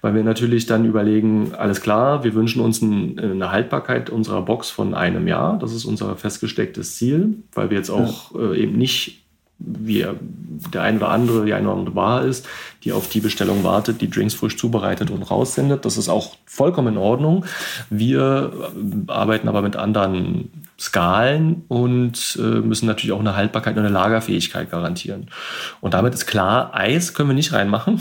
weil 0.00 0.14
wir 0.14 0.22
natürlich 0.22 0.66
dann 0.66 0.84
überlegen, 0.84 1.54
alles 1.56 1.80
klar, 1.80 2.24
wir 2.24 2.34
wünschen 2.34 2.60
uns 2.60 2.82
ein, 2.82 3.18
eine 3.18 3.50
Haltbarkeit 3.50 4.10
unserer 4.10 4.42
Box 4.42 4.70
von 4.70 4.94
einem 4.94 5.26
Jahr. 5.26 5.58
Das 5.58 5.72
ist 5.72 5.84
unser 5.84 6.16
festgestecktes 6.16 6.96
Ziel, 6.96 7.36
weil 7.52 7.70
wir 7.70 7.78
jetzt 7.78 7.90
auch 7.90 8.34
ja. 8.34 8.52
äh, 8.52 8.62
eben 8.62 8.76
nicht 8.76 9.24
wie 9.60 10.06
der 10.72 10.82
ein 10.82 10.98
oder 10.98 11.08
andere, 11.08 11.44
die 11.44 11.52
eine 11.52 11.68
oder 11.68 11.78
andere 11.78 11.94
Bar 11.94 12.24
ist, 12.24 12.46
die 12.84 12.92
auf 12.92 13.08
die 13.08 13.20
Bestellung 13.20 13.64
wartet, 13.64 14.00
die 14.00 14.08
Drinks 14.08 14.34
frisch 14.34 14.56
zubereitet 14.56 15.10
und 15.10 15.22
raussendet. 15.22 15.84
Das 15.84 15.96
ist 15.96 16.08
auch 16.08 16.36
vollkommen 16.46 16.94
in 16.94 16.96
Ordnung. 16.96 17.44
Wir 17.90 18.52
arbeiten 19.08 19.48
aber 19.48 19.62
mit 19.62 19.74
anderen 19.74 20.50
Skalen 20.78 21.64
und 21.66 22.38
äh, 22.40 22.60
müssen 22.60 22.86
natürlich 22.86 23.12
auch 23.12 23.18
eine 23.18 23.34
Haltbarkeit 23.34 23.76
und 23.76 23.80
eine 23.80 23.92
Lagerfähigkeit 23.92 24.70
garantieren. 24.70 25.28
Und 25.80 25.94
damit 25.94 26.14
ist 26.14 26.26
klar, 26.26 26.72
Eis 26.72 27.14
können 27.14 27.30
wir 27.30 27.34
nicht 27.34 27.52
reinmachen, 27.52 28.00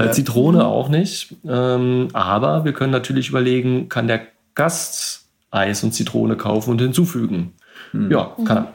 äh, 0.00 0.06
ja. 0.06 0.12
Zitrone 0.12 0.66
auch 0.66 0.88
nicht. 0.88 1.34
Ähm, 1.46 2.08
aber 2.12 2.64
wir 2.64 2.72
können 2.72 2.92
natürlich 2.92 3.28
überlegen, 3.28 3.88
kann 3.88 4.06
der 4.06 4.22
Gast 4.54 5.26
Eis 5.50 5.82
und 5.82 5.92
Zitrone 5.92 6.36
kaufen 6.36 6.70
und 6.70 6.80
hinzufügen? 6.80 7.52
Mhm. 7.92 8.10
Ja, 8.10 8.36
kann 8.44 8.56
er. 8.56 8.74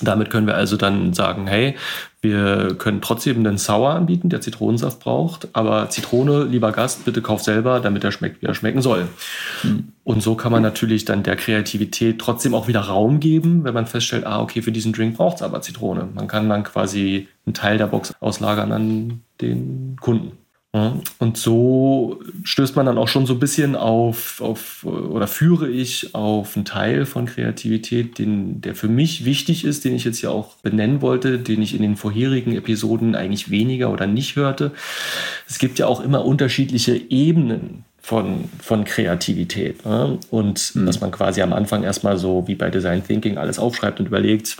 Damit 0.00 0.30
können 0.30 0.46
wir 0.46 0.54
also 0.54 0.76
dann 0.76 1.12
sagen, 1.12 1.46
hey, 1.46 1.74
wir 2.20 2.74
können 2.78 3.00
trotzdem 3.00 3.38
einen 3.38 3.58
Sauer 3.58 3.90
anbieten, 3.90 4.28
der 4.28 4.40
Zitronensaft 4.40 5.00
braucht, 5.00 5.48
aber 5.54 5.88
Zitrone, 5.88 6.44
lieber 6.44 6.72
Gast, 6.72 7.04
bitte 7.04 7.22
kauf 7.22 7.42
selber, 7.42 7.80
damit 7.80 8.04
er 8.04 8.12
schmeckt, 8.12 8.42
wie 8.42 8.46
er 8.46 8.54
schmecken 8.54 8.82
soll. 8.82 9.08
Mhm. 9.62 9.92
Und 10.04 10.22
so 10.22 10.34
kann 10.34 10.52
man 10.52 10.62
natürlich 10.62 11.04
dann 11.04 11.22
der 11.22 11.36
Kreativität 11.36 12.18
trotzdem 12.18 12.54
auch 12.54 12.68
wieder 12.68 12.80
Raum 12.80 13.18
geben, 13.18 13.64
wenn 13.64 13.74
man 13.74 13.86
feststellt, 13.86 14.26
ah, 14.26 14.40
okay, 14.40 14.62
für 14.62 14.72
diesen 14.72 14.92
Drink 14.92 15.16
braucht 15.16 15.36
es 15.36 15.42
aber 15.42 15.62
Zitrone. 15.62 16.08
Man 16.14 16.28
kann 16.28 16.48
dann 16.48 16.64
quasi 16.64 17.28
einen 17.46 17.54
Teil 17.54 17.78
der 17.78 17.86
Box 17.86 18.14
auslagern 18.20 18.72
an 18.72 19.20
den 19.40 19.96
Kunden. 20.00 20.32
Und 20.72 21.38
so 21.38 22.20
stößt 22.44 22.76
man 22.76 22.84
dann 22.84 22.98
auch 22.98 23.08
schon 23.08 23.24
so 23.24 23.32
ein 23.32 23.38
bisschen 23.38 23.74
auf, 23.74 24.42
auf 24.42 24.84
oder 24.84 25.26
führe 25.26 25.68
ich 25.70 26.14
auf 26.14 26.56
einen 26.56 26.66
Teil 26.66 27.06
von 27.06 27.24
Kreativität, 27.24 28.18
den, 28.18 28.60
der 28.60 28.74
für 28.74 28.88
mich 28.88 29.24
wichtig 29.24 29.64
ist, 29.64 29.86
den 29.86 29.94
ich 29.94 30.04
jetzt 30.04 30.20
ja 30.20 30.28
auch 30.28 30.56
benennen 30.56 31.00
wollte, 31.00 31.38
den 31.38 31.62
ich 31.62 31.74
in 31.74 31.80
den 31.80 31.96
vorherigen 31.96 32.54
Episoden 32.54 33.14
eigentlich 33.14 33.50
weniger 33.50 33.90
oder 33.90 34.06
nicht 34.06 34.36
hörte. 34.36 34.72
Es 35.48 35.58
gibt 35.58 35.78
ja 35.78 35.86
auch 35.86 36.00
immer 36.00 36.26
unterschiedliche 36.26 37.00
Ebenen 37.08 37.84
von, 38.02 38.44
von 38.60 38.84
Kreativität. 38.84 39.86
Ne? 39.86 40.18
Und 40.30 40.74
mhm. 40.74 40.84
dass 40.84 41.00
man 41.00 41.10
quasi 41.10 41.40
am 41.40 41.54
Anfang 41.54 41.82
erstmal 41.82 42.18
so 42.18 42.46
wie 42.46 42.54
bei 42.54 42.68
Design 42.68 43.02
Thinking 43.06 43.38
alles 43.38 43.58
aufschreibt 43.58 44.00
und 44.00 44.06
überlegt, 44.06 44.58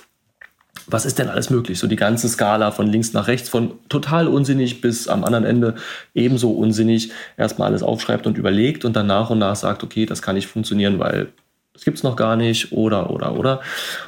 was 0.90 1.04
ist 1.04 1.18
denn 1.18 1.28
alles 1.28 1.50
möglich? 1.50 1.78
So 1.78 1.86
die 1.86 1.96
ganze 1.96 2.28
Skala 2.28 2.70
von 2.70 2.86
links 2.86 3.12
nach 3.12 3.28
rechts, 3.28 3.48
von 3.48 3.72
total 3.88 4.26
unsinnig 4.26 4.80
bis 4.80 5.06
am 5.08 5.24
anderen 5.24 5.44
Ende 5.44 5.74
ebenso 6.14 6.50
unsinnig, 6.50 7.10
erstmal 7.36 7.68
alles 7.68 7.82
aufschreibt 7.82 8.26
und 8.26 8.38
überlegt 8.38 8.84
und 8.84 8.96
dann 8.96 9.06
nach 9.06 9.30
und 9.30 9.38
nach 9.38 9.56
sagt, 9.56 9.84
okay, 9.84 10.06
das 10.06 10.22
kann 10.22 10.34
nicht 10.34 10.46
funktionieren, 10.46 10.98
weil 10.98 11.28
das 11.74 11.84
gibt 11.84 11.98
es 11.98 12.02
noch 12.02 12.16
gar 12.16 12.34
nicht 12.34 12.72
oder, 12.72 13.10
oder, 13.10 13.36
oder. 13.36 13.60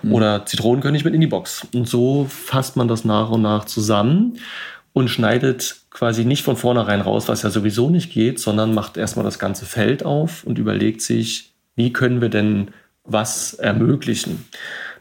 Mhm. 0.02 0.12
Oder 0.14 0.46
Zitronen 0.46 0.82
können 0.82 0.94
nicht 0.94 1.04
mit 1.04 1.14
in 1.14 1.20
die 1.20 1.28
Box. 1.28 1.66
Und 1.72 1.88
so 1.88 2.26
fasst 2.28 2.76
man 2.76 2.88
das 2.88 3.04
nach 3.04 3.30
und 3.30 3.42
nach 3.42 3.64
zusammen 3.64 4.38
und 4.92 5.08
schneidet 5.08 5.76
quasi 5.90 6.24
nicht 6.24 6.42
von 6.42 6.56
vornherein 6.56 7.00
raus, 7.00 7.28
was 7.28 7.42
ja 7.42 7.50
sowieso 7.50 7.90
nicht 7.90 8.12
geht, 8.12 8.40
sondern 8.40 8.74
macht 8.74 8.96
erstmal 8.96 9.24
das 9.24 9.38
ganze 9.38 9.66
Feld 9.66 10.04
auf 10.04 10.42
und 10.44 10.58
überlegt 10.58 11.02
sich, 11.02 11.52
wie 11.76 11.92
können 11.92 12.20
wir 12.20 12.28
denn 12.28 12.68
was 13.04 13.54
ermöglichen. 13.54 14.46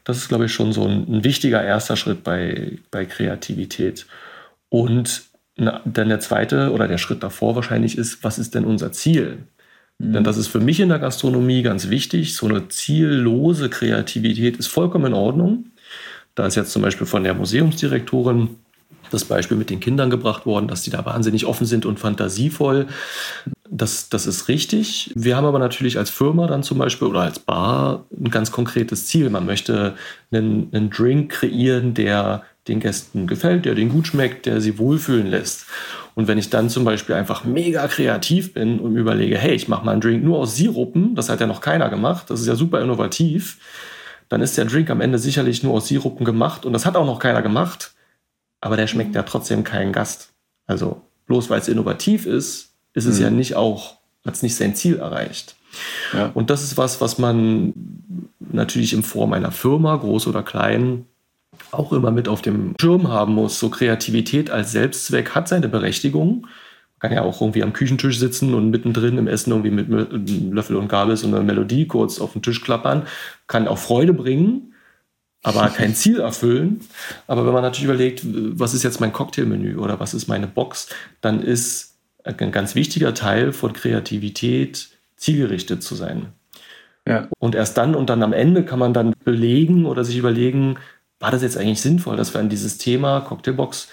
Das 0.10 0.18
ist, 0.18 0.30
glaube 0.30 0.46
ich, 0.46 0.52
schon 0.52 0.74
so 0.74 0.88
ein, 0.88 1.06
ein 1.08 1.24
wichtiger 1.24 1.64
erster 1.64 1.96
Schritt 1.96 2.24
bei, 2.24 2.80
bei 2.90 3.06
Kreativität. 3.06 4.08
Und 4.70 5.22
na, 5.56 5.82
dann 5.86 6.10
der 6.10 6.20
zweite 6.20 6.72
oder 6.72 6.88
der 6.88 6.98
Schritt 6.98 7.22
davor 7.22 7.56
wahrscheinlich 7.56 7.96
ist, 7.96 8.24
was 8.24 8.40
ist 8.40 8.56
denn 8.56 8.66
unser 8.66 8.92
Ziel? 8.92 9.44
Mhm. 10.00 10.14
Denn 10.14 10.24
das 10.24 10.38
ist 10.38 10.48
für 10.48 10.60
mich 10.60 10.80
in 10.80 10.90
der 10.90 10.98
Gastronomie 10.98 11.62
ganz 11.62 11.92
wichtig. 11.92 12.36
So 12.36 12.48
eine 12.48 12.70
ziellose 12.70 13.70
Kreativität 13.70 14.58
ist 14.58 14.66
vollkommen 14.66 15.06
in 15.06 15.14
Ordnung. 15.14 15.66
Da 16.34 16.48
ist 16.48 16.56
jetzt 16.56 16.72
zum 16.72 16.82
Beispiel 16.82 17.06
von 17.06 17.24
der 17.24 17.36
Museumsdirektorin 17.36 18.56
das 19.12 19.26
Beispiel 19.26 19.58
mit 19.58 19.70
den 19.70 19.80
Kindern 19.80 20.10
gebracht 20.10 20.48
worden, 20.48 20.68
dass 20.68 20.82
die 20.82 20.90
da 20.90 21.06
wahnsinnig 21.06 21.46
offen 21.46 21.68
sind 21.68 21.86
und 21.86 22.00
fantasievoll. 22.00 22.88
Das, 23.72 24.10
das 24.10 24.26
ist 24.26 24.48
richtig. 24.48 25.12
Wir 25.16 25.38
haben 25.38 25.46
aber 25.46 25.60
natürlich 25.60 25.98
als 25.98 26.10
Firma 26.10 26.48
dann 26.48 26.64
zum 26.64 26.80
Beispiel 26.80 27.08
oder 27.08 27.22
als 27.22 27.40
Bar 27.40 28.06
ein 28.12 28.32
ganz 28.32 28.52
konkretes 28.52 29.06
Ziel. 29.06 29.30
Man 29.30 29.46
möchte 29.46 29.96
einen, 30.32 30.70
einen 30.74 30.90
Drink 30.90 31.32
kreieren, 31.32 31.94
der 31.94 32.44
den 32.68 32.80
Gästen 32.80 33.28
gefällt, 33.28 33.66
der 33.66 33.76
den 33.76 33.90
gut 33.90 34.08
schmeckt, 34.08 34.46
der 34.46 34.60
sie 34.60 34.78
wohlfühlen 34.78 35.28
lässt. 35.28 35.66
Und 36.16 36.28
wenn 36.28 36.38
ich 36.38 36.50
dann 36.50 36.70
zum 36.70 36.84
Beispiel 36.84 37.16
einfach 37.16 37.44
mega 37.44 37.88
kreativ 37.88 38.54
bin 38.54 38.80
und 38.80 38.96
überlege, 38.96 39.38
hey, 39.38 39.54
ich 39.54 39.68
mache 39.68 39.86
mal 39.86 39.92
einen 39.92 40.02
Drink 40.02 40.24
nur 40.24 40.40
aus 40.40 40.56
Sirupen, 40.56 41.16
das 41.16 41.30
hat 41.30 41.40
ja 41.40 41.48
noch 41.48 41.62
keiner 41.62 41.90
gemacht, 41.90 42.30
das 42.30 42.42
ist 42.42 42.48
ja 42.48 42.56
super 42.56 42.82
innovativ, 42.82 43.58
dann 44.30 44.42
ist 44.42 44.58
der 44.58 44.66
Drink 44.66 44.90
am 44.90 45.02
Ende 45.02 45.20
sicherlich 45.20 45.64
nur 45.64 45.74
aus 45.74 45.88
Sirupen 45.88 46.26
gemacht 46.26 46.66
und 46.66 46.74
das 46.74 46.86
hat 46.86 46.96
auch 46.96 47.06
noch 47.06 47.20
keiner 47.20 47.42
gemacht 47.42 47.94
aber 48.62 48.78
der 48.78 48.88
schmeckt 48.88 49.16
ja 49.16 49.24
trotzdem 49.24 49.64
keinen 49.64 49.94
Gast. 49.94 50.34
Also 50.66 51.02
bloß 51.28 51.50
weil 51.50 51.60
es 51.60 51.68
innovativ 51.68 52.26
ist, 52.26 52.69
ist 52.94 53.06
es 53.06 53.18
mhm. 53.18 53.24
ja 53.24 53.30
nicht 53.30 53.56
auch, 53.56 53.98
hat 54.26 54.36
es 54.36 54.44
nicht 54.44 54.56
sein 54.56 54.76
Ziel 54.76 54.98
erreicht. 54.98 55.56
Ja. 56.14 56.32
Und 56.34 56.50
das 56.50 56.64
ist 56.64 56.78
was, 56.78 57.02
was 57.02 57.18
man 57.18 57.74
natürlich 58.40 58.94
in 58.94 59.04
Form 59.04 59.34
einer 59.34 59.52
Firma, 59.52 59.96
groß 59.96 60.28
oder 60.28 60.44
klein, 60.44 61.06
auch 61.72 61.94
immer 61.94 62.12
mit 62.12 62.28
auf 62.28 62.42
dem 62.42 62.74
Schirm 62.80 63.10
haben 63.10 63.34
muss. 63.36 63.60
So 63.60 63.70
Kreativität 63.70 64.50
als 64.50 64.72
Selbstzweck 64.72 65.36
hat 65.36 65.48
seine 65.48 65.70
Berechtigung. 65.70 66.42
Man 66.42 67.00
kann 67.00 67.14
ja 67.14 67.22
auch 67.22 67.42
irgendwie 67.42 67.64
am 67.64 67.74
Küchentisch 67.74 68.18
sitzen 68.18 68.54
und 68.54 68.72
mittendrin 68.72 69.18
im 69.18 69.28
Essen 69.28 69.52
irgendwie 69.52 69.72
mit 69.72 69.88
Löffel 70.52 70.76
und 70.76 70.88
Gabel 70.88 71.16
so 71.16 71.28
eine 71.28 71.42
Melodie 71.42 71.88
kurz 71.88 72.20
auf 72.20 72.34
den 72.34 72.42
Tisch 72.42 72.62
klappern. 72.62 73.04
Kann 73.48 73.68
auch 73.68 73.78
Freude 73.78 74.14
bringen 74.14 74.70
aber 75.44 75.70
kein 75.76 75.96
Ziel 75.96 76.20
erfüllen. 76.20 76.82
Aber 77.28 77.46
wenn 77.46 77.54
man 77.54 77.64
natürlich 77.64 77.86
überlegt, 77.86 78.22
was 78.24 78.74
ist 78.74 78.84
jetzt 78.84 79.00
mein 79.00 79.14
Cocktailmenü 79.14 79.78
oder 79.78 80.00
was 80.00 80.14
ist 80.14 80.28
meine 80.28 80.48
Box, 80.48 80.90
dann 81.22 81.42
ist 81.42 81.98
ein 82.24 82.52
ganz 82.52 82.76
wichtiger 82.76 83.14
Teil 83.14 83.54
von 83.54 83.74
Kreativität 83.74 84.90
zielgerichtet 85.16 85.84
zu 85.84 85.96
sein. 85.96 86.34
Ja. 87.08 87.28
Und 87.40 87.56
erst 87.56 87.78
dann 87.78 87.96
und 87.96 88.10
dann 88.10 88.24
am 88.24 88.34
Ende 88.34 88.64
kann 88.64 88.80
man 88.80 88.94
dann 88.94 89.14
belegen 89.24 89.86
oder 89.86 90.04
sich 90.04 90.18
überlegen, 90.18 90.78
war 91.20 91.32
das 91.32 91.42
jetzt 91.42 91.58
eigentlich 91.58 91.82
sinnvoll, 91.82 92.16
dass 92.16 92.34
wir 92.34 92.40
an 92.40 92.50
dieses 92.50 92.78
Thema 92.78 93.22
Cocktailbox 93.22 93.90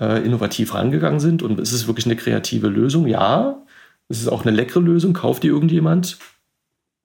äh, 0.00 0.24
innovativ 0.24 0.74
rangegangen 0.74 1.20
sind 1.20 1.42
und 1.42 1.60
ist 1.60 1.72
es 1.72 1.86
wirklich 1.86 2.06
eine 2.06 2.16
kreative 2.16 2.68
Lösung? 2.68 3.06
Ja, 3.06 3.62
es 4.08 4.20
ist 4.20 4.28
auch 4.28 4.44
eine 4.44 4.54
leckere 4.54 4.80
Lösung, 4.80 5.12
kauft 5.12 5.42
die 5.42 5.48
irgendjemand? 5.48 6.18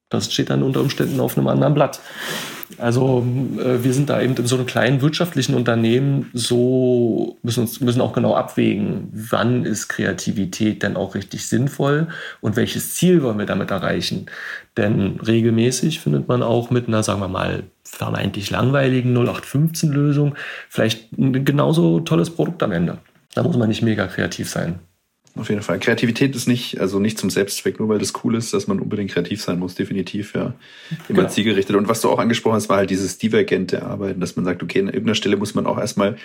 Das 0.09 0.33
steht 0.33 0.49
dann 0.49 0.63
unter 0.63 0.81
Umständen 0.81 1.19
auf 1.19 1.37
einem 1.37 1.47
anderen 1.47 1.75
Blatt. 1.75 1.99
Also 2.77 3.25
äh, 3.57 3.83
wir 3.83 3.93
sind 3.93 4.09
da 4.09 4.21
eben 4.21 4.35
in 4.35 4.45
so 4.45 4.55
einem 4.55 4.65
kleinen 4.65 5.01
wirtschaftlichen 5.01 5.55
Unternehmen 5.55 6.29
so, 6.33 7.37
müssen, 7.41 7.61
uns, 7.61 7.79
müssen 7.79 8.01
auch 8.01 8.13
genau 8.13 8.35
abwägen, 8.35 9.09
wann 9.11 9.65
ist 9.65 9.87
Kreativität 9.87 10.83
denn 10.83 10.95
auch 10.95 11.15
richtig 11.15 11.47
sinnvoll 11.47 12.07
und 12.41 12.55
welches 12.55 12.95
Ziel 12.95 13.23
wollen 13.23 13.39
wir 13.39 13.45
damit 13.45 13.71
erreichen. 13.71 14.27
Denn 14.77 15.19
regelmäßig 15.19 15.99
findet 15.99 16.27
man 16.27 16.43
auch 16.43 16.69
mit 16.69 16.87
einer, 16.87 17.01
sagen 17.01 17.21
wir 17.21 17.27
mal, 17.27 17.63
vermeintlich 17.83 18.51
langweiligen 18.51 19.17
0815-Lösung 19.17 20.35
vielleicht 20.69 21.11
ein 21.17 21.43
genauso 21.43 22.01
tolles 22.01 22.29
Produkt 22.29 22.61
am 22.61 22.71
Ende. 22.71 22.99
Da 23.33 23.43
muss 23.43 23.57
man 23.57 23.69
nicht 23.69 23.81
mega 23.81 24.05
kreativ 24.07 24.49
sein. 24.49 24.79
Auf 25.39 25.47
jeden 25.47 25.61
Fall. 25.61 25.79
Kreativität 25.79 26.35
ist 26.35 26.49
nicht, 26.49 26.81
also 26.81 26.99
nicht 26.99 27.17
zum 27.17 27.29
Selbstzweck, 27.29 27.79
nur 27.79 27.87
weil 27.87 27.97
das 27.97 28.11
cool 28.23 28.35
ist, 28.35 28.53
dass 28.53 28.67
man 28.67 28.79
unbedingt 28.79 29.11
kreativ 29.11 29.41
sein 29.41 29.57
muss, 29.57 29.73
definitiv, 29.73 30.35
ja. 30.35 30.53
Immer 31.07 31.21
genau. 31.21 31.29
zielgerichtet. 31.29 31.77
Und 31.77 31.87
was 31.87 32.01
du 32.01 32.09
auch 32.09 32.19
angesprochen 32.19 32.55
hast, 32.55 32.67
war 32.67 32.77
halt 32.77 32.89
dieses 32.89 33.17
divergente 33.17 33.83
Arbeiten, 33.83 34.19
dass 34.19 34.35
man 34.35 34.43
sagt, 34.43 34.61
okay, 34.61 34.79
an 34.79 34.87
irgendeiner 34.87 35.15
Stelle 35.15 35.37
muss 35.37 35.55
man 35.55 35.65
auch 35.65 35.77
erstmal 35.77 36.17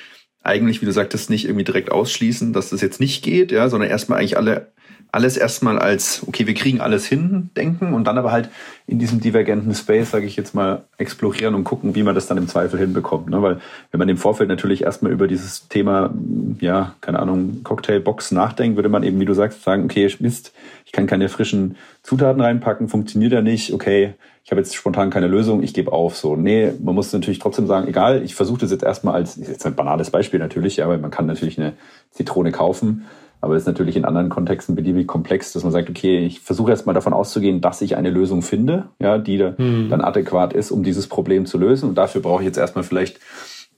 eigentlich, 0.42 0.82
wie 0.82 0.86
du 0.86 0.92
sagtest, 0.92 1.30
nicht 1.30 1.44
irgendwie 1.44 1.64
direkt 1.64 1.92
ausschließen, 1.92 2.52
dass 2.52 2.70
das 2.70 2.80
jetzt 2.80 2.98
nicht 2.98 3.22
geht, 3.22 3.52
ja, 3.52 3.68
sondern 3.68 3.88
erstmal 3.88 4.18
eigentlich 4.18 4.36
alle 4.36 4.72
alles 5.14 5.36
erstmal 5.36 5.78
als, 5.78 6.26
okay, 6.26 6.48
wir 6.48 6.54
kriegen 6.54 6.80
alles 6.80 7.06
hin, 7.06 7.50
denken 7.56 7.94
und 7.94 8.04
dann 8.04 8.18
aber 8.18 8.32
halt 8.32 8.48
in 8.88 8.98
diesem 8.98 9.20
divergenten 9.20 9.72
Space, 9.72 10.10
sage 10.10 10.26
ich 10.26 10.34
jetzt 10.34 10.56
mal, 10.56 10.82
explorieren 10.98 11.54
und 11.54 11.62
gucken, 11.62 11.94
wie 11.94 12.02
man 12.02 12.16
das 12.16 12.26
dann 12.26 12.36
im 12.36 12.48
Zweifel 12.48 12.80
hinbekommt. 12.80 13.30
Ne? 13.30 13.40
Weil 13.40 13.60
wenn 13.92 13.98
man 13.98 14.08
im 14.08 14.16
Vorfeld 14.16 14.48
natürlich 14.48 14.82
erstmal 14.82 15.12
über 15.12 15.28
dieses 15.28 15.68
Thema, 15.68 16.12
ja, 16.58 16.96
keine 17.00 17.20
Ahnung, 17.20 17.60
Cocktailbox 17.62 18.32
nachdenkt, 18.32 18.76
würde 18.76 18.88
man 18.88 19.04
eben, 19.04 19.20
wie 19.20 19.24
du 19.24 19.34
sagst, 19.34 19.62
sagen, 19.62 19.84
okay, 19.84 20.12
Mist, 20.18 20.52
ich 20.84 20.90
kann 20.90 21.06
keine 21.06 21.28
frischen 21.28 21.76
Zutaten 22.02 22.42
reinpacken, 22.42 22.88
funktioniert 22.88 23.32
ja 23.32 23.40
nicht, 23.40 23.72
okay, 23.72 24.14
ich 24.42 24.50
habe 24.50 24.60
jetzt 24.60 24.74
spontan 24.74 25.10
keine 25.10 25.28
Lösung, 25.28 25.62
ich 25.62 25.74
gebe 25.74 25.92
auf. 25.92 26.16
So, 26.16 26.34
nee, 26.34 26.72
man 26.82 26.94
muss 26.94 27.12
natürlich 27.12 27.38
trotzdem 27.38 27.68
sagen, 27.68 27.86
egal, 27.86 28.22
ich 28.24 28.34
versuche 28.34 28.60
das 28.60 28.72
jetzt 28.72 28.82
erstmal 28.82 29.14
als, 29.14 29.36
jetzt 29.36 29.64
ein 29.64 29.76
banales 29.76 30.10
Beispiel 30.10 30.40
natürlich, 30.40 30.78
weil 30.78 30.98
man 30.98 31.12
kann 31.12 31.26
natürlich 31.26 31.58
eine 31.58 31.74
Zitrone 32.10 32.50
kaufen 32.50 33.06
aber 33.44 33.56
ist 33.56 33.66
natürlich 33.66 33.96
in 33.96 34.04
anderen 34.06 34.30
Kontexten 34.30 34.74
beliebig 34.74 35.06
komplex, 35.06 35.52
dass 35.52 35.62
man 35.62 35.72
sagt, 35.72 35.90
okay, 35.90 36.24
ich 36.24 36.40
versuche 36.40 36.70
erstmal 36.70 36.94
davon 36.94 37.12
auszugehen, 37.12 37.60
dass 37.60 37.82
ich 37.82 37.96
eine 37.96 38.08
Lösung 38.08 38.40
finde, 38.40 38.88
ja, 38.98 39.18
die 39.18 39.36
mhm. 39.38 39.88
dann 39.90 40.00
adäquat 40.00 40.54
ist, 40.54 40.70
um 40.70 40.82
dieses 40.82 41.06
Problem 41.06 41.44
zu 41.44 41.58
lösen. 41.58 41.90
Und 41.90 41.94
dafür 41.96 42.22
brauche 42.22 42.42
ich 42.42 42.46
jetzt 42.46 42.56
erstmal 42.56 42.84
vielleicht 42.84 43.20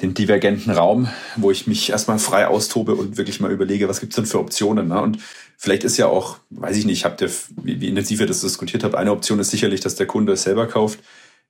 den 0.00 0.14
divergenten 0.14 0.72
Raum, 0.72 1.09
wo 1.37 1.50
ich 1.50 1.66
mich 1.66 1.90
erstmal 1.90 2.18
frei 2.18 2.46
austobe 2.46 2.94
und 2.94 3.16
wirklich 3.16 3.40
mal 3.40 3.50
überlege, 3.50 3.88
was 3.88 4.00
gibt's 4.00 4.16
denn 4.16 4.26
für 4.26 4.38
Optionen. 4.38 4.88
Ne? 4.88 5.00
Und 5.00 5.18
vielleicht 5.57 5.85
ist 5.85 5.96
ja 5.96 6.07
auch, 6.07 6.37
weiß 6.50 6.76
ich 6.76 6.87
nicht, 6.87 7.05
habt 7.05 7.20
ihr, 7.22 7.31
wie, 7.62 7.81
wie 7.81 7.88
intensiv 7.88 8.20
ihr 8.20 8.26
das 8.26 8.42
diskutiert 8.42 8.85
habt, 8.85 8.94
eine 8.94 9.11
Option 9.11 9.40
ist 9.40 9.50
sicherlich, 9.50 9.81
dass 9.81 9.96
der 9.96 10.07
Kunde 10.07 10.35
es 10.35 10.42
selber 10.42 10.66
kauft. 10.66 11.00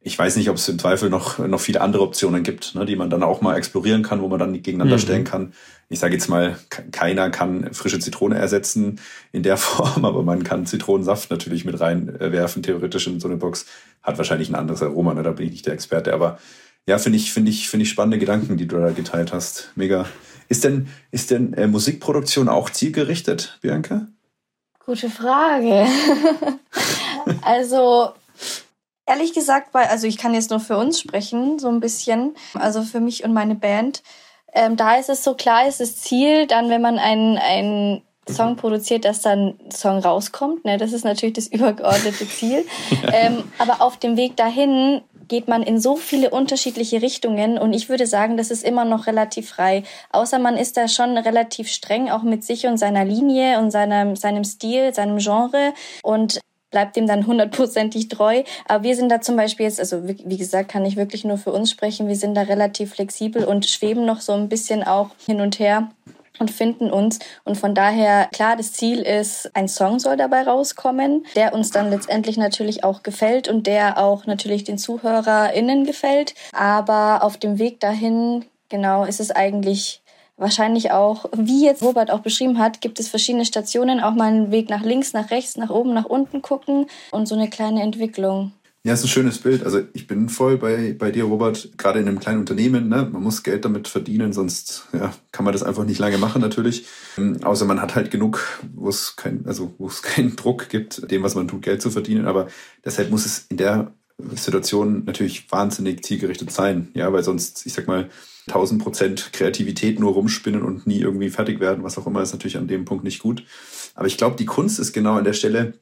Ich 0.06 0.18
weiß 0.18 0.36
nicht, 0.36 0.50
ob 0.50 0.56
es 0.56 0.68
im 0.68 0.78
Zweifel 0.78 1.10
noch, 1.10 1.38
noch 1.38 1.60
viele 1.60 1.80
andere 1.80 2.02
Optionen 2.02 2.42
gibt, 2.42 2.74
ne, 2.74 2.86
die 2.86 2.96
man 2.96 3.10
dann 3.10 3.22
auch 3.22 3.40
mal 3.40 3.56
explorieren 3.56 4.02
kann, 4.02 4.22
wo 4.22 4.28
man 4.28 4.38
dann 4.38 4.52
gegeneinander 4.52 4.96
mhm. 4.96 5.00
stellen 5.00 5.24
kann 5.24 5.52
ich 5.88 6.00
sage 6.00 6.14
jetzt 6.14 6.28
mal, 6.28 6.58
keiner 6.90 7.30
kann 7.30 7.72
frische 7.72 8.00
Zitrone 8.00 8.36
ersetzen 8.36 9.00
in 9.32 9.42
der 9.42 9.56
Form, 9.56 10.04
aber 10.04 10.22
man 10.22 10.42
kann 10.42 10.66
Zitronensaft 10.66 11.30
natürlich 11.30 11.64
mit 11.64 11.80
reinwerfen, 11.80 12.62
theoretisch 12.62 13.06
in 13.06 13.20
so 13.20 13.28
eine 13.28 13.36
Box. 13.36 13.66
Hat 14.02 14.18
wahrscheinlich 14.18 14.48
ein 14.48 14.54
anderes 14.54 14.82
Aroma, 14.82 15.14
ne? 15.14 15.22
da 15.22 15.32
bin 15.32 15.46
ich 15.46 15.52
nicht 15.52 15.66
der 15.66 15.74
Experte. 15.74 16.12
Aber 16.12 16.38
ja, 16.86 16.98
finde 16.98 17.18
ich, 17.18 17.32
finde 17.32 17.50
ich, 17.50 17.68
finde 17.68 17.84
ich 17.84 17.90
spannende 17.90 18.18
Gedanken, 18.18 18.56
die 18.56 18.66
du 18.66 18.78
da 18.78 18.90
geteilt 18.90 19.32
hast. 19.32 19.70
Mega. 19.74 20.06
Ist 20.48 20.64
denn, 20.64 20.88
ist 21.10 21.30
denn 21.32 21.54
äh, 21.54 21.66
Musikproduktion 21.66 22.48
auch 22.48 22.70
zielgerichtet, 22.70 23.58
Bianca? 23.62 24.06
Gute 24.84 25.10
Frage. 25.10 25.86
also, 27.42 28.12
ehrlich 29.06 29.32
gesagt, 29.32 29.72
weil, 29.72 29.86
also 29.86 30.06
ich 30.06 30.18
kann 30.18 30.34
jetzt 30.34 30.50
nur 30.50 30.60
für 30.60 30.76
uns 30.76 31.00
sprechen, 31.00 31.58
so 31.58 31.68
ein 31.68 31.80
bisschen. 31.80 32.34
Also 32.54 32.82
für 32.82 33.00
mich 33.00 33.24
und 33.24 33.32
meine 33.32 33.54
Band 33.54 34.02
ähm, 34.56 34.76
da 34.76 34.96
ist 34.96 35.10
es 35.10 35.22
so 35.22 35.34
klar, 35.34 35.68
ist 35.68 35.80
das 35.80 35.96
Ziel, 35.96 36.46
dann, 36.46 36.70
wenn 36.70 36.80
man 36.80 36.98
einen, 36.98 37.36
einen 37.36 38.02
Song 38.28 38.56
produziert, 38.56 39.04
dass 39.04 39.20
dann 39.20 39.58
ein 39.62 39.70
Song 39.70 39.98
rauskommt. 39.98 40.64
Ne? 40.64 40.78
Das 40.78 40.94
ist 40.94 41.04
natürlich 41.04 41.34
das 41.34 41.46
übergeordnete 41.52 42.26
Ziel. 42.26 42.64
ähm, 43.12 43.44
aber 43.58 43.82
auf 43.82 43.98
dem 43.98 44.16
Weg 44.16 44.36
dahin 44.36 45.02
geht 45.28 45.48
man 45.48 45.62
in 45.62 45.78
so 45.78 45.96
viele 45.96 46.30
unterschiedliche 46.30 47.02
Richtungen 47.02 47.58
und 47.58 47.72
ich 47.72 47.88
würde 47.88 48.06
sagen, 48.06 48.36
das 48.36 48.52
ist 48.52 48.62
immer 48.62 48.84
noch 48.84 49.08
relativ 49.08 49.50
frei. 49.50 49.82
Außer 50.10 50.38
man 50.38 50.56
ist 50.56 50.76
da 50.76 50.86
schon 50.86 51.18
relativ 51.18 51.68
streng, 51.68 52.10
auch 52.10 52.22
mit 52.22 52.44
sich 52.44 52.66
und 52.66 52.78
seiner 52.78 53.04
Linie 53.04 53.58
und 53.58 53.72
seinem, 53.72 54.14
seinem 54.14 54.44
Stil, 54.44 54.94
seinem 54.94 55.18
Genre. 55.18 55.74
Und 56.04 56.40
bleibt 56.76 56.96
dem 56.96 57.06
dann 57.06 57.26
hundertprozentig 57.26 58.08
treu. 58.08 58.42
Aber 58.68 58.84
wir 58.84 58.94
sind 58.96 59.08
da 59.08 59.22
zum 59.22 59.34
Beispiel 59.34 59.64
jetzt, 59.64 59.80
also 59.80 60.06
wie 60.06 60.36
gesagt, 60.36 60.70
kann 60.70 60.84
ich 60.84 60.96
wirklich 60.96 61.24
nur 61.24 61.38
für 61.38 61.50
uns 61.50 61.70
sprechen. 61.70 62.06
Wir 62.06 62.16
sind 62.16 62.34
da 62.34 62.42
relativ 62.42 62.92
flexibel 62.92 63.44
und 63.44 63.64
schweben 63.64 64.04
noch 64.04 64.20
so 64.20 64.34
ein 64.34 64.50
bisschen 64.50 64.84
auch 64.84 65.08
hin 65.24 65.40
und 65.40 65.58
her 65.58 65.88
und 66.38 66.50
finden 66.50 66.90
uns. 66.90 67.18
Und 67.44 67.56
von 67.56 67.74
daher, 67.74 68.28
klar, 68.30 68.56
das 68.56 68.74
Ziel 68.74 69.00
ist, 69.00 69.50
ein 69.54 69.68
Song 69.68 70.00
soll 70.00 70.18
dabei 70.18 70.42
rauskommen, 70.42 71.24
der 71.34 71.54
uns 71.54 71.70
dann 71.70 71.88
letztendlich 71.88 72.36
natürlich 72.36 72.84
auch 72.84 73.02
gefällt 73.02 73.48
und 73.48 73.66
der 73.66 73.96
auch 73.96 74.26
natürlich 74.26 74.64
den 74.64 74.76
ZuhörerInnen 74.76 75.86
gefällt. 75.86 76.34
Aber 76.52 77.22
auf 77.22 77.38
dem 77.38 77.58
Weg 77.58 77.80
dahin, 77.80 78.44
genau, 78.68 79.06
ist 79.06 79.20
es 79.20 79.30
eigentlich 79.30 80.02
wahrscheinlich 80.36 80.90
auch, 80.90 81.26
wie 81.36 81.64
jetzt 81.64 81.82
Robert 81.82 82.10
auch 82.10 82.20
beschrieben 82.20 82.58
hat, 82.58 82.80
gibt 82.80 83.00
es 83.00 83.08
verschiedene 83.08 83.44
Stationen, 83.44 84.00
auch 84.00 84.14
mal 84.14 84.32
einen 84.32 84.50
Weg 84.50 84.68
nach 84.68 84.82
links, 84.82 85.12
nach 85.12 85.30
rechts, 85.30 85.56
nach 85.56 85.70
oben, 85.70 85.94
nach 85.94 86.04
unten 86.04 86.42
gucken 86.42 86.86
und 87.10 87.26
so 87.26 87.34
eine 87.34 87.48
kleine 87.48 87.82
Entwicklung. 87.82 88.52
Ja, 88.86 88.92
ist 88.92 89.02
ein 89.02 89.08
schönes 89.08 89.38
Bild. 89.38 89.64
Also 89.64 89.80
ich 89.94 90.06
bin 90.06 90.28
voll 90.28 90.58
bei, 90.58 90.94
bei 90.96 91.10
dir, 91.10 91.24
Robert, 91.24 91.76
gerade 91.76 91.98
in 91.98 92.06
einem 92.06 92.20
kleinen 92.20 92.38
Unternehmen. 92.38 92.88
Ne? 92.88 93.08
Man 93.10 93.20
muss 93.20 93.42
Geld 93.42 93.64
damit 93.64 93.88
verdienen, 93.88 94.32
sonst 94.32 94.86
ja, 94.92 95.12
kann 95.32 95.44
man 95.44 95.52
das 95.52 95.64
einfach 95.64 95.84
nicht 95.84 95.98
lange 95.98 96.18
machen 96.18 96.40
natürlich. 96.40 96.86
Ähm, 97.18 97.42
außer 97.42 97.64
man 97.64 97.82
hat 97.82 97.96
halt 97.96 98.12
genug, 98.12 98.60
wo 98.76 98.88
es 98.88 99.16
kein, 99.16 99.44
also 99.44 99.74
wo 99.78 99.88
es 99.88 100.02
keinen 100.04 100.36
Druck 100.36 100.68
gibt, 100.68 101.10
dem, 101.10 101.24
was 101.24 101.34
man 101.34 101.48
tut, 101.48 101.62
Geld 101.62 101.82
zu 101.82 101.90
verdienen. 101.90 102.26
Aber 102.26 102.46
deshalb 102.84 103.10
muss 103.10 103.26
es 103.26 103.46
in 103.48 103.56
der 103.56 103.92
Situation 104.36 105.02
natürlich 105.04 105.50
wahnsinnig 105.50 106.04
zielgerichtet 106.04 106.52
sein. 106.52 106.92
Ja, 106.94 107.12
weil 107.12 107.24
sonst, 107.24 107.66
ich 107.66 107.72
sag 107.72 107.88
mal, 107.88 108.08
1000 108.48 108.82
Prozent 108.82 109.32
Kreativität 109.32 109.98
nur 109.98 110.12
rumspinnen 110.12 110.62
und 110.62 110.86
nie 110.86 111.00
irgendwie 111.00 111.30
fertig 111.30 111.60
werden, 111.60 111.82
was 111.82 111.98
auch 111.98 112.06
immer, 112.06 112.22
ist 112.22 112.32
natürlich 112.32 112.56
an 112.56 112.68
dem 112.68 112.84
Punkt 112.84 113.04
nicht 113.04 113.20
gut. 113.20 113.44
Aber 113.94 114.06
ich 114.06 114.16
glaube, 114.16 114.36
die 114.36 114.46
Kunst 114.46 114.78
ist 114.78 114.92
genau 114.92 115.14
an 115.14 115.24
der 115.24 115.32
Stelle, 115.32 115.74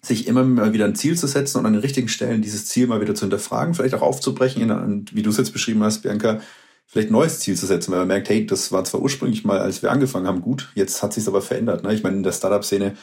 sich 0.00 0.28
immer 0.28 0.44
mal 0.44 0.72
wieder 0.72 0.84
ein 0.84 0.94
Ziel 0.94 1.18
zu 1.18 1.26
setzen 1.26 1.58
und 1.58 1.66
an 1.66 1.72
den 1.72 1.82
richtigen 1.82 2.08
Stellen 2.08 2.40
dieses 2.40 2.66
Ziel 2.66 2.86
mal 2.86 3.00
wieder 3.00 3.14
zu 3.14 3.22
hinterfragen, 3.22 3.74
vielleicht 3.74 3.94
auch 3.94 4.02
aufzubrechen, 4.02 4.70
und 4.70 5.14
wie 5.14 5.22
du 5.22 5.30
es 5.30 5.38
jetzt 5.38 5.52
beschrieben 5.52 5.82
hast, 5.82 6.02
Bianca, 6.02 6.40
vielleicht 6.86 7.10
ein 7.10 7.12
neues 7.12 7.40
Ziel 7.40 7.56
zu 7.56 7.66
setzen, 7.66 7.90
weil 7.92 7.98
man 8.00 8.08
merkt, 8.08 8.28
hey, 8.28 8.46
das 8.46 8.70
war 8.70 8.84
zwar 8.84 9.02
ursprünglich 9.02 9.44
mal, 9.44 9.58
als 9.58 9.82
wir 9.82 9.90
angefangen 9.90 10.26
haben, 10.26 10.40
gut, 10.40 10.70
jetzt 10.74 11.02
hat 11.02 11.12
sich 11.12 11.26
aber 11.26 11.42
verändert. 11.42 11.82
Ne? 11.82 11.92
Ich 11.92 12.02
meine, 12.02 12.16
in 12.16 12.22
der 12.22 12.32
Startup-Szene 12.32 12.96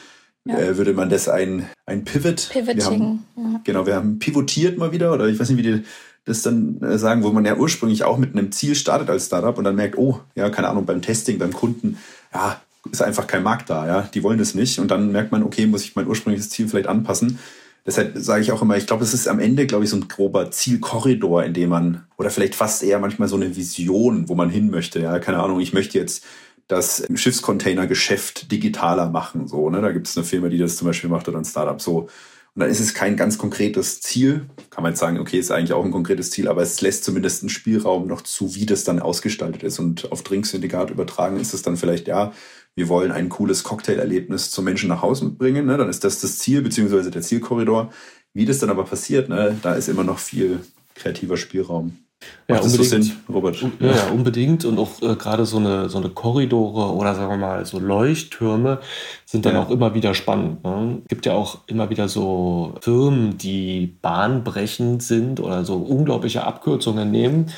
ja. 0.46 0.58
äh, 0.58 0.76
würde 0.76 0.92
man 0.92 1.10
das 1.10 1.28
ein, 1.28 1.68
ein 1.84 2.04
Pivot. 2.04 2.48
Pivoting. 2.50 2.76
Wir 2.76 2.84
haben, 2.84 3.24
ja. 3.36 3.60
Genau, 3.62 3.86
wir 3.86 3.94
haben 3.94 4.18
pivotiert 4.18 4.78
mal 4.78 4.92
wieder, 4.92 5.12
oder 5.12 5.26
ich 5.28 5.38
weiß 5.38 5.50
nicht, 5.50 5.58
wie 5.58 5.62
die 5.62 5.84
das 6.26 6.42
dann 6.42 6.82
äh, 6.82 6.98
sagen, 6.98 7.22
wo 7.22 7.30
man 7.30 7.46
ja 7.46 7.56
ursprünglich 7.56 8.04
auch 8.04 8.18
mit 8.18 8.32
einem 8.32 8.52
Ziel 8.52 8.74
startet 8.74 9.08
als 9.08 9.26
Startup 9.26 9.56
und 9.56 9.64
dann 9.64 9.76
merkt, 9.76 9.96
oh, 9.96 10.20
ja, 10.34 10.50
keine 10.50 10.68
Ahnung, 10.68 10.84
beim 10.84 11.00
Testing, 11.00 11.38
beim 11.38 11.52
Kunden, 11.52 11.98
ja, 12.34 12.60
ist 12.92 13.02
einfach 13.02 13.26
kein 13.26 13.42
Markt 13.42 13.70
da, 13.70 13.86
ja, 13.86 14.02
die 14.02 14.22
wollen 14.22 14.38
das 14.38 14.54
nicht. 14.54 14.78
Und 14.78 14.90
dann 14.90 15.12
merkt 15.12 15.32
man, 15.32 15.42
okay, 15.42 15.66
muss 15.66 15.82
ich 15.82 15.96
mein 15.96 16.06
ursprüngliches 16.06 16.50
Ziel 16.50 16.68
vielleicht 16.68 16.88
anpassen. 16.88 17.38
Deshalb 17.86 18.12
sage 18.16 18.42
ich 18.42 18.50
auch 18.50 18.62
immer, 18.62 18.76
ich 18.76 18.88
glaube, 18.88 19.04
es 19.04 19.14
ist 19.14 19.28
am 19.28 19.38
Ende, 19.38 19.66
glaube 19.66 19.84
ich, 19.84 19.90
so 19.90 19.96
ein 19.96 20.08
grober 20.08 20.50
Zielkorridor, 20.50 21.44
in 21.44 21.54
dem 21.54 21.70
man, 21.70 22.04
oder 22.18 22.30
vielleicht 22.30 22.56
fast 22.56 22.82
eher 22.82 22.98
manchmal 22.98 23.28
so 23.28 23.36
eine 23.36 23.54
Vision, 23.54 24.28
wo 24.28 24.34
man 24.34 24.50
hin 24.50 24.70
möchte, 24.70 25.00
ja, 25.00 25.20
keine 25.20 25.38
Ahnung, 25.38 25.60
ich 25.60 25.72
möchte 25.72 25.96
jetzt 25.96 26.24
das 26.66 27.04
Schiffscontainer-Geschäft 27.14 28.50
digitaler 28.50 29.08
machen, 29.08 29.46
so, 29.46 29.70
ne, 29.70 29.80
da 29.80 29.92
gibt 29.92 30.08
es 30.08 30.16
eine 30.16 30.26
Firma, 30.26 30.48
die 30.48 30.58
das 30.58 30.76
zum 30.76 30.88
Beispiel 30.88 31.08
macht 31.08 31.28
oder 31.28 31.38
ein 31.38 31.44
Startup, 31.44 31.80
so, 31.80 32.08
und 32.56 32.60
dann 32.60 32.70
ist 32.70 32.80
es 32.80 32.94
kein 32.94 33.18
ganz 33.18 33.36
konkretes 33.36 34.00
Ziel. 34.00 34.46
Kann 34.70 34.82
man 34.82 34.92
jetzt 34.92 35.00
sagen, 35.00 35.18
okay, 35.18 35.38
ist 35.38 35.50
eigentlich 35.50 35.74
auch 35.74 35.84
ein 35.84 35.90
konkretes 35.90 36.30
Ziel, 36.30 36.48
aber 36.48 36.62
es 36.62 36.80
lässt 36.80 37.04
zumindest 37.04 37.42
einen 37.42 37.50
Spielraum 37.50 38.06
noch 38.06 38.22
zu, 38.22 38.54
wie 38.54 38.64
das 38.64 38.82
dann 38.82 38.98
ausgestaltet 38.98 39.62
ist. 39.62 39.78
Und 39.78 40.10
auf 40.10 40.22
Drinksyndikat 40.22 40.90
übertragen 40.90 41.38
ist 41.38 41.52
es 41.52 41.60
dann 41.60 41.76
vielleicht, 41.76 42.08
ja, 42.08 42.32
wir 42.74 42.88
wollen 42.88 43.12
ein 43.12 43.28
cooles 43.28 43.62
Cocktailerlebnis 43.62 44.50
zum 44.50 44.64
Menschen 44.64 44.88
nach 44.88 45.02
Hause 45.02 45.28
bringen. 45.28 45.66
Ne? 45.66 45.76
Dann 45.76 45.90
ist 45.90 46.02
das 46.02 46.22
das 46.22 46.38
Ziel, 46.38 46.62
beziehungsweise 46.62 47.10
der 47.10 47.20
Zielkorridor. 47.20 47.92
Wie 48.32 48.46
das 48.46 48.58
dann 48.58 48.70
aber 48.70 48.84
passiert, 48.84 49.28
ne? 49.28 49.58
da 49.60 49.74
ist 49.74 49.90
immer 49.90 50.04
noch 50.04 50.18
viel 50.18 50.60
kreativer 50.94 51.36
Spielraum. 51.36 52.05
Ja, 52.48 52.56
unbedingt. 52.60 52.76
So 52.76 52.82
Sinn, 52.82 53.12
Robert? 53.28 53.60
Ja, 53.80 53.88
ja, 53.88 54.06
unbedingt. 54.08 54.64
Und 54.64 54.78
auch 54.78 55.02
äh, 55.02 55.16
gerade 55.16 55.44
so 55.44 55.58
eine, 55.58 55.88
so 55.88 55.98
eine 55.98 56.08
Korridore 56.08 56.94
oder 56.94 57.14
sagen 57.14 57.30
wir 57.30 57.36
mal 57.36 57.66
so 57.66 57.78
Leuchttürme 57.78 58.80
sind 59.24 59.44
dann 59.44 59.54
ja. 59.54 59.62
auch 59.62 59.70
immer 59.70 59.94
wieder 59.94 60.14
spannend. 60.14 60.64
Ne? 60.64 60.98
Es 61.02 61.08
gibt 61.08 61.26
ja 61.26 61.32
auch 61.32 61.58
immer 61.66 61.90
wieder 61.90 62.08
so 62.08 62.74
Firmen, 62.80 63.36
die 63.36 63.96
bahnbrechend 64.00 65.02
sind 65.02 65.40
oder 65.40 65.64
so 65.64 65.76
unglaubliche 65.76 66.44
Abkürzungen 66.44 67.10
nehmen, 67.10 67.50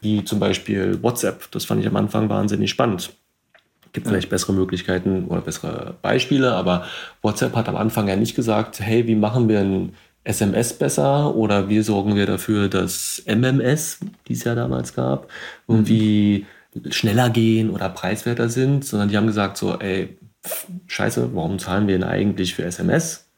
wie 0.00 0.24
zum 0.24 0.40
Beispiel 0.40 1.02
WhatsApp. 1.02 1.50
Das 1.50 1.64
fand 1.64 1.80
ich 1.80 1.86
am 1.86 1.96
Anfang 1.96 2.28
wahnsinnig 2.28 2.70
spannend 2.70 3.10
gibt 3.94 4.08
vielleicht 4.08 4.28
bessere 4.28 4.52
Möglichkeiten 4.52 5.26
oder 5.28 5.40
bessere 5.40 5.94
Beispiele, 6.02 6.52
aber 6.52 6.84
WhatsApp 7.22 7.54
hat 7.54 7.68
am 7.68 7.76
Anfang 7.76 8.08
ja 8.08 8.16
nicht 8.16 8.34
gesagt, 8.34 8.80
hey, 8.80 9.06
wie 9.06 9.14
machen 9.14 9.48
wir 9.48 9.60
ein 9.60 9.94
SMS 10.24 10.72
besser 10.72 11.34
oder 11.34 11.68
wie 11.68 11.82
sorgen 11.82 12.16
wir 12.16 12.26
dafür, 12.26 12.68
dass 12.68 13.22
MMS, 13.26 14.00
die 14.26 14.32
es 14.32 14.44
ja 14.44 14.54
damals 14.54 14.94
gab, 14.94 15.28
irgendwie 15.68 16.46
schneller 16.90 17.30
gehen 17.30 17.70
oder 17.70 17.88
preiswerter 17.90 18.48
sind, 18.48 18.84
sondern 18.84 19.08
die 19.10 19.16
haben 19.16 19.26
gesagt 19.26 19.58
so, 19.58 19.78
ey, 19.78 20.18
scheiße, 20.86 21.30
warum 21.34 21.58
zahlen 21.58 21.86
wir 21.86 21.98
denn 21.98 22.08
eigentlich 22.08 22.54
für 22.54 22.64
SMS? 22.64 23.28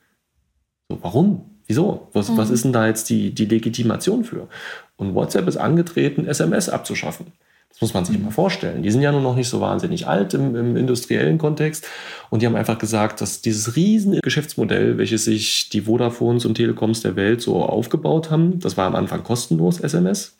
So, 0.88 0.98
warum? 1.02 1.50
Wieso? 1.66 2.08
Was, 2.12 2.30
mhm. 2.30 2.36
was 2.36 2.50
ist 2.50 2.64
denn 2.64 2.72
da 2.72 2.86
jetzt 2.86 3.10
die, 3.10 3.34
die 3.34 3.46
Legitimation 3.46 4.24
für? 4.24 4.48
Und 4.96 5.14
WhatsApp 5.14 5.48
ist 5.48 5.56
angetreten, 5.56 6.26
SMS 6.26 6.68
abzuschaffen. 6.68 7.32
Das 7.76 7.82
muss 7.82 7.94
man 7.94 8.06
sich 8.06 8.18
mal 8.18 8.30
vorstellen. 8.30 8.82
Die 8.82 8.90
sind 8.90 9.02
ja 9.02 9.12
nur 9.12 9.20
noch 9.20 9.36
nicht 9.36 9.50
so 9.50 9.60
wahnsinnig 9.60 10.06
alt 10.06 10.32
im, 10.32 10.56
im, 10.56 10.78
industriellen 10.78 11.36
Kontext. 11.36 11.86
Und 12.30 12.40
die 12.40 12.46
haben 12.46 12.56
einfach 12.56 12.78
gesagt, 12.78 13.20
dass 13.20 13.42
dieses 13.42 13.76
riesen 13.76 14.18
Geschäftsmodell, 14.22 14.96
welches 14.96 15.26
sich 15.26 15.68
die 15.68 15.86
Vodafones 15.86 16.46
und 16.46 16.54
Telekoms 16.54 17.02
der 17.02 17.16
Welt 17.16 17.42
so 17.42 17.62
aufgebaut 17.62 18.30
haben, 18.30 18.60
das 18.60 18.78
war 18.78 18.86
am 18.86 18.94
Anfang 18.94 19.22
kostenlos 19.22 19.78
SMS. 19.78 20.38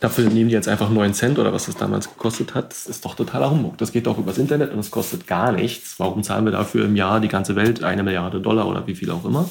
Dafür 0.00 0.30
nehmen 0.30 0.48
die 0.48 0.54
jetzt 0.54 0.68
einfach 0.68 0.88
9 0.88 1.12
Cent 1.12 1.38
oder 1.38 1.52
was 1.52 1.66
das 1.66 1.76
damals 1.76 2.08
gekostet 2.08 2.54
hat. 2.54 2.70
Das 2.70 2.86
ist 2.86 3.04
doch 3.04 3.14
totaler 3.14 3.50
Humbug. 3.50 3.76
Das 3.76 3.92
geht 3.92 4.08
auch 4.08 4.16
übers 4.16 4.38
Internet 4.38 4.72
und 4.72 4.78
es 4.78 4.90
kostet 4.90 5.26
gar 5.26 5.52
nichts. 5.52 5.96
Warum 5.98 6.22
zahlen 6.22 6.46
wir 6.46 6.52
dafür 6.52 6.86
im 6.86 6.96
Jahr 6.96 7.20
die 7.20 7.28
ganze 7.28 7.56
Welt 7.56 7.84
eine 7.84 8.02
Milliarde 8.02 8.40
Dollar 8.40 8.66
oder 8.66 8.86
wie 8.86 8.94
viel 8.94 9.10
auch 9.10 9.26
immer? 9.26 9.50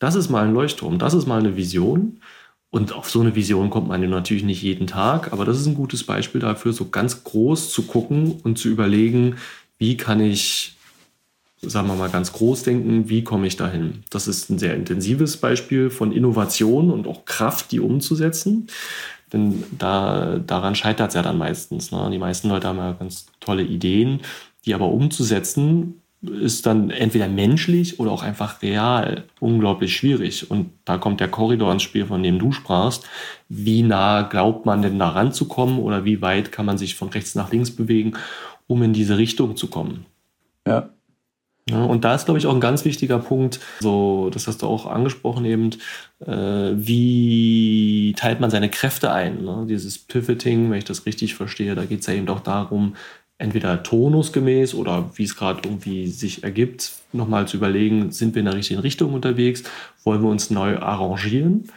Das 0.00 0.16
ist 0.16 0.30
mal 0.30 0.44
ein 0.44 0.52
Leuchtturm, 0.52 0.98
das 0.98 1.14
ist 1.14 1.26
mal 1.26 1.38
eine 1.38 1.56
Vision. 1.56 2.20
Und 2.70 2.92
auf 2.92 3.08
so 3.08 3.20
eine 3.20 3.34
Vision 3.34 3.70
kommt 3.70 3.88
man 3.88 4.08
natürlich 4.10 4.42
nicht 4.42 4.62
jeden 4.62 4.86
Tag, 4.86 5.32
aber 5.32 5.44
das 5.44 5.58
ist 5.58 5.66
ein 5.66 5.74
gutes 5.74 6.04
Beispiel 6.04 6.40
dafür, 6.40 6.72
so 6.72 6.88
ganz 6.88 7.24
groß 7.24 7.70
zu 7.70 7.82
gucken 7.82 8.40
und 8.42 8.58
zu 8.58 8.68
überlegen, 8.68 9.36
wie 9.78 9.96
kann 9.96 10.20
ich, 10.20 10.76
sagen 11.62 11.88
wir 11.88 11.94
mal, 11.94 12.10
ganz 12.10 12.32
groß 12.32 12.64
denken, 12.64 13.08
wie 13.08 13.24
komme 13.24 13.46
ich 13.46 13.56
dahin? 13.56 14.02
Das 14.10 14.28
ist 14.28 14.50
ein 14.50 14.58
sehr 14.58 14.74
intensives 14.74 15.36
Beispiel 15.36 15.90
von 15.90 16.12
Innovation 16.12 16.90
und 16.90 17.06
auch 17.06 17.24
Kraft, 17.24 17.72
die 17.72 17.80
umzusetzen. 17.80 18.66
Denn 19.32 19.64
da, 19.76 20.38
daran 20.38 20.74
scheitert 20.74 21.08
es 21.08 21.14
ja 21.14 21.22
dann 21.22 21.38
meistens. 21.38 21.90
Ne? 21.90 22.08
Die 22.12 22.18
meisten 22.18 22.48
Leute 22.48 22.68
haben 22.68 22.78
ja 22.78 22.92
ganz 22.92 23.26
tolle 23.40 23.62
Ideen, 23.62 24.20
die 24.64 24.74
aber 24.74 24.88
umzusetzen, 24.88 26.02
ist 26.22 26.66
dann 26.66 26.90
entweder 26.90 27.28
menschlich 27.28 28.00
oder 28.00 28.10
auch 28.10 28.22
einfach 28.22 28.62
real 28.62 29.24
unglaublich 29.38 29.96
schwierig. 29.96 30.50
Und 30.50 30.70
da 30.84 30.98
kommt 30.98 31.20
der 31.20 31.28
Korridor 31.28 31.72
ins 31.72 31.82
Spiel, 31.82 32.06
von 32.06 32.22
dem 32.22 32.38
du 32.38 32.52
sprachst. 32.52 33.06
Wie 33.48 33.82
nah 33.82 34.22
glaubt 34.22 34.66
man 34.66 34.82
denn 34.82 34.98
da 34.98 35.10
ranzukommen 35.10 35.78
oder 35.78 36.04
wie 36.04 36.22
weit 36.22 36.52
kann 36.52 36.66
man 36.66 36.78
sich 36.78 36.94
von 36.94 37.08
rechts 37.08 37.34
nach 37.34 37.52
links 37.52 37.70
bewegen, 37.70 38.14
um 38.66 38.82
in 38.82 38.92
diese 38.92 39.18
Richtung 39.18 39.56
zu 39.56 39.68
kommen? 39.68 40.06
Ja. 40.66 40.90
Ja, 41.68 41.82
und 41.84 42.04
da 42.04 42.14
ist, 42.14 42.26
glaube 42.26 42.38
ich, 42.38 42.46
auch 42.46 42.54
ein 42.54 42.60
ganz 42.60 42.84
wichtiger 42.84 43.18
Punkt, 43.18 43.58
so, 43.80 44.30
das 44.30 44.46
hast 44.46 44.62
du 44.62 44.66
auch 44.66 44.86
angesprochen 44.86 45.44
eben, 45.44 45.70
äh, 46.24 46.72
wie 46.76 48.14
teilt 48.16 48.38
man 48.38 48.50
seine 48.50 48.70
Kräfte 48.70 49.10
ein? 49.10 49.42
Ne? 49.42 49.66
Dieses 49.68 49.98
Pivoting, 49.98 50.70
wenn 50.70 50.78
ich 50.78 50.84
das 50.84 51.06
richtig 51.06 51.34
verstehe, 51.34 51.74
da 51.74 51.84
geht 51.84 52.00
es 52.00 52.06
ja 52.06 52.14
eben 52.14 52.28
auch 52.28 52.38
darum, 52.38 52.94
entweder 53.38 53.82
tonusgemäß 53.82 54.74
oder 54.74 55.10
wie 55.14 55.24
es 55.24 55.36
gerade 55.36 55.60
irgendwie 55.64 56.06
sich 56.06 56.42
ergibt, 56.42 56.92
nochmal 57.12 57.46
zu 57.46 57.56
überlegen, 57.56 58.10
sind 58.10 58.34
wir 58.34 58.40
in 58.40 58.46
der 58.46 58.54
richtigen 58.54 58.80
Richtung 58.80 59.12
unterwegs? 59.12 59.62
Wollen 60.04 60.22
wir 60.22 60.30
uns 60.30 60.50
neu 60.50 60.78
arrangieren, 60.78 61.68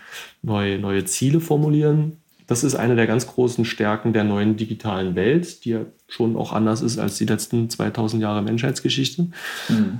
neue, 0.41 0.79
neue 0.79 1.05
Ziele 1.05 1.39
formulieren? 1.39 2.17
Das 2.47 2.63
ist 2.63 2.75
eine 2.75 2.95
der 2.95 3.07
ganz 3.07 3.27
großen 3.27 3.65
Stärken 3.65 4.13
der 4.13 4.23
neuen 4.23 4.57
digitalen 4.57 5.15
Welt, 5.15 5.65
die 5.65 5.71
ja 5.71 5.81
schon 6.07 6.35
auch 6.35 6.51
anders 6.51 6.81
ist 6.81 6.97
als 6.97 7.17
die 7.17 7.25
letzten 7.25 7.69
2000 7.69 8.21
Jahre 8.21 8.41
Menschheitsgeschichte. 8.41 9.27
Mhm. 9.67 9.99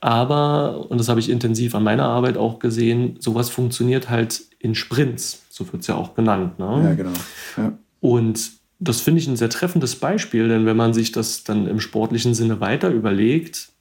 Aber, 0.00 0.90
und 0.90 0.98
das 0.98 1.08
habe 1.08 1.20
ich 1.20 1.30
intensiv 1.30 1.74
an 1.74 1.84
meiner 1.84 2.04
Arbeit 2.04 2.36
auch 2.36 2.58
gesehen, 2.58 3.16
sowas 3.20 3.48
funktioniert 3.48 4.10
halt 4.10 4.42
in 4.58 4.74
Sprints, 4.74 5.42
so 5.48 5.72
wird 5.72 5.82
es 5.82 5.88
ja 5.88 5.94
auch 5.94 6.14
genannt. 6.14 6.58
Ne? 6.58 6.82
Ja, 6.84 6.94
genau. 6.94 7.12
Ja. 7.56 7.78
Und 8.00 8.57
das 8.80 9.00
finde 9.00 9.20
ich 9.20 9.26
ein 9.26 9.36
sehr 9.36 9.50
treffendes 9.50 9.96
Beispiel, 9.96 10.48
denn 10.48 10.66
wenn 10.66 10.76
man 10.76 10.94
sich 10.94 11.12
das 11.12 11.44
dann 11.44 11.66
im 11.66 11.80
sportlichen 11.80 12.34
Sinne 12.34 12.60
weiter 12.60 12.90
überlegt 12.90 13.72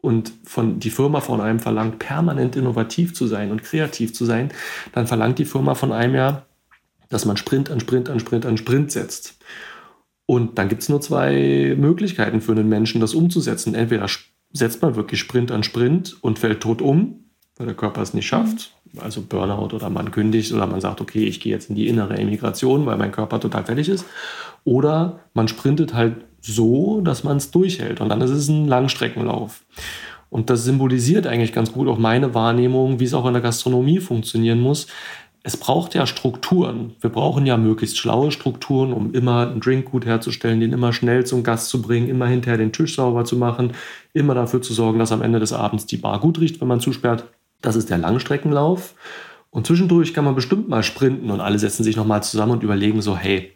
und 0.00 0.32
von 0.44 0.80
die 0.80 0.90
Firma 0.90 1.20
von 1.20 1.40
einem 1.40 1.60
verlangt, 1.60 1.98
permanent 1.98 2.56
innovativ 2.56 3.14
zu 3.14 3.26
sein 3.26 3.52
und 3.52 3.62
kreativ 3.62 4.12
zu 4.12 4.24
sein, 4.24 4.50
dann 4.92 5.06
verlangt 5.06 5.38
die 5.38 5.44
Firma 5.44 5.74
von 5.74 5.92
einem 5.92 6.14
ja, 6.14 6.46
dass 7.08 7.24
man 7.24 7.36
Sprint 7.36 7.70
an 7.70 7.80
Sprint 7.80 8.08
an 8.08 8.18
Sprint 8.18 8.46
an 8.46 8.56
Sprint 8.56 8.90
setzt. 8.90 9.38
Und 10.26 10.58
dann 10.58 10.68
gibt 10.68 10.82
es 10.82 10.88
nur 10.88 11.00
zwei 11.00 11.74
Möglichkeiten 11.76 12.40
für 12.40 12.52
einen 12.52 12.68
Menschen, 12.68 13.00
das 13.00 13.14
umzusetzen. 13.14 13.74
Entweder 13.74 14.06
setzt 14.52 14.82
man 14.82 14.96
wirklich 14.96 15.20
Sprint 15.20 15.50
an 15.50 15.64
Sprint 15.64 16.16
und 16.22 16.38
fällt 16.38 16.60
tot 16.60 16.82
um, 16.82 17.29
weil 17.60 17.66
der 17.66 17.76
Körper 17.76 18.00
es 18.00 18.14
nicht 18.14 18.26
schafft, 18.26 18.72
also 18.96 19.20
Burnout 19.20 19.74
oder 19.74 19.90
man 19.90 20.10
kündigt 20.10 20.50
oder 20.54 20.66
man 20.66 20.80
sagt, 20.80 21.02
okay, 21.02 21.24
ich 21.24 21.40
gehe 21.40 21.52
jetzt 21.52 21.68
in 21.68 21.76
die 21.76 21.88
innere 21.88 22.16
Emigration, 22.16 22.86
weil 22.86 22.96
mein 22.96 23.12
Körper 23.12 23.38
total 23.38 23.66
fertig 23.66 23.90
ist. 23.90 24.06
Oder 24.64 25.20
man 25.34 25.46
sprintet 25.46 25.92
halt 25.92 26.16
so, 26.40 27.02
dass 27.02 27.22
man 27.22 27.36
es 27.36 27.50
durchhält 27.50 28.00
und 28.00 28.08
dann 28.08 28.22
ist 28.22 28.30
es 28.30 28.48
ein 28.48 28.66
Langstreckenlauf. 28.66 29.62
Und 30.30 30.48
das 30.48 30.64
symbolisiert 30.64 31.26
eigentlich 31.26 31.52
ganz 31.52 31.70
gut 31.70 31.86
auch 31.86 31.98
meine 31.98 32.32
Wahrnehmung, 32.32 32.98
wie 32.98 33.04
es 33.04 33.12
auch 33.12 33.26
in 33.26 33.34
der 33.34 33.42
Gastronomie 33.42 33.98
funktionieren 33.98 34.60
muss. 34.60 34.86
Es 35.42 35.58
braucht 35.58 35.94
ja 35.94 36.06
Strukturen. 36.06 36.94
Wir 37.02 37.10
brauchen 37.10 37.44
ja 37.44 37.58
möglichst 37.58 37.98
schlaue 37.98 38.32
Strukturen, 38.32 38.94
um 38.94 39.12
immer 39.12 39.48
einen 39.48 39.60
Drink 39.60 39.90
gut 39.90 40.06
herzustellen, 40.06 40.60
den 40.60 40.72
immer 40.72 40.94
schnell 40.94 41.26
zum 41.26 41.42
Gast 41.42 41.68
zu 41.68 41.82
bringen, 41.82 42.08
immer 42.08 42.26
hinterher 42.26 42.56
den 42.56 42.72
Tisch 42.72 42.96
sauber 42.96 43.26
zu 43.26 43.36
machen, 43.36 43.72
immer 44.14 44.34
dafür 44.34 44.62
zu 44.62 44.72
sorgen, 44.72 44.98
dass 44.98 45.12
am 45.12 45.20
Ende 45.20 45.40
des 45.40 45.52
Abends 45.52 45.84
die 45.84 45.98
Bar 45.98 46.20
gut 46.20 46.40
riecht, 46.40 46.62
wenn 46.62 46.68
man 46.68 46.80
zusperrt. 46.80 47.26
Das 47.60 47.76
ist 47.76 47.90
der 47.90 47.98
Langstreckenlauf. 47.98 48.94
Und 49.50 49.66
zwischendurch 49.66 50.14
kann 50.14 50.24
man 50.24 50.34
bestimmt 50.34 50.68
mal 50.68 50.82
sprinten 50.82 51.30
und 51.30 51.40
alle 51.40 51.58
setzen 51.58 51.82
sich 51.82 51.96
nochmal 51.96 52.22
zusammen 52.22 52.52
und 52.52 52.62
überlegen 52.62 53.02
so, 53.02 53.16
hey, 53.16 53.52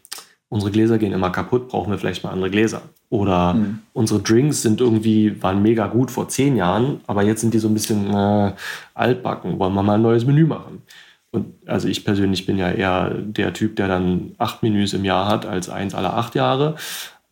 unsere 0.48 0.72
Gläser 0.72 0.98
gehen 0.98 1.12
immer 1.12 1.30
kaputt, 1.30 1.68
brauchen 1.68 1.90
wir 1.90 1.98
vielleicht 1.98 2.24
mal 2.24 2.30
andere 2.30 2.50
Gläser. 2.50 2.82
Oder 3.10 3.54
mhm. 3.54 3.78
unsere 3.92 4.20
Drinks 4.20 4.62
sind 4.62 4.80
irgendwie, 4.80 5.40
waren 5.42 5.62
mega 5.62 5.86
gut 5.86 6.10
vor 6.10 6.28
zehn 6.28 6.56
Jahren, 6.56 7.00
aber 7.06 7.22
jetzt 7.22 7.40
sind 7.40 7.54
die 7.54 7.58
so 7.58 7.68
ein 7.68 7.74
bisschen 7.74 8.12
äh, 8.12 8.52
altbacken, 8.94 9.58
wollen 9.58 9.74
wir 9.74 9.82
mal 9.82 9.94
ein 9.94 10.02
neues 10.02 10.26
Menü 10.26 10.46
machen. 10.46 10.82
Und 11.30 11.46
also 11.66 11.88
ich 11.88 12.04
persönlich 12.04 12.46
bin 12.46 12.58
ja 12.58 12.70
eher 12.70 13.10
der 13.10 13.52
Typ, 13.52 13.74
der 13.76 13.88
dann 13.88 14.36
acht 14.38 14.62
Menüs 14.62 14.92
im 14.94 15.04
Jahr 15.04 15.26
hat 15.26 15.46
als 15.46 15.68
eins 15.68 15.94
alle 15.94 16.12
acht 16.12 16.36
Jahre. 16.36 16.76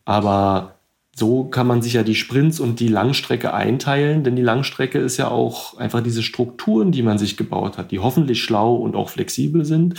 Aber 0.03 0.75
so 1.15 1.43
kann 1.43 1.67
man 1.67 1.81
sich 1.81 1.93
ja 1.93 2.03
die 2.03 2.15
Sprints 2.15 2.59
und 2.59 2.79
die 2.79 2.87
Langstrecke 2.87 3.53
einteilen, 3.53 4.23
denn 4.23 4.35
die 4.35 4.41
Langstrecke 4.41 4.97
ist 4.97 5.17
ja 5.17 5.29
auch 5.29 5.77
einfach 5.77 6.01
diese 6.01 6.23
Strukturen, 6.23 6.91
die 6.91 7.03
man 7.03 7.19
sich 7.19 7.37
gebaut 7.37 7.77
hat, 7.77 7.91
die 7.91 7.99
hoffentlich 7.99 8.41
schlau 8.41 8.75
und 8.75 8.95
auch 8.95 9.09
flexibel 9.09 9.63
sind, 9.63 9.95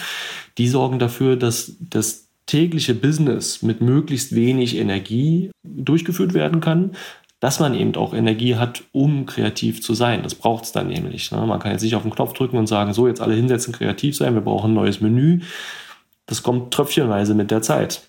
die 0.59 0.69
sorgen 0.69 0.99
dafür, 0.99 1.37
dass 1.37 1.77
das 1.79 2.29
tägliche 2.47 2.95
Business 2.95 3.63
mit 3.63 3.81
möglichst 3.81 4.35
wenig 4.35 4.77
Energie 4.77 5.51
durchgeführt 5.63 6.35
werden 6.35 6.61
kann, 6.61 6.93
dass 7.41 7.61
man 7.61 7.75
eben 7.75 7.95
auch 7.97 8.13
Energie 8.13 8.57
hat, 8.57 8.83
um 8.93 9.27
kreativ 9.27 9.83
zu 9.83 9.95
sein. 9.95 10.23
Das 10.23 10.35
braucht 10.35 10.65
es 10.65 10.73
dann 10.73 10.89
nämlich. 10.89 11.31
Ne? 11.31 11.47
Man 11.47 11.61
kann 11.61 11.73
jetzt 11.73 11.83
nicht 11.83 11.95
auf 11.95 12.03
den 12.03 12.11
Knopf 12.11 12.33
drücken 12.33 12.57
und 12.57 12.67
sagen, 12.67 12.93
so 12.93 13.07
jetzt 13.07 13.21
alle 13.21 13.35
hinsetzen, 13.35 13.73
kreativ 13.73 14.17
sein, 14.17 14.35
wir 14.35 14.41
brauchen 14.41 14.73
ein 14.73 14.75
neues 14.75 15.01
Menü. 15.01 15.41
Das 16.27 16.43
kommt 16.43 16.73
tröpfchenweise 16.73 17.35
mit 17.35 17.51
der 17.51 17.63
Zeit. 17.63 18.09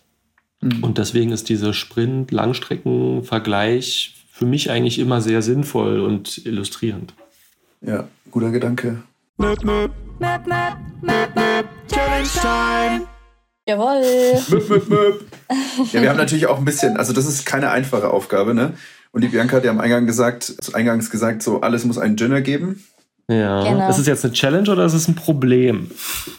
Mhm. 0.61 0.83
Und 0.83 0.97
deswegen 0.97 1.31
ist 1.31 1.47
dieser 1.49 1.73
Sprint-Langstrecken-Vergleich 1.73 4.15
für 4.31 4.45
mich 4.45 4.69
eigentlich 4.69 4.99
immer 4.99 5.21
sehr 5.21 5.41
sinnvoll 5.41 6.01
und 6.01 6.45
illustrierend. 6.45 7.13
Ja, 7.81 8.07
guter 8.31 8.51
Gedanke. 8.51 9.01
Möp, 9.37 9.63
möp. 9.63 9.91
Möp, 10.19 10.47
möp, 10.47 10.77
möp, 11.01 11.35
möp. 11.35 11.65
Challenge 11.87 12.27
Time. 12.41 13.07
Jawohl. 13.67 14.01
Möp, 14.49 14.69
möp, 14.69 14.89
möp. 14.89 15.25
Ja, 15.91 16.01
wir 16.01 16.09
haben 16.09 16.17
natürlich 16.17 16.47
auch 16.47 16.57
ein 16.57 16.65
bisschen, 16.65 16.97
also 16.97 17.13
das 17.13 17.25
ist 17.25 17.45
keine 17.45 17.69
einfache 17.69 18.09
Aufgabe, 18.09 18.53
ne? 18.53 18.73
Und 19.11 19.23
die 19.23 19.27
Bianca 19.27 19.57
hat 19.57 19.65
ja 19.65 19.71
am 19.71 19.79
Eingang 19.79 20.05
gesagt, 20.05 20.55
eingangs 20.73 21.09
gesagt, 21.09 21.43
so 21.43 21.61
alles 21.61 21.85
muss 21.85 21.97
einen 21.97 22.15
Dinner 22.15 22.41
geben. 22.41 22.83
Ja. 23.27 23.63
Genau. 23.63 23.89
Ist 23.89 23.97
es 23.97 24.05
jetzt 24.05 24.23
eine 24.23 24.33
Challenge 24.33 24.69
oder 24.69 24.85
ist 24.85 24.93
es 24.93 25.07
ein 25.07 25.15
Problem? 25.15 25.89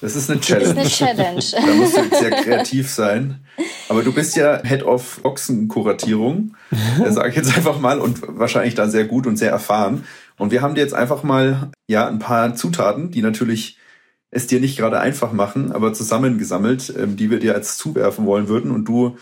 Das 0.01 0.15
ist 0.15 0.31
eine 0.31 0.41
Challenge. 0.41 0.75
Das 0.75 0.87
ist 0.87 1.03
eine 1.03 1.17
Challenge. 1.17 1.67
da 1.67 1.75
musst 1.75 1.97
du 1.97 2.01
jetzt 2.03 2.19
sehr 2.21 2.31
kreativ 2.31 2.91
sein. 2.91 3.41
Aber 3.89 4.03
du 4.03 4.13
bist 4.13 4.37
ja 4.37 4.63
Head 4.63 4.85
of 4.85 5.21
Ochsenkuratierung, 5.25 6.55
sage 7.09 7.31
ich 7.31 7.37
jetzt 7.37 7.57
einfach 7.57 7.81
mal, 7.81 7.99
und 7.99 8.21
wahrscheinlich 8.27 8.75
da 8.75 8.89
sehr 8.89 9.05
gut 9.05 9.27
und 9.27 9.37
sehr 9.37 9.51
erfahren. 9.51 10.05
Und 10.39 10.53
wir 10.53 10.63
haben 10.63 10.75
dir 10.75 10.83
jetzt 10.83 10.95
einfach 10.95 11.23
mal 11.23 11.71
ja 11.89 12.07
ein 12.07 12.19
paar 12.21 12.55
Zutaten, 12.55 13.11
die 13.11 13.23
natürlich 13.23 13.79
es 14.31 14.47
dir 14.47 14.61
nicht 14.61 14.77
gerade 14.77 15.01
einfach 15.01 15.33
machen, 15.33 15.73
aber 15.73 15.93
zusammengesammelt, 15.93 16.93
ähm, 16.97 17.17
die 17.17 17.31
wir 17.31 17.39
dir 17.39 17.55
als 17.55 17.79
zuwerfen 17.79 18.27
wollen 18.27 18.49
würden. 18.49 18.71
Und 18.71 18.85
du 18.85 19.17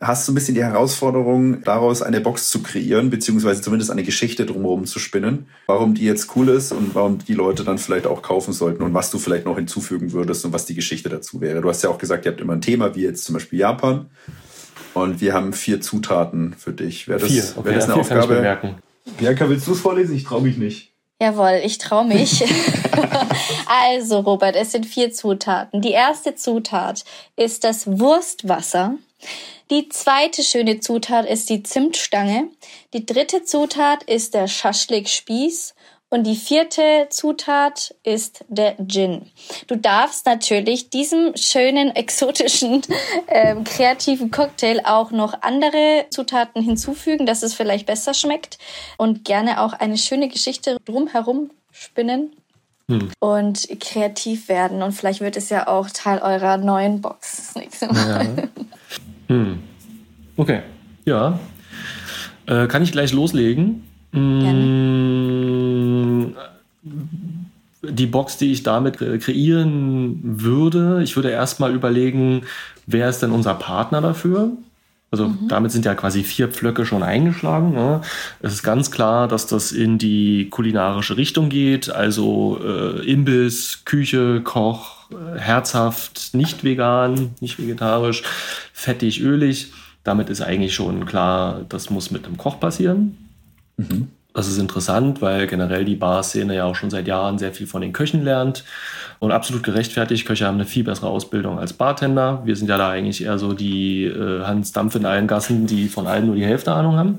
hast 0.00 0.26
du 0.26 0.32
ein 0.32 0.34
bisschen 0.34 0.54
die 0.54 0.64
Herausforderung, 0.64 1.62
daraus 1.62 2.02
eine 2.02 2.20
Box 2.20 2.50
zu 2.50 2.62
kreieren, 2.62 3.10
beziehungsweise 3.10 3.62
zumindest 3.62 3.90
eine 3.90 4.02
Geschichte 4.02 4.44
drumherum 4.44 4.84
zu 4.84 4.98
spinnen, 4.98 5.46
warum 5.66 5.94
die 5.94 6.04
jetzt 6.04 6.36
cool 6.36 6.48
ist 6.48 6.72
und 6.72 6.94
warum 6.94 7.18
die 7.18 7.34
Leute 7.34 7.64
dann 7.64 7.78
vielleicht 7.78 8.06
auch 8.06 8.22
kaufen 8.22 8.52
sollten 8.52 8.82
und 8.82 8.94
was 8.94 9.10
du 9.10 9.18
vielleicht 9.18 9.46
noch 9.46 9.56
hinzufügen 9.56 10.12
würdest 10.12 10.44
und 10.44 10.52
was 10.52 10.66
die 10.66 10.74
Geschichte 10.74 11.08
dazu 11.08 11.40
wäre. 11.40 11.60
Du 11.60 11.68
hast 11.68 11.82
ja 11.82 11.90
auch 11.90 11.98
gesagt, 11.98 12.26
ihr 12.26 12.32
habt 12.32 12.40
immer 12.40 12.52
ein 12.52 12.60
Thema, 12.60 12.94
wie 12.94 13.02
jetzt 13.02 13.24
zum 13.24 13.34
Beispiel 13.34 13.58
Japan. 13.58 14.10
Und 14.94 15.20
wir 15.20 15.34
haben 15.34 15.52
vier 15.52 15.80
Zutaten 15.80 16.54
für 16.56 16.72
dich. 16.72 17.06
Wäre 17.06 17.20
das, 17.20 17.30
vier. 17.30 17.44
Okay, 17.56 17.64
wäre 17.66 17.74
das 17.76 17.84
eine 17.84 17.94
Aufgabe? 17.94 18.20
Kann 18.20 18.30
ich 18.30 18.36
bemerken. 18.36 18.74
Bianca, 19.18 19.48
willst 19.48 19.66
du 19.66 19.72
es 19.72 19.80
vorlesen? 19.80 20.16
Ich 20.16 20.24
traue 20.24 20.42
mich 20.42 20.56
nicht. 20.56 20.92
Jawohl, 21.20 21.60
ich 21.64 21.78
traue 21.78 22.06
mich. 22.06 22.44
also, 23.66 24.20
Robert, 24.20 24.54
es 24.56 24.72
sind 24.72 24.84
vier 24.84 25.12
Zutaten. 25.12 25.80
Die 25.80 25.92
erste 25.92 26.34
Zutat 26.34 27.04
ist 27.36 27.64
das 27.64 27.86
Wurstwasser. 27.86 28.96
Die 29.70 29.88
zweite 29.88 30.42
schöne 30.44 30.78
Zutat 30.78 31.26
ist 31.28 31.50
die 31.50 31.62
Zimtstange. 31.62 32.48
Die 32.94 33.04
dritte 33.04 33.42
Zutat 33.42 34.04
ist 34.04 34.34
der 34.34 34.46
Schaschlik-Spieß. 34.46 35.74
Und 36.08 36.24
die 36.24 36.36
vierte 36.36 37.08
Zutat 37.10 37.92
ist 38.04 38.44
der 38.46 38.76
Gin. 38.86 39.28
Du 39.66 39.74
darfst 39.74 40.24
natürlich 40.24 40.88
diesem 40.88 41.36
schönen, 41.36 41.96
exotischen, 41.96 42.82
äh, 43.26 43.56
kreativen 43.64 44.30
Cocktail 44.30 44.82
auch 44.84 45.10
noch 45.10 45.42
andere 45.42 46.06
Zutaten 46.10 46.62
hinzufügen, 46.62 47.26
dass 47.26 47.42
es 47.42 47.54
vielleicht 47.54 47.86
besser 47.86 48.14
schmeckt 48.14 48.58
und 48.98 49.24
gerne 49.24 49.60
auch 49.60 49.72
eine 49.72 49.98
schöne 49.98 50.28
Geschichte 50.28 50.76
drumherum 50.84 51.50
spinnen. 51.72 52.36
hm. 52.88 53.10
und 53.18 53.68
kreativ 53.80 54.48
werden. 54.48 54.84
Und 54.84 54.92
vielleicht 54.92 55.20
wird 55.20 55.36
es 55.36 55.48
ja 55.48 55.66
auch 55.66 55.90
Teil 55.90 56.20
eurer 56.20 56.56
neuen 56.56 57.00
Box 57.00 57.36
das 57.36 57.54
nächste 57.56 57.92
Mal. 57.92 58.36
Ja. 58.36 58.64
Hm. 59.28 59.58
Okay, 60.36 60.62
ja. 61.04 61.38
Äh, 62.46 62.66
kann 62.66 62.82
ich 62.82 62.92
gleich 62.92 63.12
loslegen? 63.12 63.82
Gerne. 64.12 66.32
Die 67.82 68.06
Box, 68.06 68.38
die 68.38 68.52
ich 68.52 68.62
damit 68.62 68.98
kreieren 68.98 70.20
würde, 70.22 71.02
ich 71.02 71.16
würde 71.16 71.30
erstmal 71.30 71.74
überlegen, 71.74 72.42
wer 72.86 73.08
ist 73.08 73.22
denn 73.22 73.30
unser 73.30 73.54
Partner 73.54 74.00
dafür? 74.00 74.52
Also 75.10 75.28
mhm. 75.28 75.48
damit 75.48 75.70
sind 75.70 75.84
ja 75.84 75.94
quasi 75.94 76.24
vier 76.24 76.48
Pflöcke 76.48 76.84
schon 76.84 77.02
eingeschlagen. 77.02 77.72
Ne? 77.72 78.00
Es 78.40 78.52
ist 78.52 78.62
ganz 78.62 78.90
klar, 78.90 79.28
dass 79.28 79.46
das 79.46 79.72
in 79.72 79.98
die 79.98 80.48
kulinarische 80.50 81.16
Richtung 81.16 81.48
geht. 81.48 81.90
Also 81.90 82.60
äh, 82.62 83.10
Imbiss, 83.10 83.84
Küche, 83.84 84.40
Koch, 84.42 84.95
äh, 85.10 85.38
herzhaft, 85.38 86.34
nicht 86.34 86.64
vegan, 86.64 87.34
nicht 87.40 87.58
vegetarisch, 87.58 88.22
fettig, 88.72 89.20
ölig. 89.20 89.72
Damit 90.04 90.30
ist 90.30 90.40
eigentlich 90.40 90.74
schon 90.74 91.06
klar, 91.06 91.62
das 91.68 91.90
muss 91.90 92.10
mit 92.10 92.26
einem 92.26 92.36
Koch 92.36 92.60
passieren. 92.60 93.16
Mhm. 93.76 94.08
Das 94.36 94.48
ist 94.48 94.58
interessant, 94.58 95.22
weil 95.22 95.46
generell 95.46 95.86
die 95.86 95.96
Barszene 95.96 96.56
ja 96.56 96.64
auch 96.64 96.76
schon 96.76 96.90
seit 96.90 97.08
Jahren 97.08 97.38
sehr 97.38 97.54
viel 97.54 97.66
von 97.66 97.80
den 97.80 97.94
Köchen 97.94 98.22
lernt 98.22 98.64
und 99.18 99.32
absolut 99.32 99.62
gerechtfertigt. 99.62 100.26
Köche 100.26 100.44
haben 100.46 100.56
eine 100.56 100.66
viel 100.66 100.84
bessere 100.84 101.08
Ausbildung 101.08 101.58
als 101.58 101.72
Bartender. 101.72 102.42
Wir 102.44 102.54
sind 102.54 102.68
ja 102.68 102.76
da 102.76 102.90
eigentlich 102.90 103.24
eher 103.24 103.38
so 103.38 103.54
die 103.54 104.04
äh, 104.04 104.44
Hans 104.44 104.72
Dampf 104.72 104.94
in 104.94 105.06
allen 105.06 105.26
Gassen, 105.26 105.66
die 105.66 105.88
von 105.88 106.06
allen 106.06 106.26
nur 106.26 106.34
die 106.34 106.44
Hälfte 106.44 106.70
Ahnung 106.70 106.96
haben. 106.96 107.18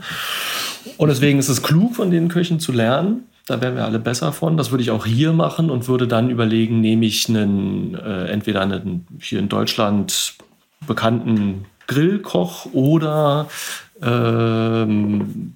Und 0.98 1.10
deswegen 1.10 1.40
ist 1.40 1.50
es 1.50 1.64
klug, 1.64 1.96
von 1.96 2.12
den 2.12 2.28
Köchen 2.28 2.60
zu 2.60 2.72
lernen. 2.72 3.24
Da 3.48 3.62
wären 3.62 3.76
wir 3.76 3.86
alle 3.86 4.00
besser 4.00 4.34
von. 4.34 4.58
Das 4.58 4.72
würde 4.72 4.84
ich 4.84 4.92
auch 4.92 5.06
hier 5.06 5.32
machen 5.32 5.70
und 5.70 5.88
würde 5.88 6.08
dann 6.08 6.30
überlegen, 6.30 6.82
nehme 6.82 7.06
ich 7.06 7.30
einen, 7.30 7.96
äh, 7.96 8.26
entweder 8.28 8.62
einen 8.62 9.08
hier 9.22 9.40
in 9.40 9.48
Deutschland 9.48 10.36
bekannten 10.86 11.66
Grillkoch 11.88 12.68
oder 12.74 13.48
ähm, 14.02 15.54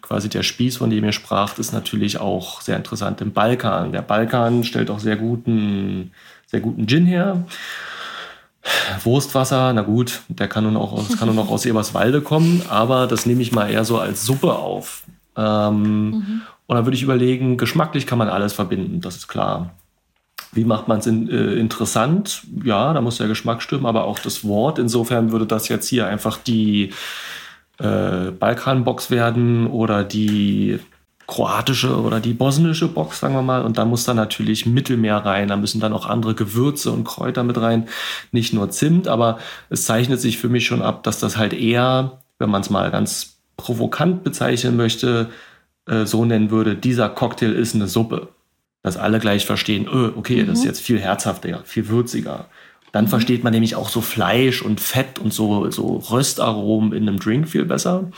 quasi 0.00 0.28
der 0.28 0.44
Spieß, 0.44 0.76
von 0.76 0.90
dem 0.90 1.04
ihr 1.04 1.12
spracht, 1.12 1.58
ist 1.58 1.72
natürlich 1.72 2.20
auch 2.20 2.60
sehr 2.60 2.76
interessant 2.76 3.20
im 3.20 3.32
Balkan. 3.32 3.90
Der 3.90 4.02
Balkan 4.02 4.62
stellt 4.62 4.88
auch 4.88 5.00
sehr 5.00 5.16
guten, 5.16 6.12
sehr 6.46 6.60
guten 6.60 6.86
Gin 6.86 7.04
her. 7.04 7.44
Wurstwasser, 9.02 9.72
na 9.72 9.82
gut, 9.82 10.22
der 10.28 10.46
kann 10.46 10.64
nun 10.64 10.76
auch 10.76 10.92
aus, 10.92 11.18
kann 11.18 11.28
nun 11.28 11.38
auch 11.38 11.50
aus 11.50 11.66
Eberswalde 11.66 12.20
kommen, 12.20 12.62
aber 12.68 13.06
das 13.08 13.26
nehme 13.26 13.42
ich 13.42 13.52
mal 13.52 13.68
eher 13.68 13.84
so 13.84 13.98
als 13.98 14.24
Suppe 14.24 14.54
auf. 14.54 15.02
Ähm, 15.36 16.10
mhm. 16.10 16.42
Und 16.66 16.76
dann 16.76 16.86
würde 16.86 16.96
ich 16.96 17.02
überlegen, 17.02 17.56
geschmacklich 17.56 18.06
kann 18.06 18.18
man 18.18 18.28
alles 18.28 18.52
verbinden, 18.52 19.00
das 19.00 19.16
ist 19.16 19.28
klar. 19.28 19.74
Wie 20.52 20.64
macht 20.64 20.88
man 20.88 20.98
es 20.98 21.06
in, 21.06 21.28
äh, 21.28 21.54
interessant? 21.54 22.42
Ja, 22.64 22.92
da 22.92 23.00
muss 23.00 23.18
der 23.18 23.28
Geschmack 23.28 23.60
stimmen, 23.60 23.86
aber 23.86 24.04
auch 24.04 24.18
das 24.18 24.44
Wort. 24.44 24.78
Insofern 24.78 25.32
würde 25.32 25.46
das 25.46 25.68
jetzt 25.68 25.88
hier 25.88 26.06
einfach 26.06 26.38
die, 26.38 26.92
äh, 27.78 28.30
Balkanbox 28.30 29.10
werden 29.10 29.66
oder 29.66 30.04
die 30.04 30.78
kroatische 31.26 32.00
oder 32.00 32.20
die 32.20 32.34
bosnische 32.34 32.86
Box, 32.86 33.20
sagen 33.20 33.34
wir 33.34 33.42
mal. 33.42 33.62
Und 33.62 33.78
da 33.78 33.84
muss 33.84 34.04
dann 34.04 34.16
natürlich 34.16 34.66
Mittelmeer 34.66 35.16
rein. 35.16 35.48
Da 35.48 35.56
müssen 35.56 35.80
dann 35.80 35.92
auch 35.92 36.06
andere 36.06 36.34
Gewürze 36.34 36.92
und 36.92 37.04
Kräuter 37.04 37.42
mit 37.44 37.58
rein. 37.58 37.88
Nicht 38.30 38.52
nur 38.52 38.70
Zimt, 38.70 39.08
aber 39.08 39.38
es 39.70 39.84
zeichnet 39.84 40.20
sich 40.20 40.38
für 40.38 40.48
mich 40.48 40.66
schon 40.66 40.82
ab, 40.82 41.02
dass 41.02 41.18
das 41.18 41.36
halt 41.36 41.52
eher, 41.54 42.20
wenn 42.38 42.50
man 42.50 42.60
es 42.60 42.70
mal 42.70 42.90
ganz 42.90 43.38
provokant 43.56 44.22
bezeichnen 44.22 44.76
möchte, 44.76 45.30
äh, 45.86 46.06
so 46.06 46.24
nennen 46.24 46.50
würde, 46.50 46.76
dieser 46.76 47.08
Cocktail 47.08 47.52
ist 47.52 47.74
eine 47.74 47.88
Suppe. 47.88 48.28
Dass 48.82 48.98
alle 48.98 49.18
gleich 49.18 49.46
verstehen, 49.46 49.88
öh, 49.90 50.12
okay, 50.14 50.42
mhm. 50.42 50.46
das 50.46 50.58
ist 50.58 50.64
mhm. 50.64 50.68
jetzt 50.68 50.80
viel 50.80 51.00
herzhafter, 51.00 51.62
viel 51.64 51.88
würziger. 51.88 52.48
Dann 52.92 53.06
mhm. 53.06 53.08
versteht 53.08 53.42
man 53.42 53.52
nämlich 53.52 53.76
auch 53.76 53.88
so 53.88 54.00
Fleisch 54.00 54.62
und 54.62 54.80
Fett 54.80 55.18
und 55.18 55.32
so, 55.32 55.70
so 55.70 55.96
Röstaromen 55.96 56.92
in 56.92 57.08
einem 57.08 57.18
Drink 57.18 57.48
viel 57.48 57.64
besser. 57.64 58.10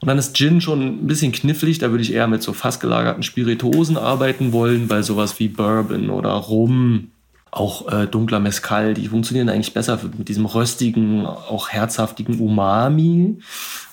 Und 0.00 0.08
dann 0.08 0.16
ist 0.16 0.34
Gin 0.34 0.60
schon 0.60 0.80
ein 0.80 1.06
bisschen 1.06 1.32
knifflig. 1.32 1.78
Da 1.78 1.90
würde 1.90 2.02
ich 2.02 2.12
eher 2.12 2.26
mit 2.26 2.42
so 2.42 2.52
fast 2.52 2.80
gelagerten 2.80 3.22
Spirituosen 3.22 3.98
arbeiten 3.98 4.52
wollen, 4.52 4.88
weil 4.88 5.02
sowas 5.02 5.38
wie 5.38 5.48
Bourbon 5.48 6.08
oder 6.08 6.30
Rum, 6.30 7.10
auch 7.50 7.92
äh, 7.92 8.06
dunkler 8.06 8.40
Mescal, 8.40 8.94
die 8.94 9.08
funktionieren 9.08 9.48
eigentlich 9.48 9.74
besser 9.74 9.98
mit 10.16 10.28
diesem 10.28 10.46
röstigen, 10.46 11.26
auch 11.26 11.68
herzhaftigen 11.68 12.38
Umami, 12.38 13.38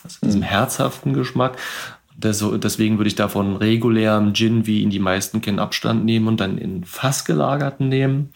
also 0.04 0.20
diesem 0.24 0.41
mhm. 0.41 0.45
herzhaften 0.45 1.14
Geschmack. 1.14 1.58
Deswegen 2.18 2.97
würde 2.97 3.07
ich 3.07 3.15
davon 3.15 3.55
regulärem 3.55 4.34
Gin, 4.34 4.65
wie 4.65 4.82
ihn 4.82 4.89
die 4.89 4.99
meisten 4.99 5.41
kennen, 5.41 5.59
Abstand 5.59 6.03
nehmen 6.03 6.28
und 6.28 6.39
dann 6.39 6.57
in 6.57 6.84
fast 6.84 7.26
gelagerten 7.26 7.89
nehmen. 7.89 8.32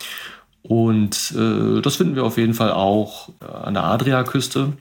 Und 0.61 1.33
äh, 1.35 1.81
das 1.81 1.95
finden 1.95 2.15
wir 2.15 2.23
auf 2.23 2.37
jeden 2.37 2.53
Fall 2.53 2.71
auch 2.71 3.29
äh, 3.41 3.45
an 3.45 3.73
der 3.73 3.85
Adriaküste. 3.85 4.73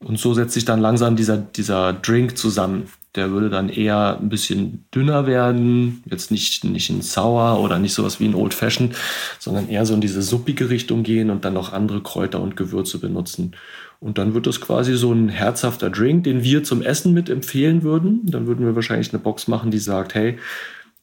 Und 0.00 0.18
so 0.18 0.34
setzt 0.34 0.54
sich 0.54 0.64
dann 0.64 0.80
langsam 0.80 1.16
dieser, 1.16 1.38
dieser 1.38 1.92
Drink 1.92 2.36
zusammen. 2.36 2.88
Der 3.14 3.30
würde 3.30 3.48
dann 3.48 3.68
eher 3.68 4.18
ein 4.20 4.28
bisschen 4.28 4.84
dünner 4.94 5.26
werden, 5.26 6.04
jetzt 6.08 6.30
nicht, 6.30 6.62
nicht 6.64 6.90
in 6.90 7.02
Sour 7.02 7.58
oder 7.60 7.78
nicht 7.78 7.94
sowas 7.94 8.20
wie 8.20 8.26
ein 8.26 8.34
Old 8.34 8.54
Fashioned, 8.54 8.94
sondern 9.38 9.68
eher 9.68 9.86
so 9.86 9.94
in 9.94 10.00
diese 10.00 10.22
suppige 10.22 10.68
Richtung 10.68 11.02
gehen 11.02 11.30
und 11.30 11.44
dann 11.44 11.54
noch 11.54 11.72
andere 11.72 12.02
Kräuter 12.02 12.40
und 12.40 12.54
Gewürze 12.54 12.98
benutzen. 12.98 13.56
Und 14.00 14.18
dann 14.18 14.34
wird 14.34 14.46
das 14.46 14.60
quasi 14.60 14.94
so 14.96 15.12
ein 15.12 15.28
herzhafter 15.28 15.90
Drink, 15.90 16.24
den 16.24 16.44
wir 16.44 16.62
zum 16.62 16.82
Essen 16.82 17.12
mit 17.14 17.28
empfehlen 17.28 17.82
würden. 17.82 18.26
Dann 18.26 18.46
würden 18.46 18.64
wir 18.64 18.76
wahrscheinlich 18.76 19.12
eine 19.12 19.22
Box 19.22 19.48
machen, 19.48 19.70
die 19.70 19.78
sagt, 19.78 20.14
hey, 20.14 20.38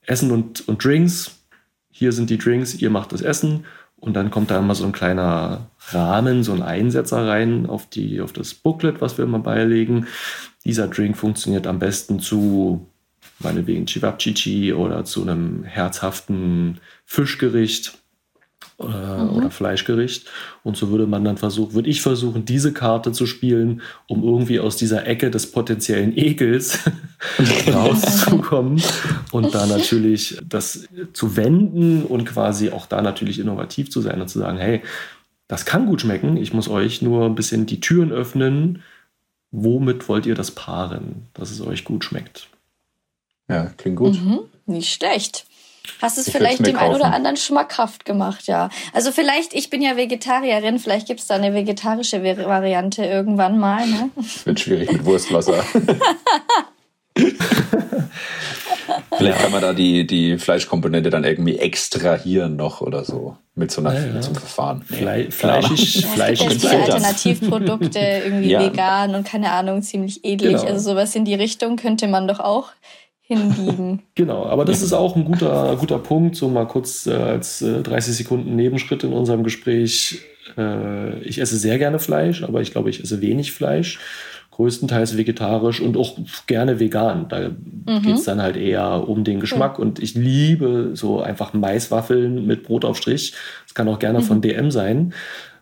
Essen 0.06 0.32
und, 0.32 0.68
und 0.68 0.84
Drinks, 0.84 1.40
hier 1.92 2.12
sind 2.12 2.30
die 2.30 2.38
Drinks, 2.38 2.76
ihr 2.76 2.90
macht 2.90 3.12
das 3.12 3.22
Essen 3.22 3.66
und 3.98 4.14
dann 4.16 4.30
kommt 4.30 4.52
da 4.52 4.60
immer 4.60 4.76
so 4.76 4.86
ein 4.86 4.92
kleiner 4.92 5.70
Rahmen, 5.90 6.44
so 6.44 6.54
ein 6.54 6.62
Einsetzer 6.62 7.28
rein 7.28 7.66
auf, 7.66 7.90
die, 7.90 8.22
auf 8.22 8.34
das 8.34 8.54
Booklet, 8.54 9.02
was 9.02 9.18
wir 9.18 9.26
immer 9.26 9.40
beilegen. 9.40 10.08
Dieser 10.64 10.88
Drink 10.88 11.18
funktioniert 11.18 11.68
am 11.68 11.80
besten 11.80 12.20
zu 12.20 12.88
meinetwegen 13.40 13.86
Chivapchichi 13.86 14.74
oder 14.74 15.06
zu 15.06 15.22
einem 15.22 15.64
herzhaften 15.64 16.80
Fischgericht 17.06 17.98
äh, 18.80 18.84
mhm. 18.84 19.30
oder 19.30 19.52
Fleischgericht. 19.52 20.28
Und 20.64 20.76
so 20.76 20.90
würde 20.90 21.08
man 21.08 21.24
dann 21.24 21.38
versuchen, 21.38 21.74
würde 21.74 21.90
ich 21.90 22.02
versuchen, 22.02 22.44
diese 22.44 22.74
Karte 22.74 23.12
zu 23.12 23.26
spielen, 23.26 23.82
um 24.08 24.24
irgendwie 24.24 24.60
aus 24.60 24.76
dieser 24.76 25.08
Ecke 25.08 25.32
des 25.32 25.52
potenziellen 25.52 26.18
Ekels 26.18 26.80
rauszukommen 27.74 28.82
und 29.32 29.56
da 29.56 29.66
natürlich 29.66 30.38
das 30.48 30.88
zu 31.14 31.38
wenden 31.38 32.04
und 32.04 32.26
quasi 32.26 32.70
auch 32.72 32.86
da 32.86 33.02
natürlich 33.02 33.40
innovativ 33.40 33.90
zu 33.90 34.02
sein 34.02 34.20
und 34.20 34.28
zu 34.28 34.40
sagen, 34.40 34.58
hey, 34.58 34.82
das 35.48 35.66
kann 35.66 35.86
gut 35.86 36.02
schmecken, 36.02 36.38
ich 36.38 36.54
muss 36.54 36.68
euch 36.68 37.02
nur 37.02 37.26
ein 37.26 37.36
bisschen 37.36 37.66
die 37.66 37.80
Türen 37.80 38.12
öffnen. 38.12 38.82
Womit 39.52 40.10
wollt 40.10 40.26
ihr 40.26 40.36
das 40.36 40.52
paaren, 40.52 41.28
dass 41.34 41.50
es 41.50 41.62
euch 41.62 41.86
gut 41.86 42.04
schmeckt? 42.04 42.50
Ja, 43.48 43.68
klingt 43.78 43.96
gut. 43.96 44.22
Mhm, 44.22 44.40
nicht 44.66 44.94
schlecht. 44.94 45.46
Hast 46.02 46.18
es 46.18 46.28
ich 46.28 46.34
vielleicht 46.34 46.66
dem 46.66 46.78
einen 46.78 46.96
oder 46.96 47.14
anderen 47.14 47.38
schmackhaft 47.38 48.06
gemacht, 48.06 48.48
ja. 48.48 48.70
Also 48.94 49.12
vielleicht, 49.12 49.54
ich 49.54 49.70
bin 49.70 49.82
ja 49.82 49.98
Vegetarierin, 49.98 50.80
vielleicht 50.80 51.08
gibt 51.08 51.20
es 51.20 51.28
da 51.28 51.36
eine 51.36 51.54
vegetarische 51.54 52.24
Variante 52.24 53.06
irgendwann 53.06 53.60
mal. 53.60 53.86
Ne? 53.88 54.10
Wird 54.44 54.60
schwierig 54.60 54.92
mit 54.92 55.06
Wurstwasser. 55.06 55.64
Vielleicht 59.18 59.40
kann 59.40 59.52
man 59.52 59.62
da 59.62 59.74
die, 59.74 60.06
die 60.06 60.38
Fleischkomponente 60.38 61.10
dann 61.10 61.24
irgendwie 61.24 61.58
extrahieren 61.58 62.56
noch 62.56 62.82
oder 62.82 63.04
so 63.04 63.38
mit 63.56 63.72
so 63.72 63.82
einer 63.82 63.94
ja, 63.94 64.16
ja. 64.16 64.22
zum 64.22 64.36
Verfahren. 64.36 64.82
Fle 64.84 65.32
fleischig, 65.32 66.06
fleischig. 66.06 66.48
Es 66.48 66.62
gibt 66.62 66.74
ja 66.74 66.80
Alternativprodukte, 66.82 68.00
irgendwie 68.26 68.50
ja. 68.50 68.66
vegan 68.66 69.16
und 69.16 69.26
keine 69.26 69.52
Ahnung, 69.52 69.82
ziemlich 69.82 70.26
edlich. 70.26 70.58
Genau. 70.58 70.66
Also 70.66 70.92
sowas 70.92 71.16
in 71.16 71.26
die 71.26 71.36
Richtung 71.36 71.78
könnte 71.78 72.08
man 72.08 72.28
doch 72.28 72.40
auch 72.40 72.70
hinbiegen. 73.28 74.02
Genau, 74.16 74.46
aber 74.46 74.66
das 74.66 74.82
ist 74.82 74.94
auch 74.94 75.16
ein 75.16 75.26
guter, 75.26 75.76
guter 75.80 76.00
Punkt, 76.00 76.36
so 76.36 76.48
mal 76.48 76.68
kurz 76.68 77.06
äh, 77.06 77.14
als 77.14 77.62
äh, 77.62 77.82
30 77.82 78.16
Sekunden 78.16 78.56
Nebenschritt 78.56 79.04
in 79.04 79.14
unserem 79.14 79.44
Gespräch. 79.44 80.22
Äh, 80.58 81.20
ich 81.20 81.40
esse 81.40 81.58
sehr 81.58 81.78
gerne 81.78 82.00
Fleisch, 82.00 82.44
aber 82.44 82.62
ich 82.62 82.72
glaube, 82.72 82.90
ich 82.90 83.04
esse 83.04 83.22
wenig 83.22 83.52
Fleisch. 83.52 84.00
Größtenteils 84.52 85.18
vegetarisch 85.18 85.82
und 85.82 85.98
auch 85.98 86.18
gerne 86.48 86.80
vegan. 86.80 87.28
Da 87.28 87.50
mhm. 87.50 88.02
geht 88.02 88.16
es 88.16 88.24
dann 88.24 88.42
halt 88.42 88.56
eher 88.56 89.06
um 89.06 89.26
den 89.26 89.42
Geschmack. 89.42 89.80
Und 89.80 90.00
ich 90.00 90.16
liebe 90.16 90.92
so 90.94 91.20
einfach 91.20 91.54
Maiswaffeln 91.54 92.48
mit 92.48 92.64
Brot 92.64 92.86
auf 92.86 92.96
Strich. 92.96 93.34
Das 93.66 93.74
kann 93.74 93.90
auch 93.90 94.00
gerne 94.00 94.20
mhm. 94.20 94.24
von 94.24 94.42
DM 94.42 94.72
sein. 94.72 95.14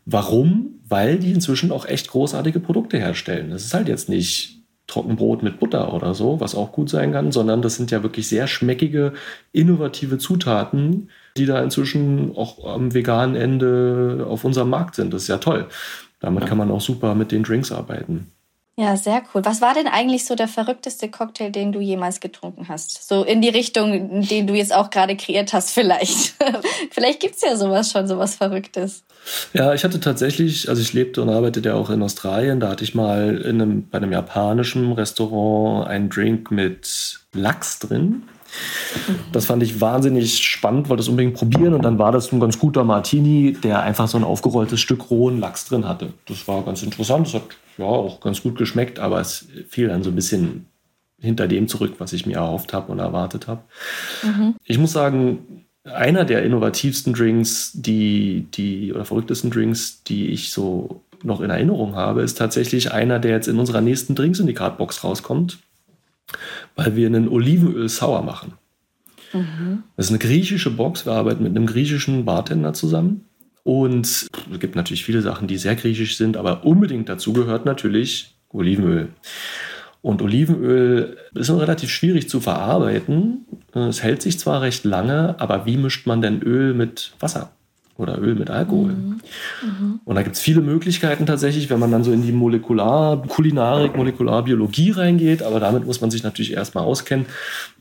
Warum? 0.06 0.80
Weil 0.88 1.18
die 1.18 1.32
inzwischen 1.32 1.72
auch 1.72 1.88
echt 1.88 2.10
großartige 2.10 2.60
Produkte 2.60 3.00
herstellen. 3.00 3.50
Das 3.50 3.64
ist 3.64 3.74
halt 3.74 3.88
jetzt 3.88 4.10
nicht 4.10 4.63
Trockenbrot 4.88 5.44
mit 5.44 5.60
Butter 5.60 5.94
oder 5.94 6.14
so, 6.14 6.40
was 6.40 6.56
auch 6.56 6.72
gut 6.72 6.90
sein 6.90 7.14
kann, 7.14 7.32
sondern 7.32 7.62
das 7.62 7.76
sind 7.76 7.92
ja 7.92 8.04
wirklich 8.04 8.28
sehr 8.28 8.48
schmeckige, 8.48 9.14
innovative 9.52 10.18
Zutaten, 10.18 11.10
die 11.38 11.46
da 11.46 11.64
inzwischen 11.64 12.36
auch 12.36 12.66
am 12.66 12.94
veganen 12.94 13.36
Ende 13.36 14.26
auf 14.30 14.44
unserem 14.44 14.70
Markt 14.70 14.96
sind. 14.96 15.14
Das 15.14 15.24
ist 15.24 15.28
ja 15.30 15.38
toll. 15.38 15.68
Damit 16.20 16.44
ja. 16.44 16.50
kann 16.50 16.58
man 16.58 16.72
auch 16.72 16.82
super 16.82 17.16
mit 17.16 17.32
den 17.32 17.44
Drinks 17.44 17.72
arbeiten. 17.72 18.32
Ja, 18.76 18.98
sehr 18.98 19.22
cool. 19.34 19.46
Was 19.46 19.62
war 19.62 19.76
denn 19.76 19.86
eigentlich 19.86 20.26
so 20.26 20.34
der 20.34 20.48
verrückteste 20.48 21.08
Cocktail, 21.08 21.52
den 21.52 21.72
du 21.72 21.80
jemals 21.80 22.20
getrunken 22.20 22.70
hast? 22.70 23.08
So 23.08 23.24
in 23.24 23.40
die 23.40 23.50
Richtung, 23.50 24.22
den 24.28 24.48
du 24.48 24.56
jetzt 24.56 24.74
auch 24.74 24.90
gerade 24.90 25.16
kreiert 25.16 25.54
hast, 25.54 25.70
vielleicht. 25.70 26.34
vielleicht 26.92 27.20
gibt's 27.20 27.44
ja 27.44 27.56
sowas 27.56 27.92
schon, 27.92 28.08
sowas 28.08 28.36
Verrücktes. 28.36 29.04
Ja, 29.54 29.76
ich 29.76 29.84
hatte 29.84 30.00
tatsächlich, 30.00 30.70
also 30.70 30.82
ich 30.82 30.92
lebte 30.92 31.22
und 31.22 31.30
arbeitete 31.30 31.70
ja 31.70 31.76
auch 31.76 31.92
in 31.92 32.02
Australien, 32.02 32.60
da 32.60 32.70
hatte 32.70 32.84
ich 32.84 32.96
mal 32.96 33.38
in 33.38 33.62
einem, 33.62 33.90
bei 33.90 34.00
einem 34.00 34.12
japanischen 34.12 34.92
Restaurant 34.94 35.88
einen 35.88 36.10
Drink 36.10 36.50
mit 36.50 37.20
Lachs 37.32 37.78
drin. 37.78 38.24
Das 39.32 39.46
fand 39.46 39.64
ich 39.64 39.82
wahnsinnig 39.82 40.44
spannend, 40.44 40.90
wollte 40.90 41.02
das 41.02 41.08
unbedingt 41.08 41.36
probieren 41.36 41.74
und 41.74 41.84
dann 41.84 41.98
war 41.98 42.12
das 42.12 42.32
ein 42.32 42.40
ganz 42.40 42.60
guter 42.60 42.84
Martini, 42.84 43.54
der 43.54 43.82
einfach 43.82 44.08
so 44.08 44.18
ein 44.18 44.24
aufgerolltes 44.24 44.80
Stück 44.80 45.10
rohen 45.10 45.40
Lachs 45.40 45.66
drin 45.66 45.88
hatte. 45.88 46.14
Das 46.26 46.48
war 46.48 46.64
ganz 46.64 46.84
interessant, 46.84 47.28
das 47.28 47.34
hat 47.34 47.44
ja 47.78 47.86
auch 47.86 48.20
ganz 48.22 48.42
gut 48.42 48.58
geschmeckt, 48.58 49.00
aber 49.00 49.20
es 49.20 49.48
fiel 49.68 49.88
dann 49.88 50.04
so 50.04 50.12
ein 50.12 50.16
bisschen 50.16 50.68
hinter 51.20 51.48
dem 51.48 51.68
zurück, 51.68 51.96
was 52.00 52.14
ich 52.14 52.26
mir 52.26 52.38
erhofft 52.38 52.74
habe 52.74 52.92
und 52.92 53.00
erwartet 53.00 53.48
habe. 53.48 53.62
Mhm. 54.24 54.56
Ich 54.66 54.78
muss 54.78 54.92
sagen, 54.92 55.66
einer 55.86 56.26
der 56.26 56.44
innovativsten 56.44 57.14
Drinks, 57.14 57.72
die, 57.74 58.48
die, 58.54 58.94
oder 58.94 59.06
verrücktesten 59.06 59.50
Drinks, 59.50 60.04
die 60.04 60.28
ich 60.28 60.52
so 60.52 61.02
noch 61.24 61.42
in 61.42 61.50
Erinnerung 61.50 61.96
habe, 61.96 62.22
ist 62.22 62.38
tatsächlich 62.38 62.92
einer, 62.92 63.20
der 63.20 63.32
jetzt 63.32 63.48
in 63.48 63.58
unserer 63.58 63.82
nächsten 63.82 64.16
Drinks-Syndikat-Box 64.16 65.04
rauskommt 65.04 65.60
weil 66.76 66.96
wir 66.96 67.08
einen 67.08 67.28
Olivenöl 67.28 67.90
sauer 67.90 68.24
machen. 68.24 68.54
Mhm. 69.34 69.84
Das 69.96 70.08
ist 70.08 70.12
eine 70.12 70.20
griechische 70.20 70.72
Box. 70.72 71.06
Wir 71.06 71.14
arbeiten 71.14 71.44
mit 71.44 71.56
einem 71.56 71.66
griechischen 71.66 72.26
Bartender 72.26 72.74
zusammen. 72.74 73.26
Und 73.64 74.06
es 74.06 74.30
gibt 74.60 74.76
natürlich 74.76 75.06
viele 75.06 75.22
Sachen, 75.22 75.48
die 75.48 75.58
sehr 75.58 75.76
griechisch 75.76 76.18
sind, 76.18 76.36
aber 76.36 76.66
unbedingt 76.66 77.08
dazu 77.08 77.32
gehört 77.32 77.66
natürlich 77.66 78.36
Olivenöl. 78.50 79.10
Und 80.02 80.22
Olivenöl 80.22 81.18
ist 81.34 81.50
relativ 81.50 81.90
schwierig 81.90 82.28
zu 82.28 82.42
verarbeiten. 82.42 83.46
Es 83.74 84.04
hält 84.04 84.22
sich 84.22 84.38
zwar 84.38 84.62
recht 84.62 84.84
lange, 84.84 85.40
aber 85.40 85.66
wie 85.66 85.78
mischt 85.78 86.08
man 86.08 86.22
denn 86.22 86.42
Öl 86.42 86.74
mit 86.74 87.14
Wasser? 87.20 87.54
Oder 87.98 88.20
Öl 88.20 88.36
mit 88.36 88.50
Alkohol. 88.50 88.94
Mhm. 88.94 89.22
Mhm. 89.62 90.00
Und 90.04 90.16
da 90.16 90.24
gibt 90.24 90.36
es 90.36 90.42
viele 90.42 90.62
Möglichkeiten 90.62 91.26
tatsächlich, 91.26 91.70
wenn 91.70 91.80
man 91.80 91.92
dann 91.92 92.04
so 92.04 92.12
in 92.12 92.24
die 92.24 92.32
Molekular-Kulinarik, 92.32 93.96
Molekularbiologie 93.96 94.92
reingeht, 94.92 95.44
aber 95.44 95.60
damit 95.60 95.86
muss 95.86 96.02
man 96.02 96.10
sich 96.12 96.24
natürlich 96.24 96.54
erstmal 96.54 96.84
auskennen. 96.84 97.26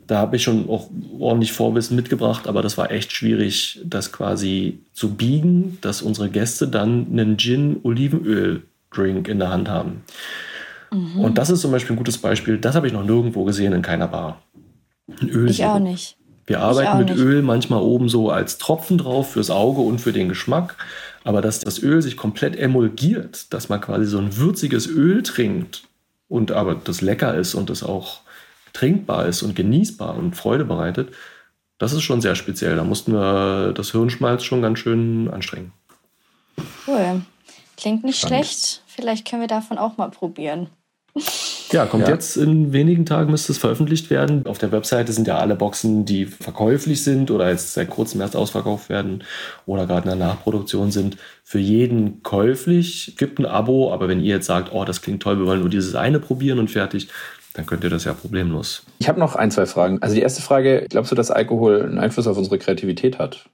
Da 0.07 0.19
habe 0.19 0.37
ich 0.37 0.43
schon 0.43 0.69
auch 0.69 0.91
ordentlich 1.19 1.53
Vorwissen 1.53 1.97
mitgebracht, 1.97 2.47
aber 2.47 2.63
das 2.63 2.77
war 2.77 2.91
echt 2.91 3.13
schwierig, 3.13 3.81
das 3.85 4.13
quasi 4.13 4.81
zu 4.93 5.15
biegen, 5.15 5.79
dass 5.81 6.03
unsere 6.03 6.29
Gäste 6.29 6.69
dann 6.69 7.07
einen 7.11 7.39
Gin-Olivenöl-Drink 7.39 9.29
in 9.29 9.39
der 9.39 9.51
Hand 9.51 9.69
haben. 9.69 10.03
Mhm. 10.93 11.21
Und 11.21 11.39
das 11.39 11.51
ist 11.51 11.63
zum 11.63 11.71
Beispiel 11.71 11.95
ein 11.95 11.99
gutes 11.99 12.19
Beispiel, 12.19 12.59
das 12.59 12.75
habe 12.75 12.87
ich 12.87 12.93
noch 12.93 13.05
nirgendwo 13.05 13.45
gesehen 13.45 13.73
in 13.73 13.83
keiner 13.83 14.09
Bar. 14.09 14.43
Ein 15.21 15.49
ich 15.49 15.65
auch 15.65 15.79
nicht. 15.79 16.17
Wir 16.47 16.61
arbeiten 16.61 16.99
mit 16.99 17.11
nicht. 17.11 17.19
Öl 17.19 17.43
manchmal 17.43 17.83
oben 17.83 18.09
so 18.09 18.31
als 18.31 18.59
Tropfen 18.59 18.99
drauf 18.99 19.33
fürs 19.33 19.51
Auge 19.51 19.81
und 19.81 20.01
für 20.01 20.13
den 20.13 20.29
Geschmack. 20.29 20.77
Aber 21.25 21.41
dass 21.41 21.61
das 21.61 21.81
Öl 21.83 22.03
sich 22.03 22.17
komplett 22.17 22.57
emulgiert, 22.57 23.53
dass 23.53 23.69
man 23.69 23.81
quasi 23.81 24.07
so 24.07 24.19
ein 24.19 24.37
würziges 24.37 24.89
Öl 24.89 25.23
trinkt 25.23 25.85
und 26.29 26.51
aber 26.51 26.75
das 26.75 27.01
lecker 27.01 27.35
ist 27.35 27.55
und 27.55 27.71
das 27.71 27.83
auch 27.83 28.21
trinkbar 28.73 29.27
ist 29.27 29.43
und 29.43 29.55
genießbar 29.55 30.17
und 30.17 30.35
Freude 30.35 30.65
bereitet, 30.65 31.11
das 31.79 31.93
ist 31.93 32.03
schon 32.03 32.21
sehr 32.21 32.35
speziell. 32.35 32.77
Da 32.77 32.85
mussten 32.85 33.13
wir 33.13 33.73
das 33.73 33.93
Hirnschmalz 33.93 34.45
schon 34.45 34.63
ganz 34.63 34.79
schön 34.79 35.29
anstrengen. 35.31 35.73
Cool. 36.87 37.23
Klingt 37.77 38.05
nicht 38.05 38.19
Spannend. 38.19 38.47
schlecht. 38.47 38.83
Vielleicht 38.87 39.29
können 39.29 39.43
wir 39.43 39.49
davon 39.49 39.79
auch 39.79 39.97
mal 39.97 40.11
probieren. 40.11 40.69
Ja, 41.73 41.87
kommt 41.87 42.07
ja. 42.07 42.15
jetzt 42.15 42.37
in 42.37 42.73
wenigen 42.73 43.07
Tagen 43.07 43.31
müsste 43.31 43.53
es 43.53 43.59
veröffentlicht 43.59 44.11
werden. 44.11 44.47
Auf 44.47 44.59
der 44.59 44.73
Webseite 44.73 45.13
sind 45.13 45.27
ja 45.27 45.39
alle 45.39 45.57
Boxen, 45.57 46.05
die 46.05 46.27
verkäuflich 46.27 47.03
sind 47.03 47.31
oder 47.31 47.51
jetzt 47.51 47.75
seit 47.75 47.91
kurzem 47.91 48.21
erst 48.21 48.37
ausverkauft 48.37 48.89
werden 48.89 49.25
oder 49.67 49.87
gerade 49.87 50.11
in 50.11 50.19
der 50.19 50.29
Nachproduktion 50.29 50.91
sind, 50.91 51.17
für 51.45 51.59
jeden 51.59 52.23
käuflich. 52.23 53.15
Gibt 53.17 53.39
ein 53.39 53.47
Abo, 53.47 53.93
aber 53.93 54.09
wenn 54.09 54.21
ihr 54.21 54.37
jetzt 54.37 54.47
sagt, 54.47 54.73
oh, 54.73 54.85
das 54.85 55.03
klingt 55.03 55.23
toll, 55.23 55.39
wir 55.39 55.47
wollen 55.47 55.61
nur 55.61 55.71
dieses 55.71 55.95
eine 55.95 56.21
probieren 56.21 56.59
und 56.59 56.71
fertig, 56.71 57.09
dann 57.55 57.67
könnt 57.67 57.85
ihr 57.85 57.91
das 57.91 58.05
ja 58.05 58.15
problemlos. 58.15 58.85
Ich 58.99 59.09
habe 59.09 59.21
noch 59.21 59.35
ein, 59.35 59.51
zwei 59.51 59.67
Fragen. 59.67 60.01
Also 60.03 60.15
die 60.15 60.23
erste 60.23 60.43
Frage, 60.43 60.87
glaubst 60.89 61.11
du, 61.11 61.15
dass 61.15 61.31
Alkohol 61.31 61.83
einen 61.83 61.99
Einfluss 61.99 62.27
auf 62.27 62.37
unsere 62.37 62.59
Kreativität 62.59 63.19
hat? 63.19 63.47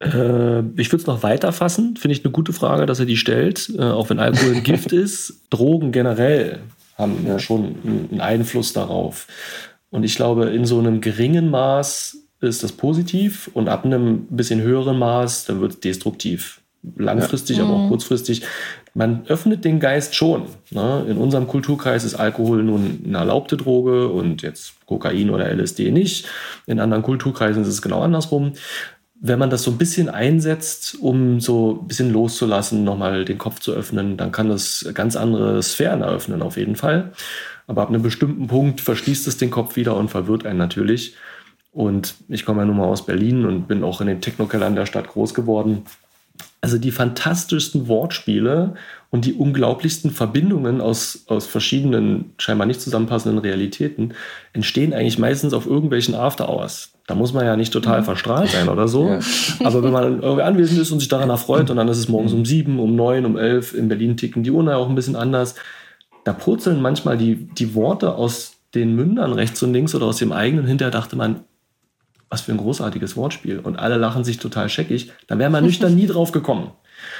Äh, 0.00 0.60
ich 0.76 0.92
würde 0.92 0.96
es 0.96 1.06
noch 1.06 1.22
weiter 1.22 1.52
fassen, 1.52 1.96
finde 1.96 2.14
ich 2.14 2.24
eine 2.24 2.32
gute 2.32 2.52
Frage, 2.52 2.86
dass 2.86 3.00
er 3.00 3.06
die 3.06 3.16
stellt. 3.16 3.70
Äh, 3.76 3.82
auch 3.82 4.10
wenn 4.10 4.18
Alkohol 4.18 4.56
ein 4.56 4.62
Gift 4.62 4.92
ist, 4.92 5.42
Drogen 5.50 5.92
generell 5.92 6.60
haben 6.96 7.24
ja. 7.26 7.38
schon 7.38 7.76
einen 7.84 8.20
Einfluss 8.20 8.72
darauf. 8.72 9.26
Und 9.90 10.04
ich 10.04 10.16
glaube, 10.16 10.46
in 10.46 10.64
so 10.64 10.78
einem 10.78 11.00
geringen 11.00 11.50
Maß 11.50 12.18
ist 12.40 12.62
das 12.62 12.72
positiv 12.72 13.50
und 13.54 13.68
ab 13.68 13.84
einem 13.84 14.26
bisschen 14.26 14.60
höheren 14.60 14.98
Maß, 14.98 15.46
dann 15.46 15.60
wird 15.60 15.72
es 15.72 15.80
destruktiv. 15.80 16.60
Langfristig, 16.96 17.58
ja. 17.58 17.64
aber 17.64 17.74
auch 17.74 17.84
mhm. 17.84 17.88
kurzfristig. 17.88 18.42
Man 18.94 19.26
öffnet 19.26 19.64
den 19.64 19.80
Geist 19.80 20.14
schon. 20.14 20.44
Ne? 20.70 21.04
In 21.08 21.16
unserem 21.16 21.48
Kulturkreis 21.48 22.04
ist 22.04 22.14
Alkohol 22.14 22.62
nun 22.62 23.02
eine 23.04 23.18
erlaubte 23.18 23.56
Droge 23.56 24.08
und 24.08 24.42
jetzt 24.42 24.74
Kokain 24.86 25.30
oder 25.30 25.52
LSD 25.52 25.90
nicht. 25.90 26.26
In 26.66 26.78
anderen 26.78 27.02
Kulturkreisen 27.02 27.62
ist 27.62 27.68
es 27.68 27.82
genau 27.82 28.00
andersrum 28.00 28.52
wenn 29.20 29.38
man 29.38 29.50
das 29.50 29.62
so 29.64 29.70
ein 29.70 29.78
bisschen 29.78 30.08
einsetzt, 30.08 30.96
um 31.00 31.40
so 31.40 31.80
ein 31.82 31.88
bisschen 31.88 32.12
loszulassen, 32.12 32.84
nochmal 32.84 33.24
den 33.24 33.38
Kopf 33.38 33.60
zu 33.60 33.72
öffnen, 33.72 34.16
dann 34.16 34.32
kann 34.32 34.48
das 34.48 34.88
ganz 34.94 35.16
andere 35.16 35.62
Sphären 35.62 36.02
eröffnen, 36.02 36.42
auf 36.42 36.56
jeden 36.56 36.76
Fall. 36.76 37.12
Aber 37.66 37.82
ab 37.82 37.88
einem 37.88 38.02
bestimmten 38.02 38.46
Punkt 38.46 38.80
verschließt 38.80 39.26
es 39.26 39.36
den 39.36 39.50
Kopf 39.50 39.76
wieder 39.76 39.96
und 39.96 40.08
verwirrt 40.08 40.46
einen 40.46 40.58
natürlich. 40.58 41.16
Und 41.72 42.14
ich 42.28 42.44
komme 42.44 42.60
ja 42.60 42.64
nun 42.64 42.76
mal 42.76 42.86
aus 42.86 43.06
Berlin 43.06 43.44
und 43.44 43.68
bin 43.68 43.84
auch 43.84 44.00
in 44.00 44.06
den 44.06 44.20
Technokellern 44.20 44.76
der 44.76 44.86
Stadt 44.86 45.08
groß 45.08 45.34
geworden. 45.34 45.82
Also 46.60 46.78
die 46.78 46.90
fantastischsten 46.90 47.88
Wortspiele 47.88 48.74
und 49.10 49.24
die 49.24 49.32
unglaublichsten 49.32 50.10
Verbindungen 50.10 50.80
aus, 50.80 51.24
aus 51.28 51.46
verschiedenen, 51.46 52.32
scheinbar 52.38 52.66
nicht 52.66 52.80
zusammenpassenden 52.80 53.38
Realitäten 53.38 54.14
entstehen 54.52 54.92
eigentlich 54.92 55.18
meistens 55.18 55.54
auf 55.54 55.66
irgendwelchen 55.66 56.14
After-Hours. 56.14 56.92
Da 57.06 57.14
muss 57.14 57.32
man 57.32 57.46
ja 57.46 57.56
nicht 57.56 57.72
total 57.72 58.00
mhm. 58.00 58.04
verstrahlt 58.04 58.50
sein 58.50 58.68
oder 58.68 58.86
so. 58.86 59.08
Ja. 59.08 59.20
Aber 59.64 59.82
wenn 59.82 59.92
man 59.92 60.20
irgendwie 60.20 60.42
anwesend 60.42 60.80
ist 60.80 60.90
und 60.90 60.98
sich 60.98 61.08
daran 61.08 61.30
erfreut 61.30 61.70
und 61.70 61.76
dann 61.76 61.88
ist 61.88 61.98
es 61.98 62.08
morgens 62.08 62.32
um 62.32 62.44
sieben, 62.44 62.78
um 62.80 62.96
neun, 62.96 63.24
um 63.24 63.38
elf, 63.38 63.72
in 63.72 63.88
Berlin 63.88 64.16
ticken 64.16 64.42
die 64.42 64.50
Uhren 64.50 64.66
ja 64.66 64.76
auch 64.76 64.88
ein 64.88 64.94
bisschen 64.94 65.16
anders, 65.16 65.54
da 66.24 66.34
purzeln 66.34 66.82
manchmal 66.82 67.16
die, 67.16 67.36
die 67.36 67.74
Worte 67.74 68.14
aus 68.14 68.56
den 68.74 68.94
Mündern 68.94 69.32
rechts 69.32 69.62
und 69.62 69.72
links 69.72 69.94
oder 69.94 70.04
aus 70.04 70.18
dem 70.18 70.32
eigenen. 70.32 70.66
Hinterher 70.66 70.90
dachte 70.90 71.16
man, 71.16 71.44
was 72.30 72.42
für 72.42 72.52
ein 72.52 72.58
großartiges 72.58 73.16
Wortspiel. 73.16 73.58
Und 73.58 73.76
alle 73.76 73.96
lachen 73.96 74.24
sich 74.24 74.38
total 74.38 74.68
scheckig. 74.68 75.12
Da 75.26 75.38
wäre 75.38 75.50
man 75.50 75.64
nüchtern 75.64 75.94
nie 75.94 76.06
drauf 76.06 76.32
gekommen. 76.32 76.72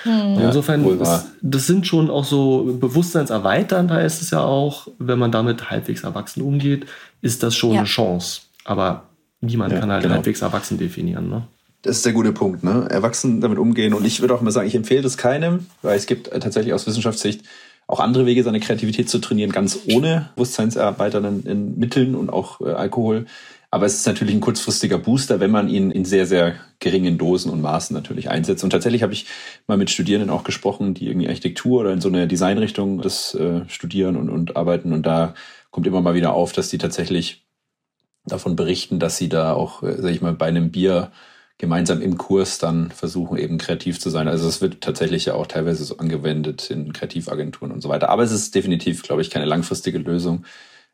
Hm. 0.03 0.39
Insofern, 0.41 0.99
das, 0.99 1.29
das, 1.41 1.67
sind 1.67 1.87
schon 1.87 2.11
auch 2.11 2.25
so 2.25 2.79
bewusstseinserweiternd, 2.81 3.91
heißt 3.91 4.23
es 4.23 4.31
ja 4.31 4.41
auch, 4.41 4.89
wenn 4.99 5.19
man 5.19 5.31
damit 5.31 5.71
halbwegs 5.71 6.03
erwachsen 6.03 6.43
umgeht, 6.43 6.87
ist 7.23 7.43
das 7.43 7.55
schon 7.55 7.73
ja. 7.73 7.81
eine 7.81 7.87
Chance. 7.87 8.43
Aber 8.65 9.05
niemand 9.41 9.73
ja, 9.73 9.81
kann 9.81 9.91
halt 9.91 10.03
genau. 10.03 10.17
halbwegs 10.17 10.43
erwachsen 10.43 10.79
definieren. 10.79 11.29
Ne? 11.29 11.47
Das 11.83 11.97
ist 11.97 12.07
der 12.07 12.13
gute 12.13 12.33
Punkt, 12.33 12.65
ne? 12.65 12.87
Erwachsen 12.91 13.41
damit 13.41 13.59
umgehen. 13.59 13.95
Und 13.95 14.05
ich 14.05 14.21
würde 14.21 14.35
auch 14.35 14.41
mal 14.41 14.51
sagen, 14.51 14.67
ich 14.67 14.75
empfehle 14.75 15.03
das 15.03 15.17
keinem, 15.17 15.67
weil 15.83 15.97
es 15.97 16.07
gibt 16.07 16.31
tatsächlich 16.31 16.75
aus 16.75 16.87
Wissenschaftssicht 16.87 17.43
auch 17.87 18.01
andere 18.01 18.27
Wege, 18.27 18.43
seine 18.43 18.61
Kreativität 18.61 19.09
zu 19.09 19.19
trainieren, 19.19 19.51
ganz 19.51 19.79
ohne 19.91 20.29
bewusstseinserweiternden 20.35 21.79
Mitteln 21.79 22.15
und 22.15 22.31
auch 22.31 22.61
äh, 22.61 22.73
Alkohol. 22.73 23.27
Aber 23.71 23.85
es 23.85 23.95
ist 23.97 24.07
natürlich 24.07 24.35
ein 24.35 24.41
kurzfristiger 24.41 24.97
Booster, 24.97 25.41
wenn 25.41 25.51
man 25.51 25.69
ihn 25.69 25.91
in 25.91 26.07
sehr, 26.07 26.27
sehr 26.27 26.55
geringen 26.79 27.19
Dosen 27.19 27.51
und 27.51 27.61
Maßen 27.61 27.95
natürlich 27.95 28.31
einsetzt. 28.31 28.65
Und 28.65 28.71
tatsächlich 28.71 29.03
habe 29.03 29.13
ich 29.13 29.27
mal 29.67 29.77
mit 29.77 29.91
Studierenden 29.91 30.31
auch 30.31 30.43
gesprochen, 30.43 30.95
die 30.95 31.07
irgendwie 31.07 31.29
Architektur 31.29 31.81
oder 31.81 31.93
in 31.93 32.01
so 32.01 32.09
eine 32.09 32.27
Designrichtung 32.27 33.03
das 33.03 33.35
äh, 33.35 33.69
studieren 33.69 34.17
und, 34.17 34.31
und 34.31 34.57
arbeiten. 34.57 34.95
Und 34.95 35.05
da 35.05 35.35
kommt 35.71 35.87
immer 35.87 36.01
mal 36.01 36.15
wieder 36.15 36.33
auf, 36.33 36.53
dass 36.53 36.71
die 36.71 36.79
tatsächlich 36.79 37.47
davon 38.25 38.57
berichten, 38.57 38.99
dass 38.99 39.19
sie 39.19 39.29
da 39.29 39.53
auch, 39.53 39.83
äh, 39.83 40.01
sag 40.01 40.13
ich 40.13 40.23
mal, 40.23 40.33
bei 40.33 40.47
einem 40.47 40.71
Bier 40.71 41.13
gemeinsam 41.59 42.01
im 42.01 42.17
Kurs 42.17 42.59
dann 42.59 42.91
versuchen, 42.91 43.37
eben 43.37 43.59
kreativ 43.59 44.01
zu 44.01 44.09
sein. 44.11 44.29
Also 44.29 44.49
es 44.49 44.61
wird 44.63 44.81
tatsächlich 44.81 45.27
ja 45.27 45.35
auch 45.35 45.47
teilweise 45.47 45.85
so 45.85 45.99
angewendet 45.99 46.71
in 46.71 46.93
Kreativagenturen 46.93 47.73
und 47.73 47.83
so 47.83 47.89
weiter. 47.89 48.09
Aber 48.09 48.23
es 48.23 48.31
ist 48.31 48.55
definitiv, 48.55 49.03
glaube 49.03 49.23
ich, 49.23 49.31
keine 49.31 49.45
langfristige 49.45 49.99
Lösung. 49.99 50.47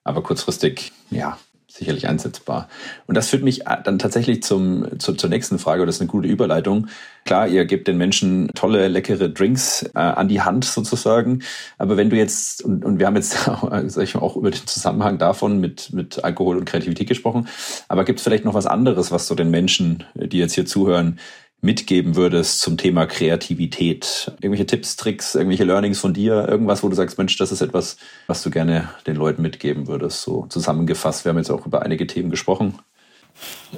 Aber 0.05 0.23
kurzfristig, 0.23 0.93
ja, 1.11 1.39
sicherlich 1.77 2.09
einsetzbar. 2.09 2.69
Und 3.07 3.17
das 3.17 3.31
führt 3.31 3.43
mich 3.43 3.67
äh, 3.67 3.77
dann 3.83 3.99
tatsächlich 3.99 4.43
zum, 4.43 4.99
zu, 4.99 5.15
zur 5.15 5.29
nächsten 5.29 5.59
Frage, 5.59 5.85
das 5.85 5.97
ist 5.97 6.01
eine 6.01 6.11
gute 6.11 6.29
Überleitung. 6.29 6.87
Klar, 7.25 7.49
ihr 7.49 7.65
gebt 7.65 7.89
den 7.89 7.99
Menschen 7.99 8.49
tolle, 8.55 8.87
leckere 8.89 9.29
Drinks 9.29 9.83
äh, 9.95 9.99
an 9.99 10.29
die 10.29 10.43
Hand 10.43 10.65
sozusagen. 10.65 11.43
Aber 11.79 11.97
wenn 11.97 12.11
du 12.11 12.17
jetzt, 12.17 12.63
und, 12.63 12.85
und 12.85 12.99
wir 12.99 13.07
haben 13.07 13.17
jetzt 13.17 13.49
auch, 13.49 13.71
sag 13.87 14.05
ich 14.05 14.15
mal, 14.15 14.21
auch 14.21 14.37
über 14.37 14.51
den 14.51 14.67
Zusammenhang 14.67 15.19
davon 15.19 15.61
mit, 15.61 15.93
mit 15.93 16.23
Alkohol 16.23 16.59
und 16.59 16.65
Kreativität 16.65 17.09
gesprochen, 17.09 17.49
aber 17.89 18.05
gibt 18.05 18.21
es 18.21 18.25
vielleicht 18.25 18.45
noch 18.45 18.55
was 18.55 18.67
anderes, 18.67 19.11
was 19.11 19.27
du 19.27 19.35
den 19.35 19.51
Menschen, 19.51 20.05
die 20.15 20.39
jetzt 20.39 20.55
hier 20.55 20.67
zuhören, 20.67 21.19
mitgeben 21.65 22.15
würdest 22.15 22.61
zum 22.61 22.77
Thema 22.77 23.07
Kreativität? 23.07 24.31
Irgendwelche 24.41 24.67
Tipps, 24.67 24.97
Tricks, 24.97 25.35
irgendwelche 25.35 25.65
Learnings 25.65 25.99
von 25.99 26.13
dir? 26.13 26.47
Irgendwas, 26.47 26.83
wo 26.83 26.89
du 26.89 26.95
sagst, 26.95 27.17
Mensch, 27.19 27.37
das 27.39 27.51
ist 27.51 27.63
etwas, 27.63 27.97
was 28.27 28.43
du 28.43 28.51
gerne 28.51 28.91
den 29.07 29.17
Leuten 29.17 29.43
mitgeben 29.43 29.89
würdest? 29.89 30.23
So 30.23 30.47
zusammengefasst. 30.49 31.25
Wir 31.25 31.31
haben 31.31 31.39
jetzt 31.39 31.51
auch 31.51 31.67
über 31.67 31.83
einige 31.83 32.07
Themen 32.07 32.31
gesprochen. 32.31 32.79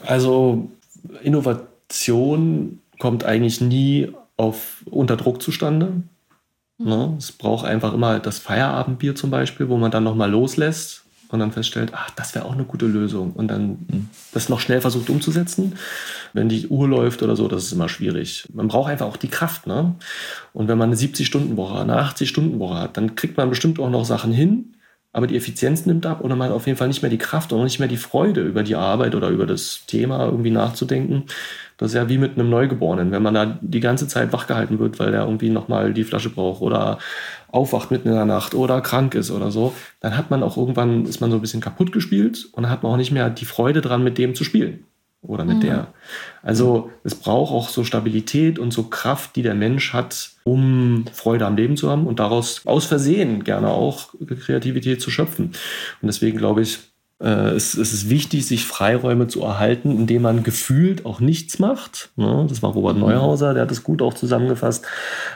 Also 0.05 0.69
Innovation 1.23 2.81
kommt 2.99 3.25
eigentlich 3.25 3.61
nie 3.61 4.13
auf 4.37 4.83
unter 4.91 5.17
Druck 5.17 5.41
zustande. 5.41 6.03
Ne? 6.79 7.15
Es 7.17 7.33
braucht 7.33 7.65
einfach 7.65 7.95
immer 7.95 8.19
das 8.19 8.39
Feierabendbier 8.39 9.15
zum 9.15 9.31
Beispiel, 9.31 9.69
wo 9.69 9.77
man 9.77 9.91
dann 9.91 10.05
nochmal 10.05 10.31
loslässt 10.31 11.06
und 11.29 11.41
dann 11.41 11.53
feststellt, 11.53 11.93
ach, 11.95 12.11
das 12.11 12.35
wäre 12.35 12.45
auch 12.45 12.53
eine 12.53 12.65
gute 12.65 12.87
Lösung 12.87 13.33
und 13.33 13.49
dann 13.49 13.69
mhm. 13.69 14.09
das 14.33 14.49
noch 14.49 14.61
schnell 14.61 14.81
versucht 14.81 15.11
umzusetzen. 15.11 15.75
Wenn 16.33 16.49
die 16.49 16.69
Uhr 16.69 16.89
läuft 16.89 17.23
oder 17.23 17.37
so, 17.37 17.49
das 17.49 17.65
ist 17.65 17.73
immer 17.73 17.89
schwierig. 17.89 18.47
Man 18.53 18.69
braucht 18.69 18.91
einfach 18.91 19.07
auch 19.07 19.17
die 19.17 19.29
Kraft. 19.29 19.67
Ne? 19.67 19.95
Und 20.53 20.69
wenn 20.69 20.79
man 20.79 20.91
eine 20.91 20.99
70-Stunden-Woche, 20.99 21.81
eine 21.81 22.01
80-Stunden-Woche 22.01 22.79
hat, 22.79 22.97
dann 22.97 23.15
kriegt 23.15 23.37
man 23.37 23.51
bestimmt 23.51 23.79
auch 23.81 23.91
noch 23.91 24.05
Sachen 24.05 24.33
hin, 24.33 24.77
aber 25.17 25.27
die 25.27 25.37
Effizienz 25.37 25.87
nimmt 25.87 26.05
ab 26.05 26.21
oder 26.23 26.37
man 26.37 26.51
hat 26.51 26.55
auf 26.55 26.67
jeden 26.67 26.77
Fall 26.77 26.89
nicht 26.89 27.01
mehr 27.01 27.11
die 27.11 27.17
Kraft 27.17 27.51
und 27.51 27.65
nicht 27.65 27.79
mehr 27.79 27.89
die 27.89 27.97
Freude 27.97 28.43
über 28.43 28.63
die 28.63 28.75
Arbeit 28.75 29.15
oder 29.15 29.31
über 29.31 29.47
das 29.47 29.87
Thema 29.87 30.27
irgendwie 30.27 30.51
nachzudenken. 30.51 31.25
Das 31.79 31.93
ist 31.93 31.95
ja 31.95 32.11
wie 32.11 32.19
mit 32.19 32.35
einem 32.35 32.51
Neugeborenen, 32.51 33.13
wenn 33.13 33.23
man 33.23 33.33
da 33.33 33.59
die 33.63 33.81
ganze 33.81 34.09
Zeit 34.09 34.33
wachgehalten 34.35 34.79
wird, 34.79 34.99
weil 34.99 35.13
der 35.13 35.23
irgendwie 35.23 35.49
nochmal 35.49 35.95
die 35.95 36.05
Flasche 36.05 36.29
braucht 36.29 36.61
oder 36.61 36.99
aufwacht 37.49 37.91
mitten 37.91 38.09
in 38.09 38.15
der 38.15 38.25
Nacht 38.25 38.55
oder 38.55 38.81
krank 38.81 39.15
ist 39.15 39.31
oder 39.31 39.51
so, 39.51 39.75
dann 40.01 40.17
hat 40.17 40.31
man 40.31 40.43
auch 40.43 40.57
irgendwann, 40.57 41.05
ist 41.07 41.21
man 41.21 41.31
so 41.31 41.37
ein 41.37 41.41
bisschen 41.41 41.61
kaputt 41.61 41.93
gespielt 41.93 42.49
und 42.53 42.65
dann 42.65 42.73
hat 42.73 42.83
man 42.83 42.93
auch 42.93 42.97
nicht 42.97 43.13
mehr 43.13 43.31
die 43.31 43.45
Freude 43.45 43.81
dran, 43.81 44.05
mit 44.05 44.19
dem 44.19 44.35
zu 44.35 44.45
spielen 44.45 44.85
oder 45.23 45.45
mit 45.45 45.59
mhm. 45.59 45.61
der. 45.61 45.87
Also 46.43 46.91
es 47.05 47.15
braucht 47.15 47.53
auch 47.53 47.69
so 47.69 47.85
Stabilität 47.85 48.59
und 48.59 48.73
so 48.73 48.85
Kraft, 48.85 49.37
die 49.37 49.43
der 49.43 49.55
Mensch 49.55 49.93
hat, 49.93 50.31
um 50.45 51.05
Freude 51.13 51.47
am 51.47 51.57
Leben 51.57 51.77
zu 51.77 51.91
haben 51.91 52.07
und 52.07 52.21
daraus 52.21 52.63
aus 52.67 52.87
Versehen 52.87 53.45
gerne 53.45 53.69
auch 53.69 54.15
Kreativität 54.45 55.01
zu 55.01 55.11
schöpfen. 55.11 55.47
Und 55.47 56.07
deswegen 56.07 56.39
glaube 56.39 56.63
ich, 56.63 56.79
es, 57.19 57.75
es, 57.75 57.95
ist 57.95 58.11
wichtig, 58.11 58.47
sich 58.47 58.67
Freiräume 58.67 59.27
zu 59.27 59.43
erhalten, 59.43 59.91
indem 59.91 60.23
man 60.23 60.43
gefühlt 60.43 61.07
auch 61.07 61.21
nichts 61.21 61.59
macht. 61.59 62.11
Ne? 62.17 62.47
Das 62.49 62.63
war 62.63 62.73
Robert 62.73 62.97
mhm. 62.97 63.03
Neuhauser, 63.03 63.55
der 63.55 63.63
hat 63.63 63.71
das 63.71 63.83
gut 63.83 64.03
auch 64.03 64.13
zusammengefasst. 64.13 64.85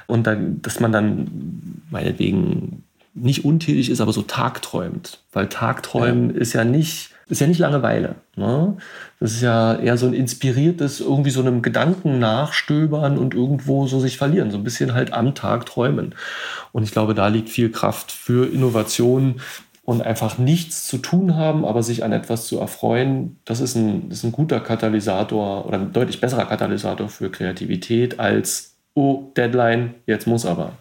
Und 0.06 0.26
dann, 0.26 0.60
dass 0.60 0.80
man 0.80 0.92
dann 0.92 1.82
meinetwegen 1.90 2.84
nicht 3.14 3.44
untätig 3.44 3.90
ist, 3.90 4.00
aber 4.00 4.12
so 4.12 4.22
tagträumt. 4.22 5.20
Weil 5.32 5.48
Tagträumen 5.48 6.34
ja. 6.34 6.40
ist 6.40 6.52
ja 6.52 6.64
nicht, 6.64 7.10
ist 7.28 7.40
ja 7.40 7.46
nicht 7.46 7.58
Langeweile. 7.58 8.16
Ne? 8.36 8.76
Das 9.18 9.32
ist 9.32 9.42
ja 9.42 9.74
eher 9.74 9.96
so 9.96 10.06
ein 10.06 10.14
inspiriertes, 10.14 11.00
irgendwie 11.00 11.30
so 11.30 11.40
einem 11.40 11.62
Gedanken 11.62 12.18
nachstöbern 12.18 13.16
und 13.16 13.34
irgendwo 13.34 13.86
so 13.86 14.00
sich 14.00 14.18
verlieren. 14.18 14.50
So 14.50 14.58
ein 14.58 14.64
bisschen 14.64 14.92
halt 14.92 15.14
am 15.14 15.34
Tag 15.34 15.64
träumen. 15.64 16.14
Und 16.72 16.82
ich 16.82 16.92
glaube, 16.92 17.14
da 17.14 17.28
liegt 17.28 17.48
viel 17.48 17.70
Kraft 17.70 18.12
für 18.12 18.46
Innovation, 18.46 19.40
und 19.90 20.02
einfach 20.02 20.38
nichts 20.38 20.86
zu 20.86 20.98
tun 20.98 21.34
haben, 21.34 21.64
aber 21.64 21.82
sich 21.82 22.04
an 22.04 22.12
etwas 22.12 22.46
zu 22.46 22.60
erfreuen, 22.60 23.40
das 23.44 23.58
ist 23.58 23.74
ein, 23.74 24.08
das 24.08 24.18
ist 24.18 24.24
ein 24.24 24.30
guter 24.30 24.60
Katalysator 24.60 25.66
oder 25.66 25.80
ein 25.80 25.92
deutlich 25.92 26.20
besserer 26.20 26.44
Katalysator 26.44 27.08
für 27.08 27.28
Kreativität 27.28 28.20
als, 28.20 28.76
oh, 28.94 29.32
Deadline, 29.36 29.94
jetzt 30.06 30.28
muss 30.28 30.46
aber. 30.46 30.74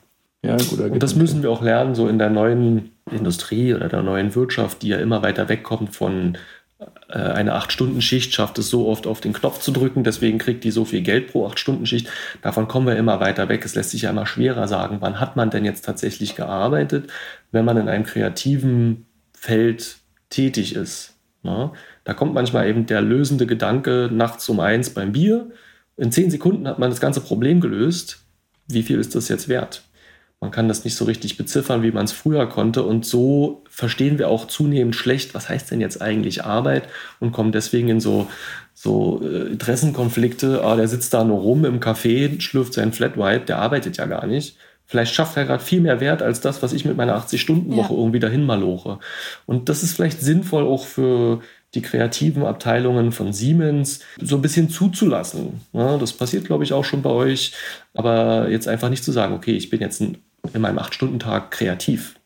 Ja, 0.43 0.57
guter 0.57 0.91
Und 0.91 1.01
das 1.01 1.15
müssen 1.15 1.41
wir 1.41 1.49
auch 1.49 1.63
lernen, 1.63 1.95
so 1.95 2.07
in 2.07 2.19
der 2.19 2.29
neuen 2.29 2.91
Industrie 3.09 3.73
oder 3.73 3.89
der 3.89 4.03
neuen 4.03 4.35
Wirtschaft, 4.35 4.83
die 4.83 4.89
ja 4.89 4.97
immer 4.97 5.23
weiter 5.23 5.49
wegkommt 5.49 5.95
von 5.95 6.37
eine 7.09 7.55
8-Stunden-Schicht 7.55 8.33
schafft 8.33 8.59
es 8.59 8.69
so 8.69 8.87
oft 8.87 9.07
auf 9.07 9.19
den 9.19 9.33
Knopf 9.33 9.59
zu 9.59 9.71
drücken, 9.71 10.03
deswegen 10.03 10.37
kriegt 10.37 10.63
die 10.63 10.71
so 10.71 10.85
viel 10.85 11.01
Geld 11.01 11.31
pro 11.31 11.47
8-Stunden-Schicht. 11.47 12.07
Davon 12.41 12.67
kommen 12.67 12.85
wir 12.85 12.95
immer 12.97 13.19
weiter 13.19 13.49
weg. 13.49 13.65
Es 13.65 13.73
lässt 13.75 13.89
sich 13.91 14.03
ja 14.03 14.11
immer 14.11 14.27
schwerer 14.27 14.67
sagen, 14.67 14.97
wann 14.99 15.19
hat 15.19 15.35
man 15.35 15.49
denn 15.49 15.65
jetzt 15.65 15.85
tatsächlich 15.85 16.35
gearbeitet, 16.35 17.09
wenn 17.51 17.65
man 17.65 17.77
in 17.77 17.89
einem 17.89 18.03
kreativen 18.03 19.07
Feld 19.33 19.97
tätig 20.29 20.75
ist. 20.75 21.15
Ja, 21.41 21.73
da 22.03 22.13
kommt 22.13 22.33
manchmal 22.33 22.67
eben 22.67 22.85
der 22.85 23.01
lösende 23.01 23.47
Gedanke 23.47 24.09
nachts 24.11 24.47
um 24.49 24.59
eins 24.59 24.89
beim 24.91 25.13
Bier. 25.13 25.49
In 25.97 26.11
zehn 26.11 26.29
Sekunden 26.29 26.67
hat 26.67 26.79
man 26.79 26.89
das 26.89 26.99
ganze 26.99 27.21
Problem 27.21 27.61
gelöst. 27.61 28.23
Wie 28.67 28.83
viel 28.83 28.99
ist 28.99 29.15
das 29.15 29.29
jetzt 29.29 29.47
wert? 29.47 29.83
Man 30.41 30.51
kann 30.51 30.69
das 30.69 30.85
nicht 30.85 30.95
so 30.95 31.03
richtig 31.03 31.37
beziffern, 31.37 31.83
wie 31.83 31.91
man 31.91 32.05
es 32.05 32.13
früher 32.13 32.47
konnte. 32.47 32.83
Und 32.83 33.05
so 33.05 33.63
verstehen 33.69 34.17
wir 34.19 34.29
auch 34.29 34.47
zunehmend 34.47 34.95
schlecht, 34.95 35.33
was 35.33 35.49
heißt 35.49 35.69
denn 35.69 35.81
jetzt 35.81 36.01
eigentlich 36.01 36.45
Arbeit 36.45 36.87
und 37.19 37.33
kommen 37.33 37.51
deswegen 37.51 37.89
in 37.89 37.99
so, 37.99 38.27
so 38.73 39.21
äh, 39.21 39.51
Interessenkonflikte. 39.51 40.63
Ah, 40.63 40.77
der 40.77 40.87
sitzt 40.87 41.13
da 41.13 41.25
nur 41.25 41.39
rum 41.39 41.65
im 41.65 41.81
Café, 41.81 42.39
schlürft 42.39 42.73
sein 42.73 42.93
Flat 42.93 43.17
White, 43.17 43.45
der 43.45 43.59
arbeitet 43.59 43.97
ja 43.97 44.05
gar 44.05 44.27
nicht. 44.27 44.55
Vielleicht 44.85 45.13
schafft 45.13 45.37
er 45.37 45.45
gerade 45.45 45.63
viel 45.63 45.81
mehr 45.81 45.99
Wert 45.99 46.23
als 46.23 46.41
das, 46.41 46.63
was 46.63 46.73
ich 46.73 46.83
mit 46.83 46.97
meiner 46.97 47.15
80-Stunden-Woche 47.15 47.93
ja. 47.93 47.99
irgendwie 47.99 48.19
dahin 48.19 48.45
maloche. 48.45 48.97
Und 49.45 49.69
das 49.69 49.83
ist 49.83 49.93
vielleicht 49.93 50.21
sinnvoll 50.21 50.63
auch 50.63 50.85
für 50.85 51.41
die 51.75 51.81
kreativen 51.81 52.43
Abteilungen 52.43 53.11
von 53.11 53.31
Siemens 53.31 53.99
so 54.19 54.35
ein 54.37 54.41
bisschen 54.41 54.69
zuzulassen. 54.69 55.61
Ja, 55.73 55.97
das 55.97 56.13
passiert, 56.13 56.45
glaube 56.45 56.63
ich, 56.63 56.73
auch 56.73 56.85
schon 56.85 57.03
bei 57.03 57.11
euch. 57.11 57.53
Aber 57.93 58.49
jetzt 58.49 58.67
einfach 58.67 58.89
nicht 58.89 59.03
zu 59.03 59.11
sagen, 59.11 59.35
okay, 59.35 59.51
ich 59.51 59.69
bin 59.69 59.79
jetzt 59.79 60.01
in 60.53 60.61
meinem 60.61 60.79
8-Stunden-Tag 60.79 61.51
kreativ, 61.51 62.19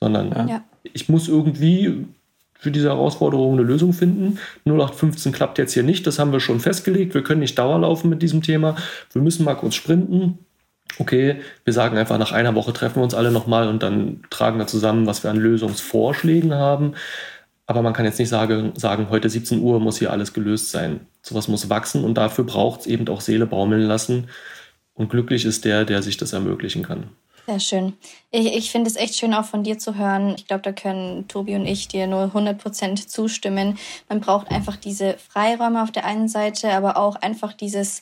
sondern 0.00 0.48
ja. 0.48 0.64
ich 0.82 1.08
muss 1.08 1.28
irgendwie 1.28 2.06
für 2.54 2.70
diese 2.70 2.88
Herausforderung 2.88 3.54
eine 3.54 3.62
Lösung 3.62 3.92
finden. 3.92 4.38
0815 4.64 5.32
klappt 5.32 5.58
jetzt 5.58 5.72
hier 5.72 5.82
nicht, 5.82 6.06
das 6.06 6.18
haben 6.18 6.32
wir 6.32 6.40
schon 6.40 6.60
festgelegt. 6.60 7.14
Wir 7.14 7.24
können 7.24 7.40
nicht 7.40 7.58
dauerlaufen 7.58 8.08
mit 8.08 8.22
diesem 8.22 8.42
Thema. 8.42 8.76
Wir 9.12 9.22
müssen 9.22 9.44
mal 9.44 9.54
kurz 9.54 9.74
sprinten 9.74 10.38
okay, 10.98 11.40
wir 11.64 11.72
sagen 11.72 11.96
einfach, 11.96 12.18
nach 12.18 12.32
einer 12.32 12.54
Woche 12.54 12.72
treffen 12.72 12.96
wir 12.96 13.04
uns 13.04 13.14
alle 13.14 13.30
nochmal 13.30 13.68
und 13.68 13.82
dann 13.82 14.22
tragen 14.30 14.58
wir 14.58 14.66
zusammen, 14.66 15.06
was 15.06 15.22
wir 15.22 15.30
an 15.30 15.36
Lösungsvorschlägen 15.36 16.54
haben. 16.54 16.94
Aber 17.66 17.82
man 17.82 17.92
kann 17.92 18.04
jetzt 18.04 18.18
nicht 18.18 18.28
sagen, 18.28 18.72
sagen, 18.76 19.08
heute 19.10 19.30
17 19.30 19.60
Uhr 19.60 19.80
muss 19.80 19.98
hier 19.98 20.10
alles 20.10 20.32
gelöst 20.32 20.70
sein. 20.70 21.00
Sowas 21.22 21.48
muss 21.48 21.70
wachsen 21.70 22.04
und 22.04 22.14
dafür 22.14 22.44
braucht 22.44 22.80
es 22.80 22.86
eben 22.86 23.08
auch 23.08 23.20
Seele 23.20 23.46
baumeln 23.46 23.82
lassen. 23.82 24.28
Und 24.94 25.10
glücklich 25.10 25.44
ist 25.44 25.64
der, 25.64 25.84
der 25.84 26.02
sich 26.02 26.16
das 26.16 26.32
ermöglichen 26.32 26.82
kann. 26.82 27.04
Sehr 27.46 27.58
schön. 27.58 27.94
Ich, 28.30 28.46
ich 28.54 28.70
finde 28.70 28.88
es 28.88 28.96
echt 28.96 29.16
schön 29.16 29.34
auch 29.34 29.44
von 29.44 29.64
dir 29.64 29.76
zu 29.76 29.96
hören. 29.96 30.34
Ich 30.36 30.46
glaube, 30.46 30.62
da 30.62 30.70
können 30.70 31.26
Tobi 31.26 31.56
und 31.56 31.66
ich 31.66 31.88
dir 31.88 32.06
nur 32.06 32.26
100% 32.26 33.08
zustimmen. 33.08 33.78
Man 34.08 34.20
braucht 34.20 34.50
einfach 34.52 34.76
diese 34.76 35.18
Freiräume 35.18 35.82
auf 35.82 35.90
der 35.90 36.04
einen 36.04 36.28
Seite, 36.28 36.72
aber 36.72 36.96
auch 36.96 37.16
einfach 37.16 37.52
dieses 37.52 38.00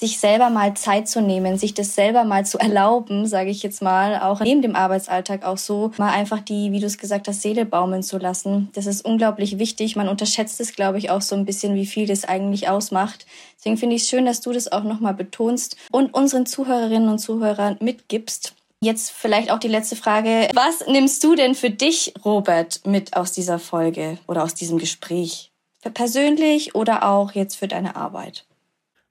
sich 0.00 0.18
selber 0.18 0.48
mal 0.48 0.72
Zeit 0.74 1.08
zu 1.08 1.20
nehmen, 1.20 1.58
sich 1.58 1.74
das 1.74 1.94
selber 1.94 2.24
mal 2.24 2.46
zu 2.46 2.58
erlauben, 2.58 3.26
sage 3.26 3.50
ich 3.50 3.62
jetzt 3.62 3.82
mal, 3.82 4.18
auch 4.20 4.40
neben 4.40 4.62
dem 4.62 4.74
Arbeitsalltag 4.74 5.44
auch 5.44 5.58
so, 5.58 5.92
mal 5.98 6.10
einfach 6.10 6.40
die, 6.40 6.72
wie 6.72 6.80
du 6.80 6.86
es 6.86 6.96
gesagt 6.96 7.28
hast, 7.28 7.42
Seele 7.42 7.66
baumeln 7.66 8.02
zu 8.02 8.16
lassen. 8.16 8.70
Das 8.72 8.86
ist 8.86 9.04
unglaublich 9.04 9.58
wichtig. 9.58 9.96
Man 9.96 10.08
unterschätzt 10.08 10.58
es, 10.58 10.74
glaube 10.74 10.96
ich, 10.96 11.10
auch 11.10 11.20
so 11.20 11.36
ein 11.36 11.44
bisschen, 11.44 11.74
wie 11.74 11.84
viel 11.84 12.06
das 12.06 12.24
eigentlich 12.24 12.70
ausmacht. 12.70 13.26
Deswegen 13.58 13.76
finde 13.76 13.96
ich 13.96 14.02
es 14.02 14.08
schön, 14.08 14.24
dass 14.24 14.40
du 14.40 14.52
das 14.52 14.72
auch 14.72 14.84
nochmal 14.84 15.12
betonst 15.12 15.76
und 15.92 16.14
unseren 16.14 16.46
Zuhörerinnen 16.46 17.10
und 17.10 17.18
Zuhörern 17.18 17.76
mitgibst. 17.80 18.54
Jetzt 18.82 19.10
vielleicht 19.10 19.50
auch 19.50 19.58
die 19.58 19.68
letzte 19.68 19.94
Frage. 19.94 20.48
Was 20.54 20.86
nimmst 20.86 21.22
du 21.22 21.34
denn 21.34 21.54
für 21.54 21.68
dich, 21.68 22.14
Robert, 22.24 22.80
mit 22.86 23.14
aus 23.14 23.32
dieser 23.32 23.58
Folge 23.58 24.16
oder 24.26 24.42
aus 24.42 24.54
diesem 24.54 24.78
Gespräch? 24.78 25.52
Persönlich 25.92 26.74
oder 26.74 27.06
auch 27.06 27.32
jetzt 27.32 27.56
für 27.56 27.68
deine 27.68 27.96
Arbeit? 27.96 28.46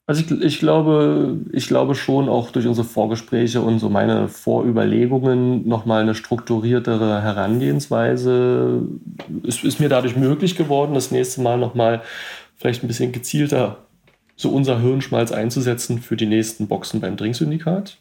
Also 0.08 0.24
ich, 0.24 0.32
ich, 0.42 0.58
glaube, 0.58 1.38
ich 1.52 1.68
glaube 1.68 1.94
schon 1.94 2.30
auch 2.30 2.50
durch 2.50 2.66
unsere 2.66 2.88
Vorgespräche 2.88 3.62
und 3.62 3.78
so 3.78 3.90
meine 3.90 4.28
Vorüberlegungen 4.28 5.68
nochmal 5.68 6.02
eine 6.02 6.16
strukturiertere 6.16 7.22
Herangehensweise 7.22 8.88
ist, 9.44 9.64
ist, 9.64 9.80
mir 9.80 9.88
dadurch 9.88 10.16
möglich 10.16 10.56
geworden, 10.56 10.96
das 10.96 11.12
nächste 11.12 11.42
Mal 11.42 11.60
nochmal 11.60 12.02
vielleicht 12.56 12.84
ein 12.84 12.88
bisschen 12.88 13.12
gezielter 13.12 13.86
so 14.36 14.50
unser 14.50 14.82
Hirnschmalz 14.82 15.32
einzusetzen 15.32 16.02
für 16.02 16.18
die 16.18 16.26
nächsten 16.26 16.68
Boxen 16.68 17.02
beim 17.02 17.16
Drinksyndikat. 17.16 18.00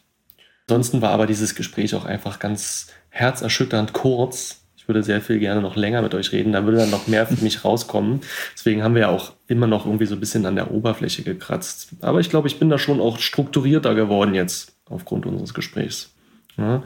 Ansonsten 0.69 1.01
war 1.01 1.11
aber 1.11 1.25
dieses 1.25 1.55
Gespräch 1.55 1.95
auch 1.95 2.05
einfach 2.05 2.39
ganz 2.39 2.87
herzerschütternd 3.09 3.93
kurz 3.93 4.59
würde 4.89 5.03
sehr 5.03 5.21
viel 5.21 5.39
gerne 5.39 5.61
noch 5.61 5.77
länger 5.77 6.01
mit 6.01 6.13
euch 6.13 6.33
reden. 6.33 6.51
Da 6.51 6.65
würde 6.65 6.79
dann 6.79 6.89
noch 6.89 7.07
mehr 7.07 7.25
für 7.25 7.41
mich 7.41 7.63
rauskommen. 7.63 8.19
Deswegen 8.57 8.83
haben 8.83 8.95
wir 8.95 9.03
ja 9.03 9.09
auch 9.09 9.31
immer 9.47 9.67
noch 9.67 9.85
irgendwie 9.85 10.07
so 10.07 10.15
ein 10.15 10.19
bisschen 10.19 10.45
an 10.45 10.55
der 10.55 10.71
Oberfläche 10.71 11.23
gekratzt. 11.23 11.91
Aber 12.01 12.19
ich 12.19 12.29
glaube, 12.29 12.49
ich 12.49 12.59
bin 12.59 12.69
da 12.69 12.77
schon 12.77 12.99
auch 12.99 13.19
strukturierter 13.19 13.95
geworden 13.95 14.33
jetzt 14.35 14.73
aufgrund 14.89 15.25
unseres 15.25 15.53
Gesprächs. 15.53 16.09
Ja. 16.57 16.83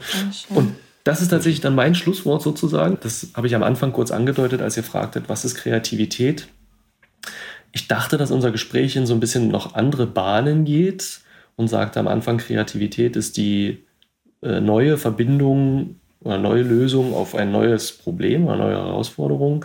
Und 0.50 0.76
das 1.02 1.20
ist 1.20 1.28
tatsächlich 1.28 1.62
dann 1.62 1.74
mein 1.74 1.94
Schlusswort 1.94 2.42
sozusagen. 2.42 2.98
Das 3.00 3.28
habe 3.34 3.46
ich 3.46 3.56
am 3.56 3.62
Anfang 3.62 3.92
kurz 3.92 4.10
angedeutet, 4.10 4.62
als 4.62 4.76
ihr 4.76 4.84
fragtet, 4.84 5.24
was 5.28 5.44
ist 5.44 5.56
Kreativität? 5.56 6.46
Ich 7.72 7.88
dachte, 7.88 8.18
dass 8.18 8.30
unser 8.30 8.52
Gespräch 8.52 8.94
in 8.94 9.06
so 9.06 9.14
ein 9.14 9.20
bisschen 9.20 9.48
noch 9.48 9.74
andere 9.74 10.06
Bahnen 10.06 10.64
geht 10.64 11.20
und 11.56 11.68
sagte 11.68 12.00
am 12.00 12.08
Anfang, 12.08 12.38
Kreativität 12.38 13.16
ist 13.16 13.36
die 13.36 13.84
äh, 14.42 14.60
neue 14.60 14.98
Verbindung 14.98 15.96
oder 16.20 16.38
neue 16.38 16.62
Lösungen 16.62 17.14
auf 17.14 17.34
ein 17.34 17.52
neues 17.52 17.92
Problem 17.92 18.46
oder 18.46 18.56
neue 18.56 18.76
Herausforderung. 18.76 19.64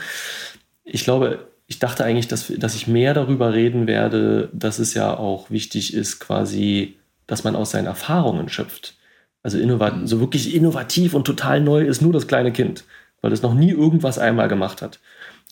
Ich 0.83 1.03
glaube, 1.03 1.47
ich 1.67 1.79
dachte 1.79 2.03
eigentlich, 2.03 2.27
dass, 2.27 2.51
dass 2.57 2.75
ich 2.75 2.87
mehr 2.87 3.13
darüber 3.13 3.53
reden 3.53 3.87
werde, 3.87 4.49
dass 4.53 4.79
es 4.79 4.93
ja 4.93 5.15
auch 5.15 5.51
wichtig 5.51 5.93
ist, 5.93 6.19
quasi, 6.19 6.97
dass 7.27 7.43
man 7.43 7.55
aus 7.55 7.71
seinen 7.71 7.85
Erfahrungen 7.85 8.49
schöpft. 8.49 8.95
Also 9.43 9.57
innovat 9.57 9.97
mhm. 9.97 10.07
so 10.07 10.19
wirklich 10.19 10.53
innovativ 10.53 11.13
und 11.13 11.25
total 11.25 11.61
neu 11.61 11.83
ist 11.83 12.01
nur 12.01 12.11
das 12.11 12.27
kleine 12.27 12.51
Kind, 12.51 12.83
weil 13.21 13.31
es 13.31 13.41
noch 13.41 13.53
nie 13.53 13.71
irgendwas 13.71 14.19
einmal 14.19 14.47
gemacht 14.47 14.81
hat. 14.81 14.99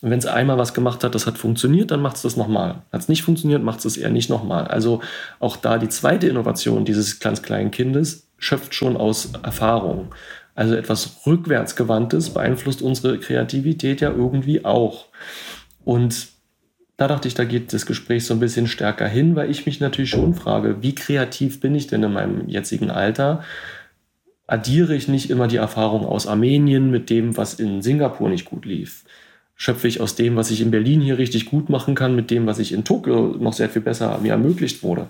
Wenn 0.00 0.18
es 0.18 0.26
einmal 0.26 0.58
was 0.58 0.74
gemacht 0.74 1.02
hat, 1.02 1.16
das 1.16 1.26
hat 1.26 1.38
funktioniert, 1.38 1.90
dann 1.90 2.00
macht 2.00 2.16
es 2.16 2.22
das 2.22 2.36
nochmal. 2.36 2.82
Hat 2.92 3.00
es 3.00 3.08
nicht 3.08 3.22
funktioniert, 3.22 3.64
macht 3.64 3.84
es 3.84 3.96
eher 3.96 4.10
nicht 4.10 4.30
nochmal. 4.30 4.68
Also 4.68 5.00
auch 5.40 5.56
da 5.56 5.78
die 5.78 5.88
zweite 5.88 6.28
Innovation 6.28 6.84
dieses 6.84 7.18
ganz 7.18 7.42
kleinen 7.42 7.72
Kindes 7.72 8.28
schöpft 8.38 8.74
schon 8.74 8.96
aus 8.96 9.32
Erfahrung. 9.42 10.14
Also 10.54 10.74
etwas 10.74 11.20
rückwärtsgewandtes 11.26 12.30
beeinflusst 12.30 12.80
unsere 12.80 13.18
Kreativität 13.18 14.00
ja 14.00 14.10
irgendwie 14.10 14.64
auch. 14.64 15.06
Und 15.84 16.28
da 16.96 17.08
dachte 17.08 17.28
ich, 17.28 17.34
da 17.34 17.44
geht 17.44 17.72
das 17.72 17.86
Gespräch 17.86 18.26
so 18.26 18.34
ein 18.34 18.40
bisschen 18.40 18.66
stärker 18.66 19.06
hin, 19.06 19.36
weil 19.36 19.50
ich 19.50 19.66
mich 19.66 19.80
natürlich 19.80 20.10
schon 20.10 20.34
frage, 20.34 20.82
wie 20.82 20.94
kreativ 20.94 21.60
bin 21.60 21.74
ich 21.74 21.86
denn 21.86 22.02
in 22.02 22.12
meinem 22.12 22.48
jetzigen 22.48 22.90
Alter? 22.90 23.44
Addiere 24.48 24.94
ich 24.94 25.06
nicht 25.08 25.30
immer 25.30 25.46
die 25.46 25.56
Erfahrung 25.56 26.04
aus 26.06 26.26
Armenien 26.26 26.90
mit 26.90 27.10
dem, 27.10 27.36
was 27.36 27.54
in 27.54 27.82
Singapur 27.82 28.28
nicht 28.28 28.44
gut 28.44 28.64
lief? 28.64 29.04
Schöpfe 29.60 29.88
ich 29.88 30.00
aus 30.00 30.14
dem, 30.14 30.36
was 30.36 30.52
ich 30.52 30.60
in 30.60 30.70
Berlin 30.70 31.00
hier 31.00 31.18
richtig 31.18 31.46
gut 31.46 31.68
machen 31.68 31.96
kann, 31.96 32.14
mit 32.14 32.30
dem, 32.30 32.46
was 32.46 32.60
ich 32.60 32.72
in 32.72 32.84
Tokio 32.84 33.36
noch 33.40 33.52
sehr 33.52 33.68
viel 33.68 33.82
besser 33.82 34.16
mir 34.22 34.30
ermöglicht 34.32 34.84
wurde. 34.84 35.08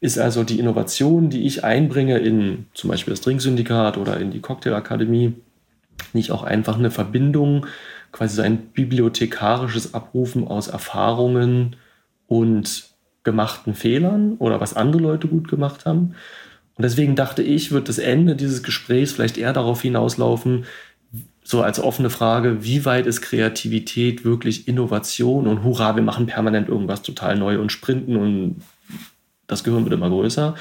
Ist 0.00 0.18
also 0.18 0.42
die 0.42 0.58
Innovation, 0.58 1.28
die 1.28 1.46
ich 1.46 1.64
einbringe 1.64 2.18
in 2.18 2.64
zum 2.72 2.88
Beispiel 2.88 3.12
das 3.12 3.20
Trinksyndikat 3.20 3.98
oder 3.98 4.18
in 4.18 4.30
die 4.30 4.40
Cocktailakademie, 4.40 5.34
nicht 6.14 6.32
auch 6.32 6.42
einfach 6.42 6.78
eine 6.78 6.90
Verbindung, 6.90 7.66
quasi 8.10 8.36
so 8.36 8.42
ein 8.42 8.56
bibliothekarisches 8.56 9.92
Abrufen 9.92 10.48
aus 10.48 10.68
Erfahrungen 10.68 11.76
und 12.26 12.88
gemachten 13.22 13.74
Fehlern 13.74 14.36
oder 14.38 14.62
was 14.62 14.74
andere 14.74 15.02
Leute 15.02 15.28
gut 15.28 15.46
gemacht 15.46 15.84
haben. 15.84 16.14
Und 16.76 16.84
deswegen 16.84 17.16
dachte 17.16 17.42
ich, 17.42 17.70
wird 17.70 17.90
das 17.90 17.98
Ende 17.98 18.34
dieses 18.34 18.62
Gesprächs 18.62 19.12
vielleicht 19.12 19.36
eher 19.36 19.52
darauf 19.52 19.82
hinauslaufen, 19.82 20.64
so 21.50 21.62
als 21.62 21.80
offene 21.80 22.10
Frage, 22.10 22.62
wie 22.62 22.84
weit 22.84 23.06
ist 23.06 23.22
Kreativität 23.22 24.24
wirklich 24.24 24.68
Innovation 24.68 25.48
und 25.48 25.64
hurra, 25.64 25.96
wir 25.96 26.02
machen 26.02 26.26
permanent 26.26 26.68
irgendwas 26.68 27.02
total 27.02 27.36
neu 27.36 27.60
und 27.60 27.72
sprinten 27.72 28.16
und 28.16 28.62
das 29.48 29.64
Gehirn 29.64 29.84
wird 29.84 29.94
immer 29.94 30.08
größer? 30.08 30.54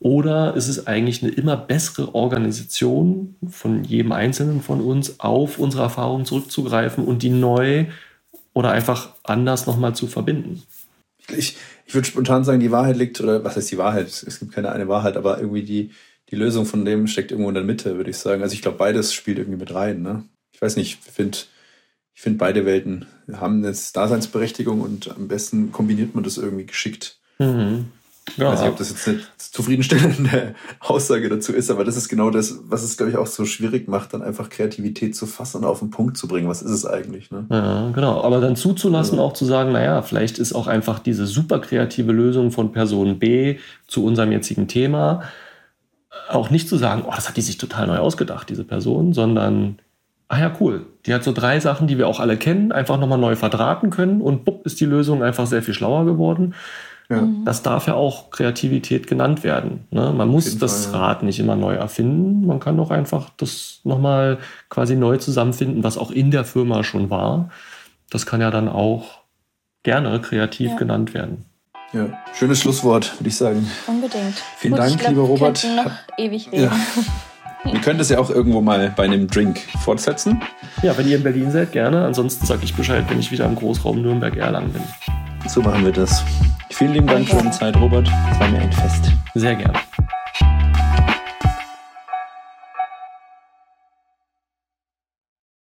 Oder 0.00 0.54
ist 0.54 0.68
es 0.68 0.86
eigentlich 0.86 1.22
eine 1.22 1.32
immer 1.32 1.56
bessere 1.56 2.14
Organisation 2.14 3.36
von 3.48 3.84
jedem 3.84 4.12
Einzelnen 4.12 4.60
von 4.60 4.82
uns, 4.82 5.18
auf 5.18 5.58
unsere 5.58 5.84
Erfahrungen 5.84 6.26
zurückzugreifen 6.26 7.04
und 7.04 7.22
die 7.22 7.30
neu 7.30 7.86
oder 8.52 8.70
einfach 8.70 9.14
anders 9.22 9.66
nochmal 9.66 9.94
zu 9.94 10.06
verbinden? 10.06 10.62
Ich, 11.34 11.56
ich 11.86 11.94
würde 11.94 12.06
spontan 12.06 12.44
sagen, 12.44 12.60
die 12.60 12.70
Wahrheit 12.70 12.98
liegt, 12.98 13.18
oder 13.22 13.42
was 13.44 13.56
heißt 13.56 13.70
die 13.70 13.78
Wahrheit? 13.78 14.08
Es 14.08 14.40
gibt 14.40 14.52
keine 14.52 14.72
eine 14.72 14.88
Wahrheit, 14.88 15.16
aber 15.16 15.38
irgendwie 15.38 15.62
die, 15.62 15.90
die 16.30 16.36
Lösung 16.36 16.66
von 16.66 16.84
dem 16.84 17.06
steckt 17.06 17.30
irgendwo 17.30 17.48
in 17.48 17.54
der 17.54 17.64
Mitte, 17.64 17.96
würde 17.96 18.10
ich 18.10 18.18
sagen. 18.18 18.42
Also 18.42 18.52
ich 18.52 18.60
glaube, 18.60 18.76
beides 18.76 19.14
spielt 19.14 19.38
irgendwie 19.38 19.58
mit 19.58 19.72
rein. 19.72 20.02
Ne? 20.02 20.24
Ich 20.54 20.62
weiß 20.62 20.76
nicht, 20.76 20.98
ich 21.04 21.12
finde 21.12 21.38
ich 22.14 22.22
finde 22.22 22.38
beide 22.38 22.64
Welten 22.64 23.06
haben 23.32 23.64
eine 23.64 23.74
Daseinsberechtigung 23.92 24.80
und 24.80 25.10
am 25.10 25.26
besten 25.26 25.72
kombiniert 25.72 26.14
man 26.14 26.22
das 26.22 26.38
irgendwie 26.38 26.66
geschickt. 26.66 27.18
Mhm. 27.38 27.86
Ja. 28.36 28.46
Ich 28.46 28.52
weiß 28.52 28.60
nicht, 28.60 28.70
ob 28.70 28.76
das 28.78 28.90
jetzt 28.90 29.08
eine 29.08 29.20
zufriedenstellende 29.36 30.54
Aussage 30.80 31.28
dazu 31.28 31.52
ist, 31.52 31.70
aber 31.70 31.84
das 31.84 31.96
ist 31.96 32.08
genau 32.08 32.30
das, 32.30 32.60
was 32.68 32.82
es, 32.82 32.96
glaube 32.96 33.10
ich, 33.10 33.18
auch 33.18 33.26
so 33.26 33.44
schwierig 33.44 33.86
macht, 33.86 34.14
dann 34.14 34.22
einfach 34.22 34.48
Kreativität 34.48 35.14
zu 35.14 35.26
fassen 35.26 35.58
und 35.58 35.64
auf 35.64 35.80
den 35.80 35.90
Punkt 35.90 36.16
zu 36.16 36.26
bringen. 36.28 36.48
Was 36.48 36.62
ist 36.62 36.70
es 36.70 36.86
eigentlich? 36.86 37.30
Ne? 37.30 37.46
Ja, 37.50 37.90
genau. 37.90 38.22
Aber 38.22 38.40
dann 38.40 38.56
zuzulassen, 38.56 39.18
ja. 39.18 39.24
auch 39.24 39.34
zu 39.34 39.44
sagen, 39.44 39.72
naja, 39.72 40.00
vielleicht 40.00 40.38
ist 40.38 40.54
auch 40.54 40.68
einfach 40.68 41.00
diese 41.00 41.26
super 41.26 41.58
kreative 41.58 42.12
Lösung 42.12 42.50
von 42.50 42.72
Person 42.72 43.18
B 43.18 43.58
zu 43.88 44.04
unserem 44.04 44.32
jetzigen 44.32 44.68
Thema 44.68 45.24
auch 46.28 46.50
nicht 46.50 46.68
zu 46.68 46.76
sagen, 46.76 47.04
oh, 47.06 47.12
das 47.14 47.28
hat 47.28 47.36
die 47.36 47.42
sich 47.42 47.58
total 47.58 47.86
neu 47.86 47.98
ausgedacht, 47.98 48.48
diese 48.48 48.64
Person, 48.64 49.12
sondern 49.12 49.78
ah 50.28 50.38
ja, 50.38 50.52
cool. 50.60 50.86
Die 51.06 51.14
hat 51.14 51.24
so 51.24 51.32
drei 51.32 51.60
Sachen, 51.60 51.86
die 51.86 51.98
wir 51.98 52.08
auch 52.08 52.20
alle 52.20 52.36
kennen, 52.36 52.72
einfach 52.72 52.98
nochmal 52.98 53.18
neu 53.18 53.36
verdrahten 53.36 53.90
können 53.90 54.20
und 54.20 54.44
bupp 54.44 54.64
ist 54.66 54.80
die 54.80 54.86
Lösung 54.86 55.22
einfach 55.22 55.46
sehr 55.46 55.62
viel 55.62 55.74
schlauer 55.74 56.04
geworden. 56.04 56.54
Ja. 57.10 57.20
Mhm. 57.20 57.44
Das 57.44 57.62
darf 57.62 57.86
ja 57.86 57.94
auch 57.94 58.30
Kreativität 58.30 59.06
genannt 59.06 59.44
werden. 59.44 59.86
Ne? 59.90 60.12
Man 60.16 60.28
muss 60.28 60.58
das 60.58 60.86
Fall, 60.86 60.94
ja. 60.94 61.06
Rad 61.06 61.22
nicht 61.22 61.38
immer 61.38 61.56
neu 61.56 61.74
erfinden. 61.74 62.46
Man 62.46 62.60
kann 62.60 62.76
doch 62.76 62.90
einfach 62.90 63.30
das 63.36 63.80
nochmal 63.84 64.38
quasi 64.70 64.96
neu 64.96 65.18
zusammenfinden, 65.18 65.84
was 65.84 65.98
auch 65.98 66.10
in 66.10 66.30
der 66.30 66.44
Firma 66.44 66.82
schon 66.82 67.10
war. 67.10 67.50
Das 68.10 68.24
kann 68.24 68.40
ja 68.40 68.50
dann 68.50 68.68
auch 68.68 69.24
gerne 69.82 70.20
kreativ 70.20 70.70
ja. 70.70 70.76
genannt 70.76 71.12
werden. 71.12 71.44
Ja, 71.92 72.08
schönes 72.32 72.60
Schlusswort, 72.60 73.20
würde 73.20 73.28
ich 73.28 73.36
sagen. 73.36 73.70
Unbedingt. 73.86 74.42
Vielen 74.56 74.72
Gut, 74.72 74.80
Dank, 74.80 74.98
glaub, 74.98 75.10
lieber 75.10 75.22
Robert. 75.22 75.62
Wir 75.62 75.84
noch 75.84 75.92
ewig 76.18 76.50
reden. 76.50 76.72
Wir 77.64 77.80
können 77.80 77.98
das 77.98 78.08
ja 78.08 78.18
auch 78.18 78.30
irgendwo 78.30 78.60
mal 78.60 78.92
bei 78.96 79.04
einem 79.04 79.26
Drink 79.26 79.60
fortsetzen. 79.82 80.40
Ja, 80.82 80.96
wenn 80.96 81.08
ihr 81.08 81.16
in 81.16 81.22
Berlin 81.22 81.50
seid, 81.50 81.72
gerne. 81.72 82.04
Ansonsten 82.04 82.46
sage 82.46 82.60
ich 82.64 82.74
Bescheid, 82.74 83.04
wenn 83.08 83.18
ich 83.18 83.30
wieder 83.30 83.46
im 83.46 83.54
Großraum 83.54 84.02
Nürnberg-Erlangen 84.02 84.72
bin. 84.72 84.82
So 85.46 85.60
machen 85.60 85.84
wir 85.84 85.92
das. 85.92 86.22
Vielen 86.70 86.94
lieben 86.94 87.06
Dank 87.06 87.28
für 87.28 87.36
deine 87.36 87.50
Zeit, 87.50 87.76
Robert. 87.76 88.08
Es 88.32 88.40
war 88.40 88.48
mir 88.48 88.60
ein 88.60 88.72
Fest. 88.72 89.12
Sehr 89.34 89.54
gerne. 89.54 89.74